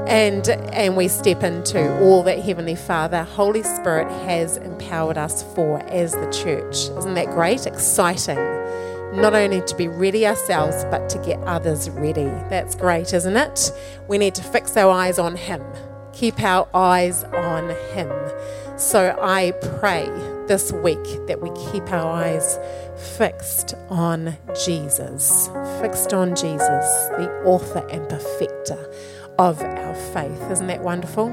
And, 0.07 0.49
and 0.49 0.97
we 0.97 1.07
step 1.07 1.43
into 1.43 1.99
all 2.01 2.23
that 2.23 2.39
Heavenly 2.39 2.75
Father, 2.75 3.23
Holy 3.23 3.61
Spirit 3.61 4.09
has 4.25 4.57
empowered 4.57 5.17
us 5.17 5.43
for 5.53 5.79
as 5.89 6.13
the 6.13 6.31
church. 6.31 6.89
Isn't 6.97 7.13
that 7.13 7.27
great? 7.27 7.67
Exciting. 7.67 8.37
Not 9.13 9.33
only 9.33 9.61
to 9.61 9.75
be 9.75 9.87
ready 9.87 10.25
ourselves, 10.25 10.83
but 10.85 11.09
to 11.09 11.19
get 11.19 11.39
others 11.43 11.89
ready. 11.91 12.25
That's 12.49 12.75
great, 12.75 13.13
isn't 13.13 13.37
it? 13.37 13.71
We 14.07 14.17
need 14.17 14.35
to 14.35 14.43
fix 14.43 14.75
our 14.77 14.91
eyes 14.91 15.19
on 15.19 15.35
Him, 15.35 15.63
keep 16.13 16.41
our 16.41 16.67
eyes 16.73 17.23
on 17.23 17.69
Him. 17.93 18.11
So 18.77 19.17
I 19.21 19.51
pray 19.79 20.07
this 20.49 20.71
week 20.71 21.27
that 21.27 21.39
we 21.39 21.51
keep 21.71 21.91
our 21.91 22.11
eyes 22.11 22.57
fixed 23.19 23.75
on 23.89 24.35
Jesus, 24.65 25.47
fixed 25.79 26.11
on 26.11 26.29
Jesus, 26.29 26.67
the 27.17 27.29
author 27.45 27.87
and 27.91 28.09
perfecter 28.09 28.91
of 29.37 29.61
our 29.61 29.93
faith. 30.11 30.41
Isn't 30.49 30.65
that 30.65 30.81
wonderful? 30.81 31.29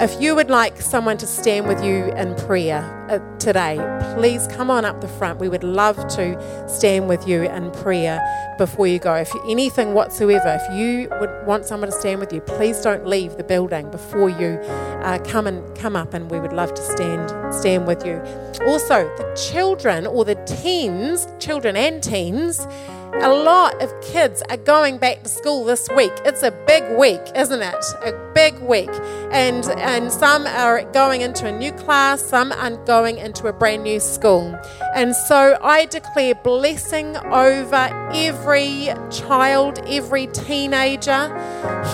If 0.00 0.18
you 0.18 0.34
would 0.34 0.48
like 0.48 0.80
someone 0.80 1.18
to 1.18 1.26
stand 1.26 1.68
with 1.68 1.84
you 1.84 2.06
in 2.14 2.34
prayer 2.34 2.80
uh, 3.10 3.18
today, 3.36 3.76
please 4.16 4.46
come 4.46 4.70
on 4.70 4.86
up 4.86 5.02
the 5.02 5.08
front. 5.08 5.38
We 5.38 5.50
would 5.50 5.62
love 5.62 5.96
to 6.14 6.66
stand 6.66 7.06
with 7.06 7.28
you 7.28 7.42
in 7.42 7.70
prayer 7.70 8.18
before 8.56 8.86
you 8.86 8.98
go. 8.98 9.16
If 9.16 9.30
anything 9.46 9.92
whatsoever, 9.92 10.58
if 10.58 10.74
you 10.74 11.10
would 11.20 11.46
want 11.46 11.66
someone 11.66 11.90
to 11.90 11.94
stand 11.94 12.18
with 12.18 12.32
you, 12.32 12.40
please 12.40 12.80
don't 12.80 13.06
leave 13.06 13.36
the 13.36 13.44
building 13.44 13.90
before 13.90 14.30
you 14.30 14.58
uh, 15.02 15.18
come 15.18 15.46
and 15.46 15.76
come 15.76 15.96
up, 15.96 16.14
and 16.14 16.30
we 16.30 16.40
would 16.40 16.54
love 16.54 16.72
to 16.72 16.82
stand 16.82 17.54
stand 17.54 17.86
with 17.86 18.02
you. 18.06 18.22
Also, 18.66 19.04
the 19.18 19.50
children 19.52 20.06
or 20.06 20.24
the 20.24 20.36
teens, 20.46 21.28
children 21.38 21.76
and 21.76 22.02
teens 22.02 22.66
a 23.14 23.28
lot 23.28 23.80
of 23.82 23.92
kids 24.00 24.42
are 24.48 24.56
going 24.56 24.98
back 24.98 25.22
to 25.22 25.28
school 25.28 25.64
this 25.64 25.88
week. 25.94 26.12
It's 26.24 26.42
a 26.42 26.50
big 26.66 26.84
week, 26.98 27.20
isn't 27.34 27.60
it? 27.60 27.84
A 28.02 28.32
big 28.34 28.58
week. 28.60 28.90
And 29.32 29.64
and 29.78 30.10
some 30.10 30.46
are 30.46 30.82
going 30.92 31.20
into 31.20 31.46
a 31.46 31.52
new 31.52 31.72
class, 31.72 32.22
some 32.22 32.52
are 32.52 32.76
going 32.84 33.18
into 33.18 33.46
a 33.46 33.52
brand 33.52 33.82
new 33.82 34.00
school. 34.00 34.58
And 34.94 35.14
so 35.14 35.58
I 35.62 35.86
declare 35.86 36.34
blessing 36.34 37.16
over 37.16 37.88
every 38.14 38.88
child, 39.10 39.80
every 39.86 40.28
teenager 40.28 41.28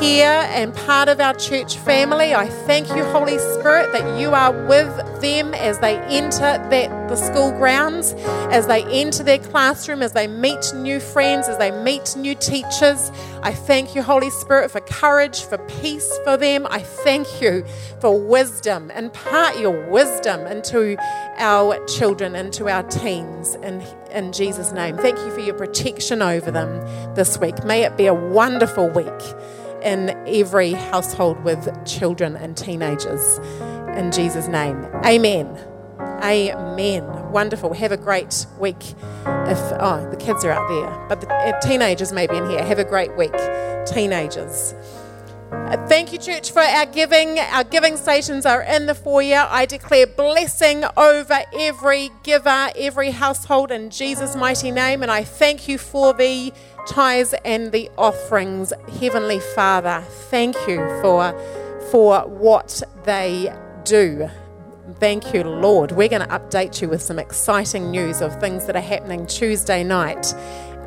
here 0.00 0.46
and 0.52 0.74
part 0.74 1.08
of 1.08 1.20
our 1.20 1.34
church 1.34 1.76
family. 1.78 2.34
I 2.34 2.48
thank 2.48 2.88
you, 2.88 3.04
Holy 3.04 3.38
Spirit, 3.38 3.92
that 3.92 4.20
you 4.20 4.30
are 4.30 4.66
with 4.66 5.15
them 5.20 5.54
as 5.54 5.78
they 5.80 5.96
enter 5.98 6.40
that 6.40 7.08
the 7.08 7.16
school 7.16 7.50
grounds, 7.52 8.14
as 8.50 8.66
they 8.66 8.84
enter 8.84 9.22
their 9.22 9.38
classroom, 9.38 10.02
as 10.02 10.12
they 10.12 10.26
meet 10.26 10.72
new 10.74 11.00
friends, 11.00 11.48
as 11.48 11.58
they 11.58 11.70
meet 11.70 12.16
new 12.16 12.34
teachers. 12.34 13.10
I 13.42 13.52
thank 13.52 13.94
you, 13.94 14.02
Holy 14.02 14.30
Spirit, 14.30 14.70
for 14.70 14.80
courage, 14.80 15.42
for 15.42 15.58
peace 15.80 16.18
for 16.24 16.36
them. 16.36 16.66
I 16.68 16.80
thank 16.80 17.40
you 17.40 17.64
for 18.00 18.18
wisdom. 18.20 18.90
Impart 18.90 19.58
your 19.58 19.88
wisdom 19.90 20.46
into 20.46 20.96
our 21.38 21.84
children, 21.86 22.34
into 22.34 22.68
our 22.68 22.82
teens, 22.84 23.54
in, 23.56 23.82
in 24.10 24.32
Jesus' 24.32 24.72
name. 24.72 24.96
Thank 24.96 25.18
you 25.18 25.30
for 25.30 25.40
your 25.40 25.54
protection 25.54 26.22
over 26.22 26.50
them 26.50 26.80
this 27.14 27.38
week. 27.38 27.64
May 27.64 27.84
it 27.84 27.96
be 27.96 28.06
a 28.06 28.14
wonderful 28.14 28.88
week 28.90 29.06
in 29.82 30.10
every 30.26 30.72
household 30.72 31.42
with 31.44 31.68
children 31.86 32.34
and 32.36 32.56
teenagers. 32.56 33.38
In 33.96 34.12
Jesus' 34.12 34.46
name. 34.48 34.84
Amen. 35.04 35.58
Amen. 36.22 37.30
Wonderful. 37.30 37.72
Have 37.74 37.92
a 37.92 37.96
great 37.96 38.46
week. 38.58 38.94
If 39.48 39.58
oh, 39.80 40.06
the 40.10 40.16
kids 40.16 40.44
are 40.44 40.50
out 40.50 40.68
there, 40.68 41.06
but 41.08 41.20
the 41.20 41.32
uh, 41.32 41.60
teenagers 41.60 42.12
may 42.12 42.26
be 42.26 42.36
in 42.36 42.48
here. 42.48 42.64
Have 42.64 42.78
a 42.78 42.84
great 42.84 43.16
week, 43.16 43.34
teenagers. 43.86 44.74
Uh, 45.50 45.86
Thank 45.86 46.12
you, 46.12 46.18
church, 46.18 46.50
for 46.50 46.60
our 46.60 46.86
giving. 46.86 47.38
Our 47.38 47.64
giving 47.64 47.96
stations 47.96 48.46
are 48.46 48.62
in 48.62 48.86
the 48.86 48.94
foyer. 48.94 49.46
I 49.48 49.66
declare 49.66 50.06
blessing 50.06 50.84
over 50.96 51.38
every 51.54 52.10
giver, 52.22 52.70
every 52.76 53.10
household 53.10 53.70
in 53.70 53.90
Jesus' 53.90 54.36
mighty 54.36 54.70
name. 54.70 55.02
And 55.02 55.10
I 55.10 55.24
thank 55.24 55.68
you 55.68 55.78
for 55.78 56.12
the 56.12 56.52
tithes 56.86 57.34
and 57.44 57.72
the 57.72 57.90
offerings. 57.96 58.72
Heavenly 59.00 59.40
Father, 59.40 60.02
thank 60.30 60.56
you 60.68 60.78
for, 61.00 61.32
for 61.90 62.20
what 62.22 62.82
they 63.04 63.52
do. 63.86 64.28
Thank 64.98 65.32
you, 65.32 65.44
Lord. 65.44 65.92
We're 65.92 66.08
going 66.08 66.22
to 66.22 66.28
update 66.28 66.82
you 66.82 66.88
with 66.88 67.00
some 67.00 67.18
exciting 67.18 67.90
news 67.90 68.20
of 68.20 68.38
things 68.40 68.66
that 68.66 68.76
are 68.76 68.80
happening 68.80 69.26
Tuesday 69.26 69.82
night, 69.82 70.34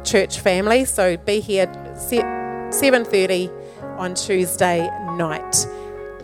church 0.04 0.40
family. 0.40 0.86
So 0.86 1.18
be 1.18 1.40
here 1.40 1.68
7:30 1.68 3.50
on 3.98 4.14
Tuesday 4.14 4.90
night. 5.16 5.66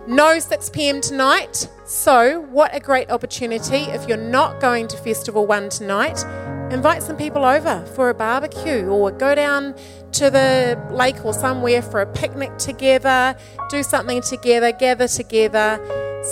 No 0.07 0.37
6 0.37 0.69
p.m. 0.69 1.01
tonight. 1.01 1.67
So, 1.85 2.41
what 2.51 2.75
a 2.75 2.79
great 2.79 3.09
opportunity. 3.09 3.89
If 3.89 4.07
you're 4.07 4.17
not 4.17 4.59
going 4.61 4.87
to 4.89 4.97
Festival 4.97 5.47
1 5.47 5.69
tonight, 5.69 6.23
invite 6.71 7.01
some 7.01 7.17
people 7.17 7.43
over 7.43 7.83
for 7.95 8.09
a 8.09 8.13
barbecue 8.13 8.85
or 8.85 9.11
go 9.11 9.33
down 9.33 9.73
to 10.11 10.29
the 10.29 10.79
lake 10.91 11.25
or 11.25 11.33
somewhere 11.33 11.81
for 11.81 12.01
a 12.01 12.05
picnic 12.05 12.55
together, 12.57 13.35
do 13.69 13.81
something 13.81 14.21
together, 14.21 14.71
gather 14.71 15.07
together, 15.07 15.79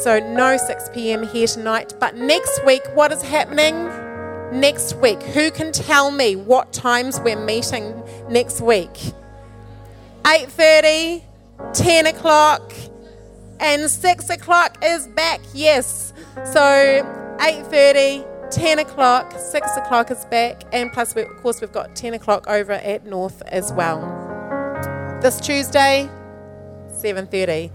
So, 0.01 0.19
no 0.19 0.57
6 0.57 0.89
p.m. 0.93 1.23
here 1.27 1.45
tonight. 1.45 1.93
But 1.99 2.15
next 2.15 2.65
week, 2.65 2.83
what 2.95 3.11
is 3.11 3.21
happening? 3.21 3.89
Next 4.59 4.95
week, 4.97 5.21
who 5.21 5.51
can 5.51 5.71
tell 5.71 6.11
me 6.11 6.35
what 6.35 6.73
times 6.73 7.19
we're 7.19 7.39
meeting 7.39 8.03
next 8.27 8.59
week? 8.59 9.13
8:30, 10.23 11.23
10 11.73 12.07
o'clock, 12.07 12.73
and 13.59 13.89
6 13.89 14.29
o'clock 14.29 14.77
is 14.83 15.07
back. 15.09 15.41
Yes. 15.53 16.13
So 16.43 17.37
8:30, 17.39 18.25
10 18.51 18.79
o'clock, 18.79 19.33
6 19.37 19.77
o'clock 19.77 20.11
is 20.11 20.25
back, 20.25 20.63
and 20.71 20.91
plus, 20.91 21.13
we, 21.15 21.23
of 21.23 21.41
course, 21.41 21.61
we've 21.61 21.71
got 21.71 21.95
10 21.95 22.13
o'clock 22.13 22.45
over 22.47 22.73
at 22.73 23.05
North 23.05 23.41
as 23.47 23.71
well. 23.73 24.01
This 25.21 25.39
Tuesday, 25.39 26.09
7:30, 26.91 27.71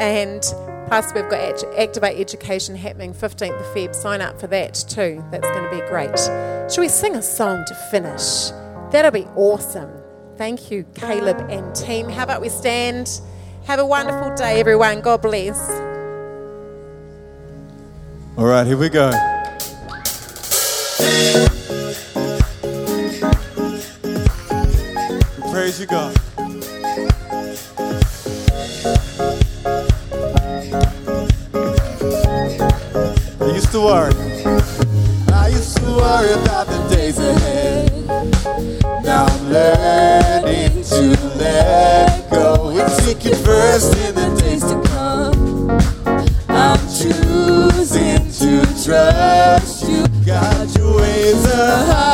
and 0.00 0.42
plus 0.88 1.12
we've 1.14 1.28
got 1.28 1.40
Act- 1.40 1.64
Activate 1.76 2.18
Education 2.18 2.76
happening 2.76 3.12
15th 3.12 3.58
of 3.58 3.66
Feb. 3.74 3.94
Sign 3.94 4.20
up 4.20 4.40
for 4.40 4.46
that 4.48 4.74
too. 4.74 5.24
That's 5.30 5.48
going 5.48 5.64
to 5.64 5.70
be 5.70 5.86
great. 5.88 6.16
Shall 6.18 6.82
we 6.82 6.88
sing 6.88 7.16
a 7.16 7.22
song 7.22 7.64
to 7.66 7.74
finish? 7.90 8.50
That'll 8.90 9.10
be 9.10 9.26
awesome. 9.36 9.90
Thank 10.36 10.70
you, 10.70 10.84
Caleb 10.94 11.38
and 11.50 11.74
team. 11.74 12.08
How 12.08 12.24
about 12.24 12.40
we 12.40 12.48
stand? 12.48 13.20
Have 13.66 13.78
a 13.78 13.86
wonderful 13.86 14.34
day, 14.36 14.60
everyone. 14.60 15.00
God 15.00 15.22
bless. 15.22 15.58
All 18.38 18.44
right, 18.46 18.66
here 18.66 18.76
we 18.76 18.88
go. 18.90 19.10
Praise 25.50 25.80
you, 25.80 25.86
God. 25.86 26.14
I 33.46 33.50
used 33.50 33.70
to 33.70 33.80
worry. 33.80 34.12
I 35.32 35.48
used 35.48 35.76
to 35.76 35.84
worry 35.84 36.32
about 36.32 36.66
the 36.66 36.96
days 36.96 37.16
ahead. 37.16 37.92
Now 39.04 39.26
I'm 39.26 39.50
learning 39.50 40.82
to 40.82 41.02
let 41.38 42.28
go 42.28 42.70
and 42.70 42.90
seek 42.90 43.24
you 43.24 43.36
first 43.36 43.96
in 43.98 44.16
the 44.16 44.40
days 44.40 44.64
to 44.64 44.82
come. 44.90 45.70
I'm 46.48 46.80
choosing 46.88 48.28
to 48.40 48.66
trust 48.84 49.88
you. 49.88 50.04
God, 50.26 50.76
your 50.76 50.96
ways 50.96 51.46
are 51.46 51.84
higher, 51.86 52.05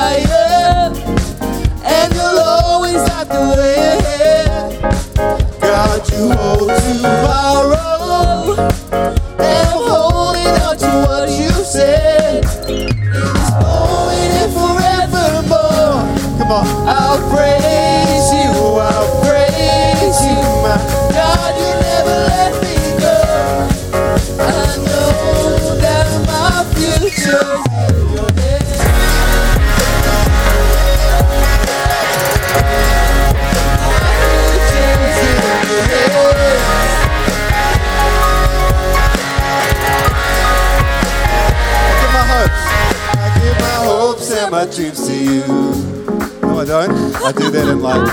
I 47.32 47.34
do 47.34 47.50
that 47.50 47.66
in 47.66 47.80
like 47.80 48.06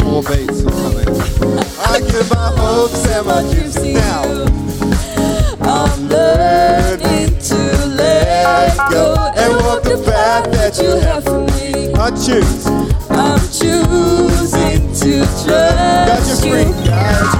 four 0.00 0.22
beats 0.22 0.64
or 0.64 0.72
something. 0.72 1.12
I 1.78 2.00
give 2.00 2.30
my 2.30 2.48
hopes 2.56 3.04
and 3.04 3.26
my 3.26 3.42
dreams. 3.52 3.76
Now, 3.76 4.22
I'm 5.60 6.08
learning 6.08 7.38
to 7.38 7.86
let 7.86 8.78
go 8.90 9.14
and 9.36 9.52
walk 9.62 9.82
the 9.82 10.02
path 10.06 10.50
that 10.52 10.78
you 10.80 10.88
have 11.04 11.24
for 11.24 11.44
me. 11.52 11.92
I 12.00 12.08
choose. 12.16 12.66
I'm 13.12 13.40
choosing 13.52 14.88
to 15.04 15.20
trust 15.44 15.44
God, 15.44 16.26
you're 16.26 16.64
free. 16.64 16.88
God, 16.88 17.35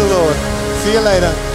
the 0.00 0.14
Lord. 0.14 0.36
See 0.80 0.92
you 0.92 1.00
later. 1.00 1.49